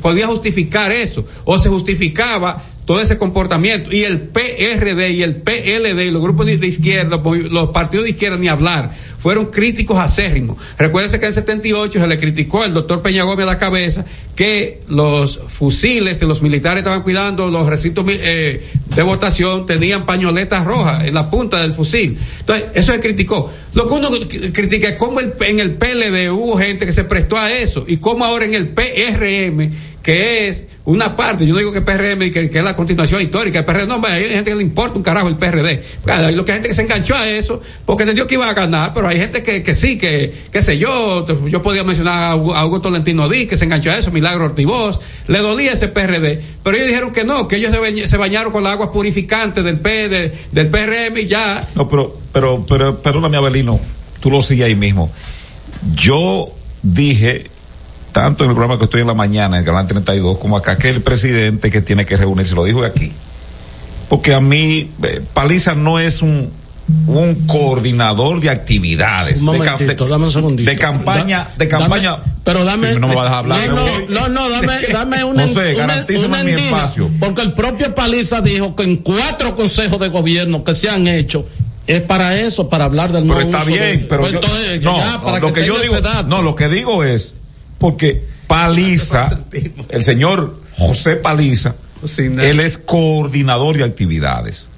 podía 0.00 0.26
justificar 0.26 0.90
eso, 0.92 1.26
o 1.44 1.58
se 1.58 1.68
justificaba 1.68 2.64
todo 2.84 3.00
ese 3.00 3.16
comportamiento. 3.18 3.92
Y 3.92 4.04
el 4.04 4.20
PRD 4.22 5.10
y 5.12 5.22
el 5.22 5.36
PLD 5.36 6.06
y 6.06 6.10
los 6.10 6.22
grupos 6.22 6.46
de, 6.46 6.56
de 6.58 6.66
izquierda, 6.66 7.20
los 7.50 7.68
partidos 7.70 8.04
de 8.04 8.10
izquierda 8.10 8.38
ni 8.38 8.48
hablar, 8.48 8.92
fueron 9.18 9.46
críticos 9.46 9.98
acérrimos. 9.98 10.56
Recuérdense 10.78 11.18
que 11.20 11.26
en 11.26 11.28
el 11.30 11.34
78 11.34 12.00
se 12.00 12.06
le 12.08 12.18
criticó 12.18 12.62
al 12.62 12.74
doctor 12.74 13.02
Peña 13.02 13.22
Gómez 13.22 13.44
a 13.46 13.50
la 13.52 13.58
cabeza 13.58 14.04
que 14.34 14.80
los 14.88 15.40
fusiles 15.48 16.18
que 16.18 16.26
los 16.26 16.42
militares 16.42 16.78
estaban 16.78 17.02
cuidando, 17.02 17.48
los 17.50 17.68
recintos 17.68 18.04
eh, 18.08 18.64
de 18.96 19.02
votación 19.02 19.66
tenían 19.66 20.06
pañoletas 20.06 20.64
rojas 20.64 21.04
en 21.04 21.14
la 21.14 21.30
punta 21.30 21.60
del 21.62 21.72
fusil. 21.74 22.18
Entonces, 22.40 22.66
eso 22.74 22.92
se 22.92 22.98
criticó. 23.00 23.52
Lo 23.74 23.86
que 23.86 23.94
uno 23.94 24.08
critica 24.52 24.88
es 24.88 24.94
cómo 24.96 25.20
el- 25.20 25.34
en 25.40 25.60
el 25.60 25.74
PLD 25.74 26.30
hubo 26.30 26.56
gente 26.58 26.84
que 26.86 26.92
se 26.92 27.04
prestó 27.04 27.36
a 27.36 27.52
eso 27.52 27.84
y 27.86 27.98
cómo 27.98 28.24
ahora 28.24 28.44
en 28.46 28.54
el 28.54 28.68
PRM 28.68 29.70
que 30.02 30.48
es 30.48 30.64
una 30.84 31.14
parte, 31.16 31.46
yo 31.46 31.52
no 31.52 31.60
digo 31.60 31.70
que 31.70 31.80
PRM 31.80 32.18
que, 32.32 32.50
que 32.50 32.58
es 32.58 32.64
la 32.64 32.74
continuación 32.74 33.22
histórica, 33.22 33.60
el 33.60 33.64
PRD, 33.64 33.86
no, 33.86 33.94
hombre, 33.96 34.10
hay 34.12 34.24
gente 34.30 34.50
que 34.50 34.56
le 34.56 34.62
importa 34.64 34.96
un 34.96 35.02
carajo 35.04 35.28
el 35.28 35.36
PRD. 35.36 35.80
Claro, 36.04 36.26
hay 36.26 36.34
lo 36.34 36.44
que 36.44 36.52
gente 36.54 36.66
que 36.68 36.74
se 36.74 36.82
enganchó 36.82 37.14
a 37.14 37.28
eso 37.28 37.60
porque 37.86 38.02
entendió 38.02 38.26
que 38.26 38.34
iba 38.34 38.48
a 38.48 38.52
ganar, 38.52 38.92
pero 38.94 39.06
hay 39.06 39.18
gente 39.18 39.44
que, 39.44 39.62
que 39.62 39.74
sí, 39.76 39.96
que, 39.98 40.32
qué 40.50 40.60
sé 40.60 40.78
yo, 40.78 41.24
yo 41.48 41.62
podía 41.62 41.84
mencionar 41.84 42.32
a 42.32 42.36
Hugo, 42.36 42.54
a 42.54 42.66
Hugo 42.66 42.80
Tolentino 42.80 43.28
Díaz 43.28 43.48
que 43.48 43.56
se 43.56 43.64
enganchó 43.64 43.92
a 43.92 43.98
eso, 43.98 44.10
Milagro 44.10 44.46
Ortivoz, 44.46 45.00
le 45.28 45.38
dolía 45.38 45.72
ese 45.74 45.86
PRD, 45.86 46.40
pero 46.64 46.76
ellos 46.76 46.88
dijeron 46.88 47.12
que 47.12 47.22
no, 47.22 47.46
que 47.46 47.56
ellos 47.56 47.70
se, 47.72 47.80
bañ- 47.80 48.04
se 48.06 48.16
bañaron 48.16 48.52
con 48.52 48.64
las 48.64 48.72
aguas 48.72 48.88
purificantes 48.92 49.62
del, 49.62 49.78
P, 49.78 50.08
de- 50.08 50.32
del 50.50 50.68
PRM 50.68 51.16
y 51.18 51.26
ya. 51.26 51.68
No, 51.76 51.88
pero, 51.88 52.18
pero, 52.32 52.66
pero, 52.68 53.00
perdóname, 53.00 53.36
Abelino, 53.36 53.78
tú 54.20 54.30
lo 54.32 54.42
sigues 54.42 54.66
ahí 54.66 54.74
mismo. 54.74 55.12
Yo 55.94 56.48
dije, 56.82 57.51
tanto 58.12 58.44
en 58.44 58.50
el 58.50 58.56
programa 58.56 58.78
que 58.78 58.84
estoy 58.84 59.00
en 59.00 59.06
la 59.06 59.14
mañana, 59.14 59.58
en 59.58 59.64
Canal 59.64 59.86
32, 59.86 60.38
como 60.38 60.56
acá, 60.56 60.76
que 60.76 60.88
el 60.90 61.02
presidente 61.02 61.70
que 61.70 61.80
tiene 61.80 62.04
que 62.04 62.16
reunirse, 62.16 62.54
lo 62.54 62.64
dijo 62.64 62.84
aquí. 62.84 63.12
Porque 64.08 64.34
a 64.34 64.40
mí, 64.40 64.90
eh, 65.02 65.22
Paliza 65.32 65.74
no 65.74 65.98
es 65.98 66.20
un, 66.20 66.50
un 67.06 67.46
coordinador 67.46 68.40
de 68.40 68.50
actividades. 68.50 69.40
Un 69.40 69.58
de 69.58 69.86
de, 69.86 69.94
dame 69.94 70.24
un 70.24 70.30
segundito. 70.30 70.70
de 70.70 70.76
campaña, 70.76 71.48
de 71.56 71.66
Dame- 71.66 71.68
campaña. 71.84 72.16
pero 72.44 72.64
dame. 72.64 72.92
Sí, 72.92 73.00
no 73.00 73.08
me 73.08 73.14
va 73.14 73.22
a 73.22 73.24
dejar 73.24 73.38
hablar. 73.38 73.68
No, 73.68 73.74
no, 73.76 74.08
no, 74.08 74.28
no, 74.28 74.50
dame, 74.50 74.72
dame 74.92 75.24
una. 75.24 75.46
José, 75.46 75.74
una- 75.74 75.86
garantízame 75.86 76.26
una 76.26 76.44
mi 76.44 76.50
espacio. 76.52 77.10
Porque 77.18 77.40
el 77.40 77.54
propio 77.54 77.94
Paliza 77.94 78.42
dijo 78.42 78.76
que 78.76 78.82
en 78.82 78.96
cuatro 78.98 79.56
consejos 79.56 79.98
de 79.98 80.08
gobierno 80.08 80.62
que 80.62 80.74
se 80.74 80.90
han 80.90 81.06
hecho 81.08 81.46
es 81.86 82.02
para 82.02 82.38
eso, 82.38 82.68
para 82.68 82.84
hablar 82.84 83.10
del 83.12 83.22
Pero 83.24 83.34
no 83.34 83.40
está 83.40 83.58
uso 83.58 83.70
de- 83.70 83.78
bien, 83.78 84.06
pero 84.08 84.20
Pues 84.22 84.32
yo- 84.32 84.40
entonces, 84.40 84.82
no, 84.82 84.98
ya, 84.98 85.12
no, 85.12 85.22
para 85.24 85.38
lo 85.38 85.52
que, 85.52 85.60
que 85.62 85.66
yo 85.66 85.78
digo, 85.78 85.94
no, 86.26 86.42
lo 86.42 86.54
que 86.54 86.68
digo 86.68 87.02
es 87.04 87.32
porque 87.82 88.24
Paliza, 88.46 89.44
el 89.88 90.04
señor 90.04 90.60
José 90.78 91.16
Paliza, 91.16 91.74
él 92.16 92.60
es 92.60 92.78
coordinador 92.78 93.76
de 93.76 93.82
actividades. 93.84 94.68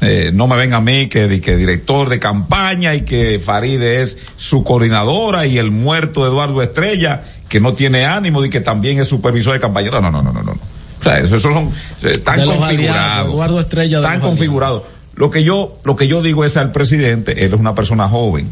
Eh, 0.00 0.30
no 0.32 0.48
me 0.48 0.56
ven 0.56 0.72
a 0.72 0.80
mí 0.80 1.08
que, 1.08 1.40
que 1.42 1.56
director 1.56 2.08
de 2.08 2.18
campaña 2.18 2.94
y 2.94 3.02
que 3.02 3.38
Faride 3.38 4.00
es 4.00 4.18
su 4.36 4.64
coordinadora 4.64 5.46
y 5.46 5.58
el 5.58 5.70
muerto 5.70 6.26
Eduardo 6.26 6.62
Estrella 6.62 7.22
que 7.48 7.60
no 7.60 7.74
tiene 7.74 8.06
ánimo 8.06 8.42
y 8.44 8.50
que 8.50 8.60
también 8.60 8.98
es 8.98 9.08
supervisor 9.08 9.52
de 9.52 9.60
campaña. 9.60 9.90
No, 9.90 10.00
no, 10.00 10.10
no, 10.10 10.22
no, 10.22 10.32
no, 10.32 10.42
no. 10.42 10.52
O 10.52 11.02
sea, 11.02 11.18
eso, 11.18 11.36
esos 11.36 11.52
son 11.52 11.70
eh, 12.02 12.16
tan 12.16 12.44
configurados. 12.46 13.28
Eduardo 13.28 13.60
Estrella 13.60 14.00
de 14.00 14.06
tan 14.06 14.20
configurados. 14.20 14.82
Lo 15.14 15.30
que 15.30 15.44
yo, 15.44 15.78
lo 15.84 15.96
que 15.96 16.08
yo 16.08 16.22
digo 16.22 16.46
es 16.46 16.56
al 16.56 16.72
presidente, 16.72 17.44
él 17.44 17.52
es 17.52 17.60
una 17.60 17.74
persona 17.74 18.08
joven. 18.08 18.48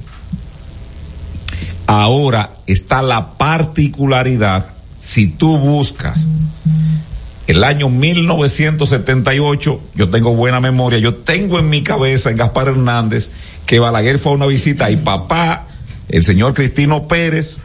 Ahora 1.90 2.50
está 2.66 3.02
la 3.02 3.36
particularidad, 3.38 4.66
si 4.98 5.26
tú 5.28 5.58
buscas 5.58 6.26
el 7.46 7.64
año 7.64 7.88
1978, 7.88 9.80
yo 9.94 10.08
tengo 10.10 10.34
buena 10.34 10.60
memoria, 10.60 10.98
yo 11.00 11.14
tengo 11.16 11.58
en 11.58 11.68
mi 11.68 11.82
cabeza 11.82 12.30
en 12.30 12.36
Gaspar 12.36 12.68
Hernández 12.68 13.30
que 13.66 13.78
Balaguer 13.80 14.18
fue 14.18 14.32
a 14.32 14.34
una 14.36 14.46
visita 14.46 14.90
y 14.90 14.96
papá, 14.98 15.66
el 16.08 16.22
señor 16.22 16.54
Cristino 16.54 17.08
Pérez, 17.08 17.58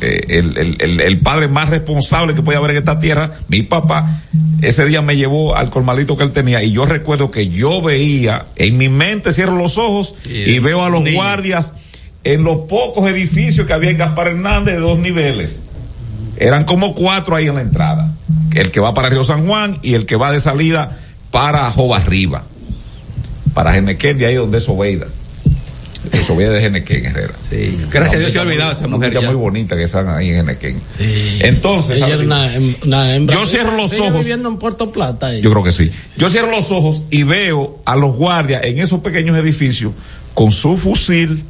eh, 0.00 0.24
el, 0.28 0.56
el- 0.58 0.76
el- 0.80 1.00
el 1.00 1.18
padre 1.20 1.48
más 1.48 1.70
responsable 1.70 2.34
que 2.34 2.42
puede 2.42 2.58
haber 2.58 2.72
en 2.72 2.76
esta 2.78 2.98
tierra, 3.00 3.32
mi 3.48 3.62
papá, 3.62 4.20
ese 4.62 4.84
día 4.84 5.02
me 5.02 5.16
llevó 5.16 5.56
al 5.56 5.70
colmadito 5.70 6.16
que 6.16 6.24
él 6.24 6.32
tenía 6.32 6.62
y 6.62 6.72
yo 6.72 6.84
recuerdo 6.84 7.30
que 7.30 7.48
yo 7.48 7.80
veía, 7.82 8.46
en 8.56 8.76
mi 8.78 8.88
mente 8.88 9.32
cierro 9.32 9.56
los 9.56 9.78
ojos 9.78 10.14
y 10.24 10.58
veo 10.58 10.84
a 10.84 10.90
los 10.90 11.02
niño. 11.02 11.16
guardias 11.16 11.72
en 12.24 12.42
los 12.44 12.62
pocos 12.68 13.08
edificios 13.10 13.66
que 13.66 13.72
había 13.72 13.90
en 13.90 13.98
Gaspar 13.98 14.28
Hernández 14.28 14.74
de 14.74 14.80
dos 14.80 14.98
niveles. 14.98 15.60
Eran 16.36 16.64
como 16.64 16.94
cuatro 16.94 17.36
ahí 17.36 17.46
en 17.46 17.54
la 17.54 17.60
entrada. 17.60 18.12
El 18.54 18.70
que 18.70 18.80
va 18.80 18.94
para 18.94 19.08
Río 19.08 19.24
San 19.24 19.46
Juan 19.46 19.78
y 19.82 19.94
el 19.94 20.06
que 20.06 20.16
va 20.16 20.32
de 20.32 20.40
salida 20.40 20.98
para 21.30 21.70
Jova 21.70 21.98
Arriba, 21.98 22.44
para 23.52 23.72
Genequén, 23.72 24.18
de 24.18 24.26
ahí 24.26 24.34
donde 24.36 24.58
es 24.58 24.68
Oveida. 24.68 25.06
Es 26.12 26.28
Oveida 26.30 26.50
de 26.52 26.60
Genequén, 26.60 27.06
Herrera. 27.06 27.34
Sí, 27.48 27.78
gracias 27.90 28.16
a 28.16 28.18
Dios 28.18 28.32
se 28.32 28.38
ha 28.38 28.42
olvidado 28.42 28.72
esa 28.72 28.86
mujer 28.88 29.12
ya. 29.12 29.20
muy 29.22 29.34
bonita 29.34 29.74
que 29.76 29.84
están 29.84 30.08
ahí 30.08 30.28
en 30.30 30.36
Genequén. 30.36 30.80
Entonces, 31.40 31.96
Ella 31.96 32.06
era 32.08 32.14
Javi, 32.16 32.26
una, 32.26 32.54
hem- 32.54 32.76
una 32.84 33.14
hembra. 33.16 33.36
Yo 33.36 33.46
cierro 33.46 33.76
los 33.76 33.92
ojos. 33.98 34.18
viviendo 34.18 34.48
en 34.48 34.58
Puerto 34.58 34.92
Plata. 34.92 35.32
ella. 35.32 35.42
Yo 35.42 35.50
creo 35.50 35.64
que 35.64 35.72
sí. 35.72 35.90
Yo 36.16 36.30
cierro 36.30 36.50
los 36.50 36.70
ojos 36.70 37.04
y 37.10 37.22
veo 37.22 37.78
a 37.84 37.96
los 37.96 38.14
guardias 38.16 38.62
en 38.64 38.78
esos 38.78 39.00
pequeños 39.00 39.36
edificios 39.38 39.92
con 40.34 40.50
su 40.50 40.76
fusil 40.76 41.44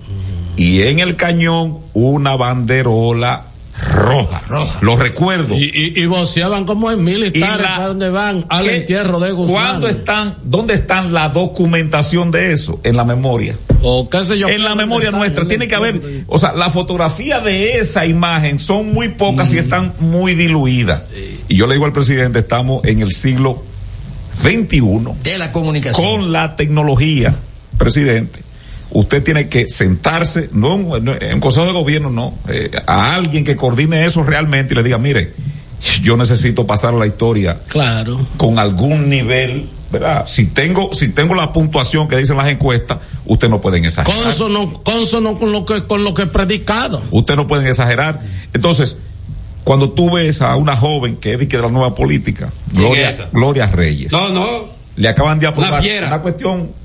y 0.56 0.82
en 0.82 1.00
el 1.00 1.16
cañón 1.16 1.78
una 1.94 2.36
banderola 2.36 3.46
roja. 3.92 4.42
Lo 4.82 4.96
recuerdo. 4.96 5.56
Y, 5.56 5.64
y, 5.74 6.00
y 6.00 6.06
voceaban 6.06 6.64
como 6.64 6.92
en 6.92 7.02
militares 7.02 7.66
para 7.66 7.88
donde 7.88 8.08
van 8.08 8.46
al 8.48 8.66
¿Qué? 8.66 8.76
entierro 8.76 9.18
de 9.18 9.32
Guzmán. 9.32 9.52
¿Cuándo 9.66 9.88
están, 9.88 10.36
dónde 10.44 10.74
están 10.74 11.12
la 11.12 11.28
documentación 11.30 12.30
de 12.30 12.52
eso? 12.52 12.78
En 12.84 12.96
la 12.96 13.04
memoria. 13.04 13.56
O 13.82 14.08
qué 14.08 14.24
sé 14.24 14.38
yo. 14.38 14.48
en 14.48 14.62
la 14.62 14.74
memoria 14.76 15.10
nuestra 15.10 15.46
tiene 15.46 15.66
que 15.68 15.74
haber, 15.74 16.00
o 16.28 16.38
sea, 16.38 16.52
la 16.52 16.70
fotografía 16.70 17.40
de 17.40 17.78
esa 17.78 18.06
imagen 18.06 18.58
son 18.60 18.94
muy 18.94 19.08
pocas 19.08 19.52
y 19.52 19.58
están 19.58 19.92
muy 19.98 20.34
diluidas. 20.34 21.02
Y 21.48 21.56
yo 21.58 21.66
le 21.66 21.74
digo 21.74 21.84
al 21.84 21.92
presidente, 21.92 22.38
estamos 22.38 22.84
en 22.84 23.00
el 23.00 23.10
siglo 23.12 23.62
XXI 24.40 24.80
De 25.22 25.36
la 25.36 25.52
comunicación. 25.52 26.06
con 26.20 26.32
la 26.32 26.56
tecnología, 26.56 27.34
presidente. 27.76 28.40
Usted 28.94 29.22
tiene 29.24 29.48
que 29.48 29.68
sentarse, 29.68 30.48
no 30.52 30.96
en 30.96 31.08
en 31.20 31.40
consejo 31.40 31.66
de 31.66 31.72
gobierno, 31.72 32.10
no, 32.10 32.34
eh, 32.48 32.70
a 32.86 33.14
alguien 33.16 33.44
que 33.44 33.56
coordine 33.56 34.04
eso 34.06 34.22
realmente 34.22 34.72
y 34.72 34.76
le 34.76 34.82
diga, 34.84 34.98
mire, 34.98 35.32
yo 36.02 36.16
necesito 36.16 36.66
pasar 36.66 36.94
a 36.94 36.96
la 36.98 37.06
historia 37.06 37.58
Claro. 37.68 38.24
con 38.36 38.58
algún 38.58 39.10
nivel, 39.10 39.68
¿verdad? 39.90 40.24
Si 40.28 40.46
tengo, 40.46 40.94
si 40.94 41.08
tengo 41.08 41.34
la 41.34 41.52
puntuación 41.52 42.06
que 42.08 42.16
dicen 42.16 42.36
las 42.36 42.48
encuestas, 42.48 42.98
usted 43.26 43.48
no 43.48 43.60
pueden 43.60 43.84
exagerar. 43.84 44.22
Consono, 44.22 44.72
consono 44.84 45.36
con 45.38 45.50
lo 45.52 45.64
que 45.64 45.82
con 45.84 46.04
lo 46.04 46.14
que 46.14 46.22
he 46.22 46.26
predicado. 46.26 47.02
Usted 47.10 47.34
no 47.36 47.46
pueden 47.48 47.66
exagerar. 47.66 48.20
Entonces, 48.52 48.96
cuando 49.64 49.90
tú 49.90 50.10
ves 50.12 50.40
a 50.40 50.54
una 50.56 50.76
joven 50.76 51.16
que 51.16 51.32
es 51.34 51.38
de 51.48 51.58
la 51.58 51.68
nueva 51.68 51.94
política, 51.96 52.52
¿Quién 52.70 52.82
Gloria? 52.82 53.28
Gloria 53.32 53.66
Reyes, 53.66 54.12
No, 54.12 54.28
no. 54.28 54.46
le 54.94 55.08
acaban 55.08 55.38
de 55.40 55.48
aprobar 55.48 55.82
Una 55.82 56.06
una 56.06 56.22
cuestión 56.22 56.83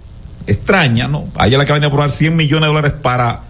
extraña, 0.50 1.08
¿no? 1.08 1.28
A 1.36 1.48
ella 1.48 1.58
le 1.58 1.64
acaban 1.64 1.82
de 1.82 1.88
aprobar 1.88 2.10
100 2.12 2.36
millones 2.36 2.62
de 2.62 2.68
dólares 2.68 2.94
para 3.02 3.44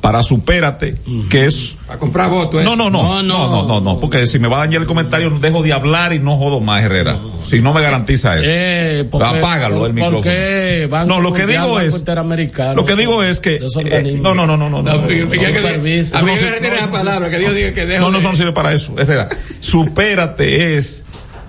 para 0.00 0.22
supérate, 0.22 0.96
que 1.28 1.44
es 1.44 1.76
A 1.86 1.98
comprar 1.98 2.30
votos. 2.30 2.62
¿eh? 2.62 2.64
no, 2.64 2.74
no, 2.74 2.88
no, 2.88 3.22
no, 3.22 3.22
no, 3.22 3.66
no, 3.68 3.80
no, 3.82 4.00
porque 4.00 4.26
si 4.26 4.38
me 4.38 4.48
va 4.48 4.56
a 4.56 4.60
dañar 4.60 4.80
el 4.80 4.86
comentario, 4.88 5.28
dejo 5.28 5.62
de 5.62 5.74
hablar 5.74 6.14
y 6.14 6.18
no 6.18 6.38
jodo 6.38 6.58
más, 6.58 6.82
Herrera. 6.82 7.18
Si 7.46 7.60
no 7.60 7.74
me 7.74 7.82
garantiza 7.82 8.38
eso. 8.38 8.48
Eh, 8.50 9.06
porque- 9.10 9.26
Apágalo 9.28 9.84
el 9.84 9.92
micrófono. 9.92 10.22
No, 11.06 11.20
lo 11.20 11.34
que 11.34 11.46
digo 11.46 11.78
es- 11.80 11.92
Lo 12.74 12.86
que 12.86 12.96
digo 12.96 13.22
es 13.22 13.40
que 13.40 13.56
eh, 13.56 14.18
no, 14.22 14.34
no, 14.34 14.46
no, 14.46 14.56
no, 14.56 14.70
no, 14.70 14.82
no. 14.82 14.82
No, 14.82 15.06
No, 16.22 16.26
no, 16.26 16.32
esa 16.78 16.90
palabra, 16.90 17.28
que 17.28 17.38
Dios 17.38 17.54
diga 17.54 17.74
que 17.74 17.84
dejo 17.84 18.00
No, 18.00 18.06
no, 18.06 18.12
de- 18.12 18.18
eso 18.20 18.28
no 18.30 18.36
sirve 18.36 18.52
para 18.52 18.72
eso. 18.72 18.94
Es 18.98 19.06
verdad. 19.06 19.28
Supérate 19.60 20.78
es, 20.78 21.02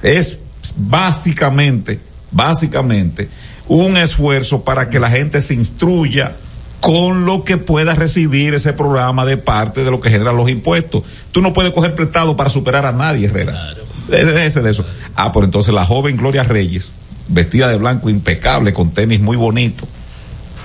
es 0.04 0.38
básicamente, 0.76 2.00
básicamente, 2.32 3.30
un 3.74 3.96
esfuerzo 3.96 4.64
para 4.66 4.90
que 4.90 5.00
la 5.00 5.10
gente 5.10 5.40
se 5.40 5.54
instruya 5.54 6.34
con 6.82 7.26
lo 7.26 7.46
que 7.46 7.58
pueda 7.58 7.94
recibir 7.96 8.54
ese 8.54 8.74
programa 8.74 9.24
de 9.26 9.38
parte 9.38 9.84
de 9.86 9.92
lo 9.92 10.02
que 10.02 10.10
generan 10.10 10.36
los 10.36 10.50
impuestos. 10.50 11.04
Tú 11.32 11.42
no 11.42 11.54
puedes 11.54 11.72
coger 11.72 11.96
prestado 11.96 12.36
para 12.36 12.50
superar 12.50 12.86
a 12.86 12.92
nadie, 12.92 13.28
Herrera. 13.28 13.74
Déjese 14.10 14.62
de 14.62 14.72
eso. 14.72 14.86
Ah, 15.16 15.32
por 15.32 15.46
entonces 15.46 15.74
la 15.74 15.86
joven 15.86 16.18
Gloria 16.18 16.44
Reyes, 16.44 16.92
vestida 17.30 17.70
de 17.70 17.78
blanco 17.78 18.10
impecable, 18.10 18.74
con 18.74 18.92
tenis 18.92 19.22
muy 19.22 19.38
bonito. 19.38 19.88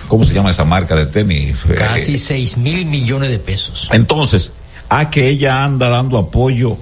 ¿Cómo 0.08 0.24
se 0.24 0.34
llama 0.34 0.50
esa 0.50 0.64
marca 0.64 0.96
de 0.96 1.06
tenis? 1.06 1.56
Casi 1.76 2.18
6 2.18 2.56
mil 2.56 2.86
millones 2.86 3.30
de 3.30 3.38
pesos. 3.38 3.88
entonces, 3.92 4.50
a 4.88 5.10
que 5.10 5.28
ella 5.28 5.62
anda 5.62 5.88
dando 5.88 6.18
apoyo, 6.18 6.76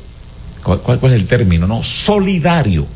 ¿cuál, 0.62 0.80
cuál- 0.80 1.00
cuál 1.00 1.12
es 1.12 1.20
el 1.20 1.26
término? 1.26 1.66
No, 1.66 1.82
solidario. 1.82 2.86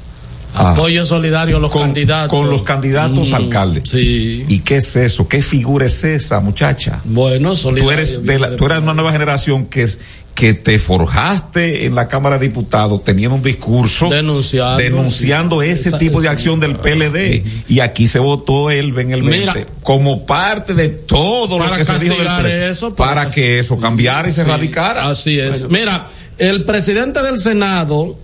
Ah, 0.54 0.72
Apoyo 0.72 1.04
solidario 1.04 1.58
a 1.58 1.60
los 1.60 1.72
candidatos. 1.72 2.30
con 2.30 2.50
los 2.50 2.62
candidatos 2.62 3.30
Mm, 3.30 3.34
alcaldes. 3.34 3.90
Sí. 3.90 4.44
¿Y 4.48 4.60
qué 4.60 4.76
es 4.76 4.96
eso? 4.96 5.28
¿Qué 5.28 5.42
figura 5.42 5.86
es 5.86 6.02
esa, 6.04 6.40
muchacha? 6.40 7.00
Bueno, 7.04 7.54
solidario. 7.54 7.84
Tú 7.84 7.90
eres 7.92 8.24
de 8.24 8.38
la, 8.38 8.56
tú 8.56 8.66
eres 8.66 8.78
una 8.78 8.94
nueva 8.94 9.12
generación 9.12 9.66
que 9.66 9.82
es 9.82 9.98
que 10.34 10.54
te 10.54 10.78
forjaste 10.78 11.84
en 11.86 11.96
la 11.96 12.06
Cámara 12.06 12.38
de 12.38 12.46
Diputados 12.46 13.02
teniendo 13.02 13.34
un 13.34 13.42
discurso 13.42 14.08
Denunciando, 14.08 14.76
denunciando 14.76 15.60
sí. 15.62 15.68
ese 15.68 15.88
Esa- 15.88 15.98
tipo 15.98 16.20
de 16.20 16.28
acción 16.28 16.60
del 16.60 16.76
PLD 16.76 17.42
y 17.68 17.80
aquí 17.80 18.06
se 18.06 18.20
votó 18.20 18.70
él 18.70 18.96
en 18.98 19.10
el 19.12 19.22
20 19.22 19.38
Mira. 19.52 19.66
como 19.82 20.24
parte 20.26 20.74
de 20.74 20.90
todo 20.90 21.58
lo 21.58 21.68
que 21.72 21.84
se 21.84 21.98
dijo 21.98 22.14
del 22.14 22.26
PLD, 22.26 22.70
eso, 22.70 22.94
para, 22.94 23.14
para 23.22 23.30
que 23.32 23.58
eso 23.58 23.80
cambiara 23.80 24.28
y 24.28 24.32
se 24.32 24.42
Sí, 24.44 24.48
erradicara. 24.48 25.08
Así 25.08 25.40
es. 25.40 25.68
Mira, 25.68 26.06
el 26.38 26.64
presidente 26.64 27.20
del 27.20 27.36
Senado, 27.38 28.16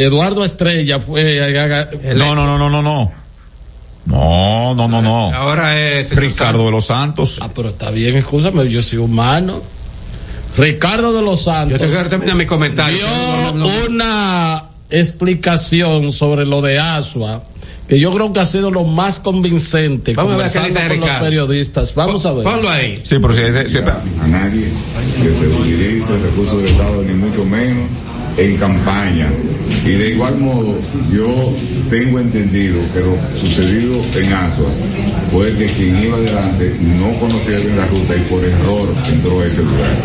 Eduardo 0.00 0.44
Estrella, 0.44 1.00
fue. 1.00 1.38
eh, 1.38 2.14
No, 2.16 2.34
no, 2.34 2.46
no, 2.46 2.56
no, 2.56 2.70
no, 2.70 2.82
no. 2.82 3.12
No, 4.06 4.74
no, 4.74 4.88
no, 4.88 5.02
no. 5.02 5.34
Ahora 5.34 5.78
es. 5.78 6.14
Ricardo 6.14 6.64
de 6.66 6.70
los 6.70 6.86
Santos. 6.86 7.38
Ah, 7.40 7.50
pero 7.54 7.70
está 7.70 7.90
bien, 7.90 8.14
escúchame, 8.16 8.66
yo 8.68 8.80
soy 8.80 8.98
humano. 9.00 9.60
Ricardo 10.56 11.12
de 11.12 11.22
los 11.22 11.42
Santos. 11.42 11.80
Yo 11.80 11.88
tengo 11.88 12.02
que 12.04 12.08
terminar 12.08 12.36
mi 12.36 12.46
comentario. 12.46 12.98
dio 13.54 13.86
una 13.88 14.64
explicación 14.90 16.12
sobre 16.12 16.46
lo 16.46 16.62
de 16.62 16.78
Asua 16.78 17.42
que 17.88 17.98
yo 17.98 18.10
creo 18.12 18.32
que 18.34 18.40
ha 18.40 18.44
sido 18.44 18.70
lo 18.70 18.84
más 18.84 19.18
convincente 19.18 20.12
Vamos 20.12 20.34
a 20.34 20.36
ver 20.36 20.46
conversando 20.52 20.78
con 20.80 20.88
los 21.00 21.06
Ricardo. 21.06 21.24
periodistas. 21.24 21.94
Vamos 21.94 22.26
a 22.26 22.32
ver. 22.34 22.44
Ponlo 22.44 22.68
ahí. 22.68 23.00
Sí, 23.02 23.16
pero 23.18 23.32
si, 23.32 23.40
si- 23.70 23.78
a 23.78 24.26
nadie 24.26 24.68
que 25.22 25.32
se 25.32 25.46
utilice 25.48 26.12
recursos 26.18 26.58
del 26.58 26.68
Estado, 26.68 27.02
ni 27.02 27.14
mucho 27.14 27.44
menos 27.46 27.88
en 28.38 28.56
campaña. 28.56 29.28
Y 29.84 29.90
de 29.90 30.10
igual 30.10 30.38
modo, 30.38 30.78
yo 31.12 31.26
tengo 31.90 32.18
entendido 32.20 32.76
que 32.94 33.00
lo 33.00 33.16
sucedido 33.36 33.96
en 34.14 34.32
Asua 34.32 34.68
fue 35.30 35.52
que 35.56 35.66
quien 35.66 36.02
iba 36.02 36.16
adelante 36.16 36.74
no 36.98 37.12
conocía 37.20 37.58
bien 37.58 37.76
la 37.76 37.86
ruta 37.86 38.16
y 38.16 38.20
por 38.30 38.42
error 38.44 38.88
entró 39.12 39.40
a 39.40 39.46
ese 39.46 39.62
lugar. 39.62 39.96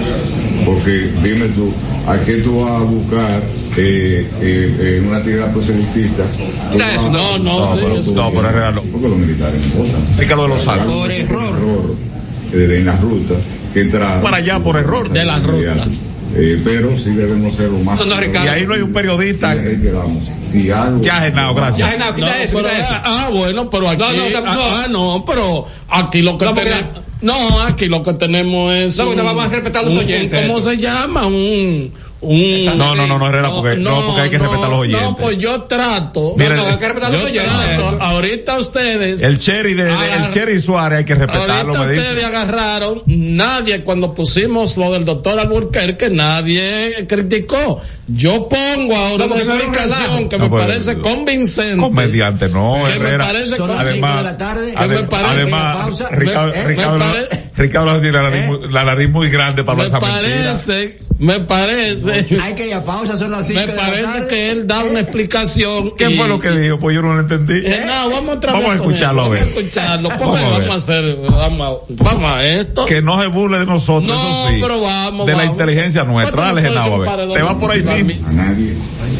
Porque 0.66 1.10
dime 1.24 1.48
tú, 1.50 1.74
¿a 2.08 2.18
qué 2.20 2.34
tú 2.38 2.62
vas 2.62 2.82
a 2.82 2.84
buscar 2.84 3.42
eh, 3.78 4.28
eh, 4.42 4.78
eh, 4.80 5.04
una 5.08 5.18
actividad 5.18 5.52
proselitista? 5.52 6.24
Tú 6.72 6.78
no, 7.12 7.38
no, 7.38 7.38
No, 7.40 7.76
pero- 7.76 7.96
no, 8.14 8.32
pero 8.34 8.48
es 8.50 8.54
real. 8.54 8.76
Porque 8.92 9.10
los 9.10 9.18
militares 9.18 9.62
no 9.74 9.84
votan. 9.84 10.18
Ricardo 10.18 10.44
de 10.44 10.50
los 10.50 10.62
Santos. 10.62 10.94
Por 10.94 11.12
error. 11.12 11.96
eh, 12.54 12.76
en 12.80 12.86
la 12.86 12.96
ruta 12.98 13.34
que 13.74 13.82
entraron. 13.82 14.22
Para 14.22 14.38
allá 14.38 14.60
por 14.60 14.78
error. 14.78 15.10
De 15.10 15.24
la 15.26 15.40
ruta. 15.40 15.88
Eh, 16.36 16.60
pero 16.64 16.96
sí 16.98 17.12
debemos 17.12 17.56
ser 17.56 17.70
lo 17.70 17.78
más. 17.80 18.00
No, 18.00 18.06
no, 18.06 18.20
Ricardo. 18.20 18.46
Y 18.48 18.50
ahí 18.50 18.66
no 18.66 18.74
hay 18.74 18.82
un 18.82 18.92
periodista. 18.94 19.56
Si 20.42 20.70
algo. 20.72 21.02
Ya, 21.02 21.22
Genao, 21.22 21.54
gracias. 21.54 21.80
Ya, 21.88 21.92
Genao, 21.94 22.10
No, 22.10 22.16
quita 22.16 22.44
eso, 22.44 22.56
pero- 22.58 22.68
eso. 22.70 22.86
ah, 22.90 23.30
bueno, 23.32 23.70
pero 23.70 23.90
aquí. 23.90 24.02
No, 24.02 24.12
no, 24.14 24.30
no, 24.42 24.48
ah, 24.50 24.54
no. 24.56 24.62
ah, 24.62 24.88
no, 24.90 25.26
pero 25.26 25.68
aquí 25.90 26.22
lo 26.22 26.38
que 26.38 26.46
No, 26.46 26.54
porque- 26.54 26.70
tenemos. 26.70 27.04
No, 27.22 27.62
aquí 27.62 27.86
lo 27.88 28.04
que 28.04 28.14
tenemos 28.16 28.74
es. 28.74 28.98
No, 28.98 29.10
un- 29.12 29.16
vamos 29.16 29.46
a 29.46 29.50
respetar 29.50 29.84
a 29.84 29.86
los 29.86 29.94
un- 29.94 30.00
oyentes. 30.00 30.46
¿Cómo 30.48 30.60
se 30.60 30.76
llama? 30.78 31.26
Un. 31.28 31.94
Un 32.24 32.78
No, 32.78 32.96
no, 32.96 33.06
no, 33.08 33.20
no, 33.20 33.28
Herrera, 33.28 33.50
porque, 33.52 33.76
no, 33.78 34.06
porque 34.06 34.22
hay 34.22 34.30
que 34.30 34.38
respetar 34.40 34.66
a 34.66 34.70
los 34.70 34.80
oyentes. 34.80 35.02
No, 35.10 35.16
pues 35.18 35.38
yo 35.38 35.62
trato. 35.64 36.34
Mira, 36.38 36.56
No, 36.56 36.64
no, 36.64 36.70
hay 36.70 36.78
que 36.78 36.86
respetar 36.86 37.10
a 37.10 37.14
los 37.14 37.24
oyentes. 37.24 37.52
trato. 37.54 37.98
Ahorita 38.02 38.60
ustedes. 38.60 39.22
El 39.22 39.40
Cherry 39.40 39.74
de, 39.74 39.90
el 39.90 40.30
Cherry 40.32 40.62
Suárez 40.62 41.00
hay 41.00 41.06
que 41.06 41.16
respetarlo, 41.16 41.54
Ahorita 41.76 41.80
me 41.86 41.94
ustedes 41.94 42.16
dice. 42.16 42.26
agarraron, 42.26 43.04
nadie 43.06 43.84
cuando 43.84 44.14
pusimos 44.14 44.78
lo 44.78 44.92
del 44.94 45.06
doctor 45.06 45.40
Alburquerque, 45.40 46.10
nadie 46.10 47.06
criticó. 47.08 47.82
Yo 48.08 48.50
pongo 48.50 48.96
ahora 48.96 49.28
No, 49.28 49.36
una 49.36 49.44
explicación 49.56 50.28
que 50.28 50.38
No, 50.38 50.44
me 50.46 50.50
pues, 50.50 50.66
parece 50.66 51.00
convincente. 51.00 51.78
Comediante, 51.78 52.50
no, 52.50 52.82
Que 52.84 53.00
me 53.00 53.08
Herrera. 53.08 53.26
parece 53.26 53.56
Son 53.56 53.68
las 53.70 53.78
con- 53.78 53.94
cinco 53.94 54.08
de 54.08 54.12
Además, 54.14 54.24
la 54.24 54.38
tarde. 54.38 54.66
que 54.76 54.88
me 54.88 54.96
Adem- 54.98 55.08
parece- 55.08 55.42
además. 55.42 56.04
Ricardo, 56.12 56.54
Me- 56.54 57.20
eh, 57.22 57.50
Ricardo, 57.56 57.94
me 57.94 58.00
tiene 58.00 58.18
la 58.18 58.24
nariz, 58.90 59.06
Eh. 59.06 59.08
muy, 59.08 59.30
grande 59.30 59.64
para 59.64 59.78
me 59.78 59.86
esa 59.86 60.00
mentira. 60.02 60.20
parece, 60.22 61.00
me 61.20 61.40
parece, 61.42 62.26
Hay 62.42 62.54
que 62.56 62.68
ir 62.68 62.74
a 62.74 62.84
pausa, 62.84 63.16
son 63.18 63.32
las 63.32 63.46
5 63.48 63.60
me 63.62 63.68
de 63.68 63.74
parece 63.74 64.28
que 64.30 64.52
él 64.52 64.68
da 64.68 64.84
una 64.84 65.00
explicación. 65.02 65.92
¿Qué 65.98 66.10
y- 66.10 66.18
fue 66.18 66.28
lo 66.28 66.40
que 66.40 66.52
dijo? 66.52 66.80
Pues 66.80 66.96
yo 66.96 67.02
no 67.02 67.14
lo 67.14 67.22
entendí. 67.22 67.62
Eh, 67.66 67.84
no, 67.86 68.10
vamos 68.10 68.36
otra 68.38 68.54
Vamos 68.54 68.72
a 68.72 68.76
escucharlo, 68.76 69.22
él, 69.22 69.28
a 69.28 69.30
ver. 69.30 69.40
Vamos 69.40 69.56
a 69.56 69.60
escucharlo. 69.60 70.10
Vamos 70.10 70.40
a 70.42 70.50
vamos, 70.50 70.70
a 70.70 70.76
hacer, 70.76 71.18
vamos, 71.30 71.80
a- 71.90 71.94
vamos 72.04 72.34
a 72.34 72.46
esto. 72.46 72.86
Que 72.86 73.02
no 73.02 73.22
se 73.22 73.28
burle 73.28 73.60
de 73.60 73.66
nosotros, 73.66 74.04
No, 74.12 74.14
eso 74.14 74.48
sí. 74.50 74.58
pero 74.62 74.82
vamos, 74.82 75.26
De 75.26 75.32
la 75.34 75.38
vamos. 75.40 75.52
inteligencia 75.54 76.04
nuestra. 76.04 76.44
Dale, 76.44 76.62
Genao, 76.62 77.04
a 77.04 77.18
Te 77.34 77.42
va 77.42 77.60
por 77.60 77.72
ahí 77.72 77.84
mismo. 77.84 78.28
a 78.28 78.32
nadie 78.32 78.74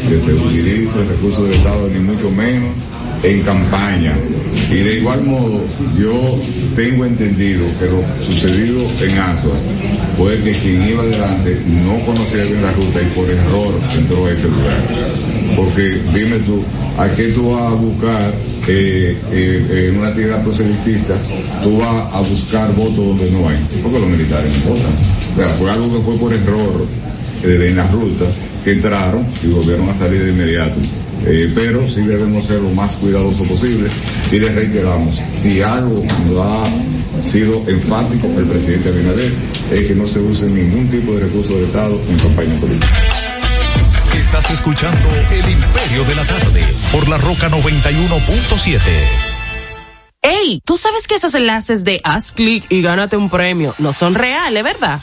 que 0.08 0.18
se 0.18 0.32
utilice 0.34 0.98
recursos 1.08 1.44
del 1.44 1.54
Estado, 1.54 1.88
ni 1.88 1.98
mucho 2.00 2.30
menos 2.30 2.70
en 3.24 3.40
campaña. 3.42 4.16
Y 4.70 4.76
de 4.76 4.98
igual 4.98 5.22
modo, 5.24 5.64
yo 5.98 6.38
tengo 6.76 7.04
entendido 7.04 7.64
que 7.80 7.86
lo 7.86 8.02
sucedido 8.22 8.82
en 9.00 9.18
Asua 9.18 9.54
fue 10.16 10.40
que 10.42 10.52
quien 10.52 10.88
iba 10.88 11.02
adelante 11.02 11.58
no 11.84 11.98
conocía 12.04 12.44
bien 12.44 12.62
la 12.62 12.72
ruta 12.72 13.00
y 13.02 13.06
por 13.14 13.28
error 13.28 13.74
entró 13.98 14.26
a 14.26 14.30
ese 14.30 14.48
lugar. 14.48 14.82
Porque 15.56 16.00
dime 16.14 16.38
tú, 16.46 16.62
¿a 16.98 17.08
qué 17.10 17.28
tú 17.28 17.50
vas 17.50 17.72
a 17.72 17.74
buscar 17.74 18.34
eh, 18.66 19.18
eh, 19.30 19.88
en 19.90 19.98
una 19.98 20.08
actividad 20.08 20.42
proselitista, 20.42 21.14
tú 21.62 21.76
vas 21.78 22.14
a 22.14 22.20
buscar 22.20 22.74
votos 22.74 22.96
donde 22.96 23.30
no 23.30 23.48
hay, 23.48 23.58
porque 23.82 24.00
los 24.00 24.08
militares 24.08 24.50
no 24.64 24.70
votan. 24.70 24.92
O 25.32 25.36
sea, 25.36 25.48
fue 25.56 25.70
algo 25.70 25.92
que 25.92 26.02
fue 26.02 26.16
por 26.16 26.32
error 26.32 26.86
eh, 27.44 27.66
en 27.68 27.76
la 27.76 27.86
ruta, 27.88 28.24
que 28.64 28.72
entraron 28.72 29.22
y 29.42 29.48
volvieron 29.48 29.88
a 29.90 29.94
salir 29.94 30.24
de 30.24 30.30
inmediato. 30.30 30.76
Eh, 31.26 31.50
pero 31.54 31.86
sí 31.88 32.02
debemos 32.02 32.46
ser 32.46 32.60
lo 32.60 32.70
más 32.70 32.96
cuidadosos 32.96 33.46
posible 33.48 33.88
y 34.30 34.38
les 34.38 34.54
reiteramos, 34.54 35.20
si 35.32 35.62
algo 35.62 36.02
no 36.28 36.42
ha 36.42 36.68
sido 37.22 37.62
enfático 37.66 38.26
el 38.36 38.44
presidente 38.46 38.90
Abinader 38.90 39.32
es 39.70 39.88
que 39.88 39.94
no 39.94 40.06
se 40.06 40.18
use 40.18 40.46
ningún 40.46 40.88
tipo 40.88 41.14
de 41.14 41.20
recurso 41.20 41.56
de 41.56 41.64
Estado 41.64 41.98
en 42.08 42.18
campaña 42.18 42.54
política. 42.60 43.08
Estás 44.18 44.50
escuchando 44.50 45.08
El 45.30 45.50
Imperio 45.50 46.04
de 46.04 46.14
la 46.14 46.24
Tarde 46.24 46.62
por 46.92 47.08
la 47.08 47.16
Roca 47.18 47.48
91.7. 47.48 48.80
¡Ey! 50.22 50.60
¿Tú 50.64 50.78
sabes 50.78 51.06
que 51.06 51.16
esos 51.16 51.34
enlaces 51.34 51.84
de 51.84 52.00
haz 52.02 52.32
clic 52.32 52.64
y 52.70 52.80
gánate 52.80 53.16
un 53.16 53.28
premio 53.28 53.74
no 53.78 53.92
son 53.92 54.14
reales, 54.14 54.64
verdad? 54.64 55.02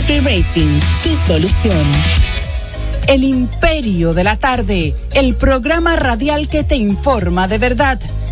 Racing, 0.07 0.79
tu 1.03 1.15
solución. 1.15 1.85
El 3.07 3.23
Imperio 3.23 4.15
de 4.15 4.23
la 4.23 4.35
Tarde, 4.35 4.95
el 5.13 5.35
programa 5.35 5.95
radial 5.95 6.49
que 6.49 6.63
te 6.63 6.75
informa 6.75 7.47
de 7.47 7.59
verdad. 7.59 7.99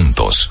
juntos. 0.00 0.50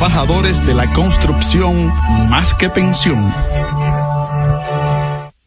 de 0.01 0.73
la 0.73 0.91
construcción 0.93 1.93
más 2.27 2.55
que 2.55 2.69
pensión. 2.69 3.31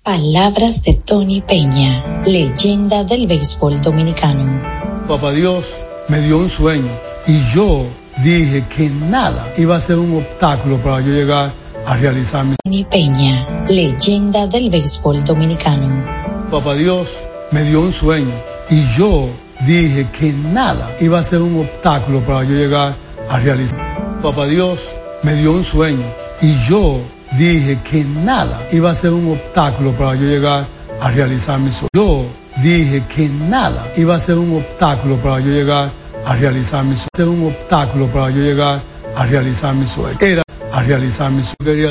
Palabras 0.05 0.85
de 0.85 0.95
Tony 0.95 1.41
Peña, 1.41 2.23
leyenda 2.25 3.03
del 3.03 3.27
béisbol 3.27 3.81
dominicano. 3.83 4.63
Papá 5.09 5.33
Dios 5.33 5.75
me 6.07 6.21
dio 6.21 6.39
un 6.39 6.49
sueño 6.49 6.93
y 7.27 7.45
yo 7.53 7.85
dije 8.23 8.65
que 8.69 8.89
nada 8.89 9.53
iba 9.57 9.75
a 9.75 9.81
ser 9.81 9.99
un 9.99 10.19
obstáculo 10.19 10.79
para 10.79 11.01
yo 11.01 11.13
llegar 11.13 11.53
a 11.85 11.97
realizar 11.97 12.45
mi 12.45 12.55
Tony 12.63 12.85
Peña, 12.85 13.67
leyenda 13.67 14.47
del 14.47 14.71
béisbol 14.71 15.25
dominicano. 15.25 16.07
Papá 16.49 16.75
Dios 16.77 17.11
me 17.51 17.65
dio 17.65 17.81
un 17.81 17.93
sueño 17.93 18.35
y 18.71 18.87
yo 18.97 19.29
dije 19.67 20.07
que 20.17 20.33
nada 20.33 20.95
iba 21.01 21.19
a 21.19 21.25
ser 21.25 21.43
un 21.43 21.59
obstáculo 21.59 22.21
para 22.21 22.45
yo 22.45 22.55
llegar 22.55 22.95
a 23.29 23.41
realizar. 23.41 23.94
Papá 24.25 24.47
Dios 24.47 24.81
me 25.23 25.35
dio 25.35 25.53
un 25.53 25.65
sueño 25.65 26.07
y 26.41 26.59
yo 26.67 26.99
dije 27.37 27.79
que 27.85 28.05
nada 28.05 28.67
iba 28.73 28.91
a 28.91 28.95
ser 28.95 29.11
un 29.11 29.33
obstáculo 29.33 29.93
para 29.93 30.15
yo 30.15 30.23
llegar 30.23 30.67
a 30.99 31.11
realizar 31.11 31.61
mi 31.61 31.71
sueño. 31.71 31.91
Yo 31.95 32.25
dije 32.63 33.05
que 33.07 33.29
nada 33.29 33.87
iba 33.97 34.15
a 34.17 34.21
ser 34.21 34.39
un 34.39 34.57
obstáculo 34.57 35.19
para 35.19 35.41
yo 35.41 35.51
llegar 35.51 35.91
a 36.25 36.37
realizar 36.37 36.83
mi 36.87 36.97
sueño. 36.97 37.09
Ser 37.15 37.29
un 37.29 37.49
obstáculo 37.49 38.07
para 38.07 38.31
yo 38.31 38.41
llegar 38.41 38.81
a 39.15 39.27
realizar 39.27 39.75
mi 39.75 39.85
sueño. 39.85 40.17
Era 40.19 40.43
a 40.73 40.83
realizar 40.83 41.31
mi 41.31 41.43
sueño. 41.43 41.75